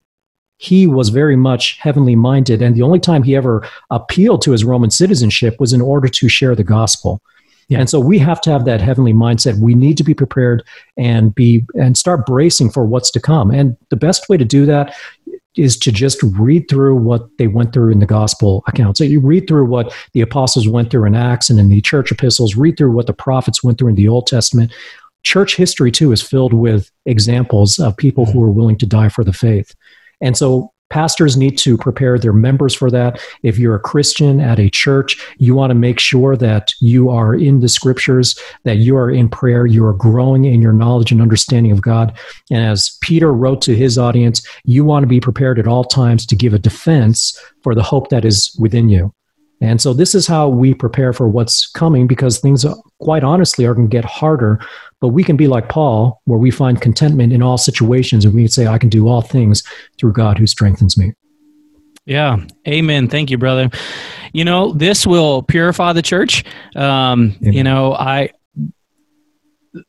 he 0.57 0.87
was 0.87 1.09
very 1.09 1.37
much 1.37 1.79
heavenly 1.81 2.17
minded. 2.17 2.63
And 2.63 2.75
the 2.75 2.83
only 2.83 3.01
time 3.01 3.23
he 3.23 3.37
ever 3.37 3.67
appealed 3.91 4.43
to 4.43 4.53
his 4.53 4.65
Roman 4.65 4.91
citizenship 4.91 5.57
was 5.59 5.73
in 5.73 5.81
order 5.81 6.09
to 6.09 6.29
share 6.29 6.55
the 6.55 6.65
gospel. 6.65 7.21
Yeah. 7.69 7.81
And 7.81 7.89
so 7.89 7.99
we 7.99 8.19
have 8.19 8.41
to 8.43 8.51
have 8.51 8.65
that 8.67 8.81
heavenly 8.81 9.13
mindset. 9.13 9.59
We 9.59 9.75
need 9.75 9.97
to 9.97 10.05
be 10.05 10.15
prepared 10.15 10.63
and 10.97 11.35
be 11.35 11.65
and 11.75 11.97
start 11.97 12.27
bracing 12.27 12.71
for 12.71 12.85
what's 12.85 13.11
to 13.13 13.21
come. 13.21 13.51
And 13.51 13.77
the 13.89 13.97
best 13.97 14.29
way 14.29 14.37
to 14.37 14.45
do 14.45 14.67
that 14.67 14.95
is 15.57 15.77
to 15.79 15.93
just 15.93 16.23
read 16.23 16.69
through 16.69 16.97
what 16.97 17.29
they 17.39 17.47
went 17.47 17.73
through 17.73 17.93
in 17.93 18.01
the 18.01 18.07
gospel 18.07 18.65
accounts. 18.67 18.99
So 18.99 19.05
you 19.05 19.21
read 19.21 19.47
through 19.47 19.67
what 19.67 19.95
the 20.13 20.21
apostles 20.21 20.69
went 20.69 20.91
through 20.91 21.05
in 21.05 21.15
Acts 21.15 21.49
and 21.49 21.61
in 21.61 21.69
the 21.69 21.81
church 21.81 22.11
epistles, 22.11 22.57
read 22.57 22.77
through 22.77 22.91
what 22.91 23.07
the 23.07 23.13
prophets 23.13 23.63
went 23.63 23.79
through 23.79 23.91
in 23.91 23.95
the 23.95 24.09
Old 24.09 24.27
Testament. 24.27 24.73
Church 25.23 25.57
history, 25.57 25.91
too, 25.91 26.13
is 26.13 26.21
filled 26.21 26.53
with 26.53 26.91
examples 27.07 27.79
of 27.79 27.97
people 27.97 28.25
mm-hmm. 28.25 28.33
who 28.33 28.41
were 28.41 28.51
willing 28.51 28.77
to 28.79 28.87
die 28.87 29.09
for 29.09 29.25
the 29.25 29.33
faith. 29.33 29.75
And 30.21 30.37
so 30.37 30.73
pastors 30.91 31.37
need 31.37 31.59
to 31.59 31.77
prepare 31.77 32.19
their 32.19 32.33
members 32.33 32.75
for 32.75 32.91
that. 32.91 33.21
If 33.43 33.59
you're 33.59 33.75
a 33.75 33.81
Christian 33.81 34.41
at 34.41 34.61
a 34.61 34.71
church, 34.71 35.21
you 35.39 35.55
want 35.55 35.71
to 35.71 35.75
make 35.75 35.99
sure 35.99 36.37
that 36.37 36.73
you 36.81 37.11
are 37.11 37.35
in 37.35 37.61
the 37.61 37.69
scriptures, 37.69 38.39
that 38.65 38.77
you 38.77 38.97
are 38.97 39.11
in 39.11 39.29
prayer, 39.29 39.67
you 39.67 39.85
are 39.85 39.95
growing 39.95 40.45
in 40.45 40.63
your 40.63 40.73
knowledge 40.73 41.11
and 41.11 41.23
understanding 41.23 41.73
of 41.73 41.83
God. 41.83 42.17
And 42.51 42.65
as 42.65 42.97
Peter 43.01 43.33
wrote 43.33 43.63
to 43.63 43.75
his 43.75 43.99
audience, 43.99 44.47
you 44.65 44.85
want 44.85 45.03
to 45.03 45.09
be 45.09 45.21
prepared 45.21 45.59
at 45.59 45.67
all 45.67 45.85
times 45.85 46.27
to 46.27 46.37
give 46.37 46.55
a 46.55 46.59
defense 46.59 47.39
for 47.63 47.75
the 47.75 47.83
hope 47.83 48.11
that 48.11 48.25
is 48.25 48.57
within 48.59 48.89
you. 48.89 49.13
And 49.65 49.81
so 49.81 49.95
this 49.95 50.15
is 50.15 50.27
how 50.27 50.49
we 50.49 50.75
prepare 50.75 51.13
for 51.13 51.29
what's 51.29 51.67
coming 51.67 52.07
because 52.07 52.39
things, 52.39 52.67
quite 53.01 53.25
honestly, 53.25 53.65
are 53.65 53.75
going 53.75 53.89
to 53.89 53.93
get 53.93 54.05
harder. 54.05 54.61
But 55.01 55.09
we 55.09 55.25
can 55.25 55.37
be 55.37 55.49
like 55.49 55.69
Paul, 55.69 56.21
where 56.25 56.39
we 56.39 56.51
find 56.51 56.81
contentment 56.81 57.33
in 57.33 57.43
all 57.43 57.59
situations, 57.59 58.25
and 58.25 58.35
we 58.35 58.43
can 58.43 58.51
say, 58.51 58.67
I 58.67 58.79
can 58.79 58.89
do 58.89 59.09
all 59.09 59.23
things 59.23 59.63
through 59.99 60.13
God 60.13 60.39
who 60.39 60.47
strengthens 60.47 60.99
me. 60.99 61.13
Yeah. 62.07 62.37
Amen. 62.69 63.09
Thank 63.09 63.31
you, 63.31 63.39
brother. 63.39 63.71
You 64.33 64.45
know, 64.45 64.73
this 64.73 65.07
will 65.07 65.43
purify 65.43 65.95
the 65.95 66.03
church. 66.03 66.45
Um, 66.77 67.37
you 67.41 67.63
know, 67.63 67.95
I, 67.95 68.31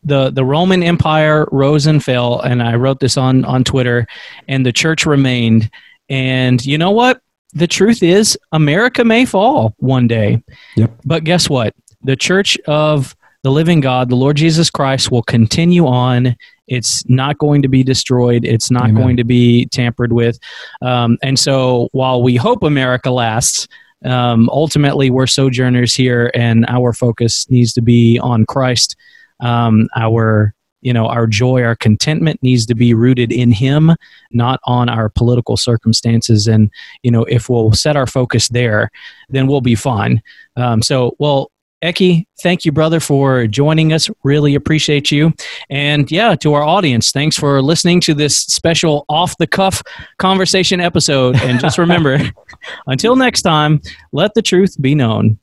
the 0.04 0.32
the 0.32 0.46
Roman 0.46 0.82
Empire 0.82 1.48
rose 1.52 1.86
and 1.86 2.04
fell, 2.04 2.40
and 2.40 2.64
I 2.64 2.76
wrote 2.76 3.00
this 3.00 3.18
on 3.18 3.46
on 3.46 3.64
Twitter, 3.64 4.08
and 4.48 4.66
the 4.66 4.72
church 4.72 5.06
remained. 5.06 5.70
And 6.10 6.64
you 6.66 6.78
know 6.78 6.92
what? 6.92 7.22
The 7.56 7.68
truth 7.68 8.04
is, 8.04 8.38
America 8.52 9.04
may 9.04 9.26
fall 9.26 9.74
one 9.78 10.08
day. 10.08 10.44
Yep. 10.76 10.92
But 11.06 11.24
guess 11.24 11.50
what? 11.50 11.74
The 12.04 12.18
church 12.18 12.58
of 12.68 13.16
the 13.44 13.52
living 13.52 13.80
God, 13.80 14.10
the 14.10 14.16
Lord 14.16 14.36
Jesus 14.36 14.70
Christ, 14.70 15.10
will 15.10 15.24
continue 15.24 15.88
on. 15.88 16.36
It's 16.68 17.08
not 17.08 17.38
going 17.38 17.62
to 17.62 17.68
be 17.68 17.84
destroyed. 17.84 18.44
It's 18.44 18.70
not 18.70 18.90
Amen. 18.90 19.02
going 19.02 19.18
to 19.18 19.24
be 19.24 19.68
tampered 19.68 20.12
with. 20.12 20.38
Um, 20.82 21.18
and 21.24 21.40
so, 21.40 21.88
while 21.94 22.22
we 22.22 22.36
hope 22.36 22.64
America 22.64 23.10
lasts, 23.10 23.68
um, 24.04 24.50
ultimately 24.50 25.10
we're 25.10 25.28
sojourners 25.28 25.94
here, 25.94 26.32
and 26.36 26.66
our 26.68 26.92
focus 26.92 27.50
needs 27.50 27.72
to 27.74 27.82
be 27.82 28.20
on 28.20 28.46
Christ. 28.46 28.96
Um, 29.40 29.88
our 29.96 30.54
you 30.86 30.94
know 30.94 31.08
our 31.08 31.28
joy 31.28 31.64
our 31.64 31.76
contentment 31.76 32.42
needs 32.44 32.66
to 32.66 32.76
be 32.76 32.94
rooted 32.94 33.32
in 33.32 33.52
him 33.52 33.92
not 34.32 34.60
on 34.66 34.88
our 34.88 35.10
political 35.10 35.58
circumstances 35.58 36.48
and 36.48 36.72
you 37.02 37.12
know 37.12 37.24
if 37.24 37.50
we'll 37.50 37.74
set 37.74 37.98
our 37.98 38.08
focus 38.08 38.48
there 38.50 38.90
then 39.30 39.48
we'll 39.48 39.62
be 39.62 39.76
fine 39.76 40.22
um, 40.56 40.82
so 40.82 41.16
well 41.20 41.52
Eki, 41.84 42.26
thank 42.42 42.66
you, 42.66 42.72
brother, 42.72 43.00
for 43.00 43.46
joining 43.46 43.94
us. 43.94 44.10
Really 44.24 44.56
appreciate 44.56 45.12
you. 45.12 45.34
And 45.70 46.10
yeah, 46.10 46.34
to 46.38 46.54
our 46.54 46.64
audience, 46.64 47.12
thanks 47.12 47.38
for 47.38 47.62
listening 47.62 48.00
to 48.02 48.16
this 48.16 48.38
special 48.38 49.06
off 49.08 49.38
the 49.38 49.46
cuff 49.46 49.84
conversation 50.18 50.80
episode. 50.80 51.36
And 51.36 51.60
just 51.60 51.78
remember, 51.78 52.18
until 52.88 53.16
next 53.16 53.44
time, 53.44 53.82
let 54.14 54.34
the 54.34 54.42
truth 54.42 54.82
be 54.82 54.96
known. 54.96 55.38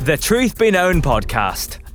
The 0.00 0.16
Truth 0.16 0.58
Be 0.58 0.70
Known 0.70 1.00
podcast 1.00 1.78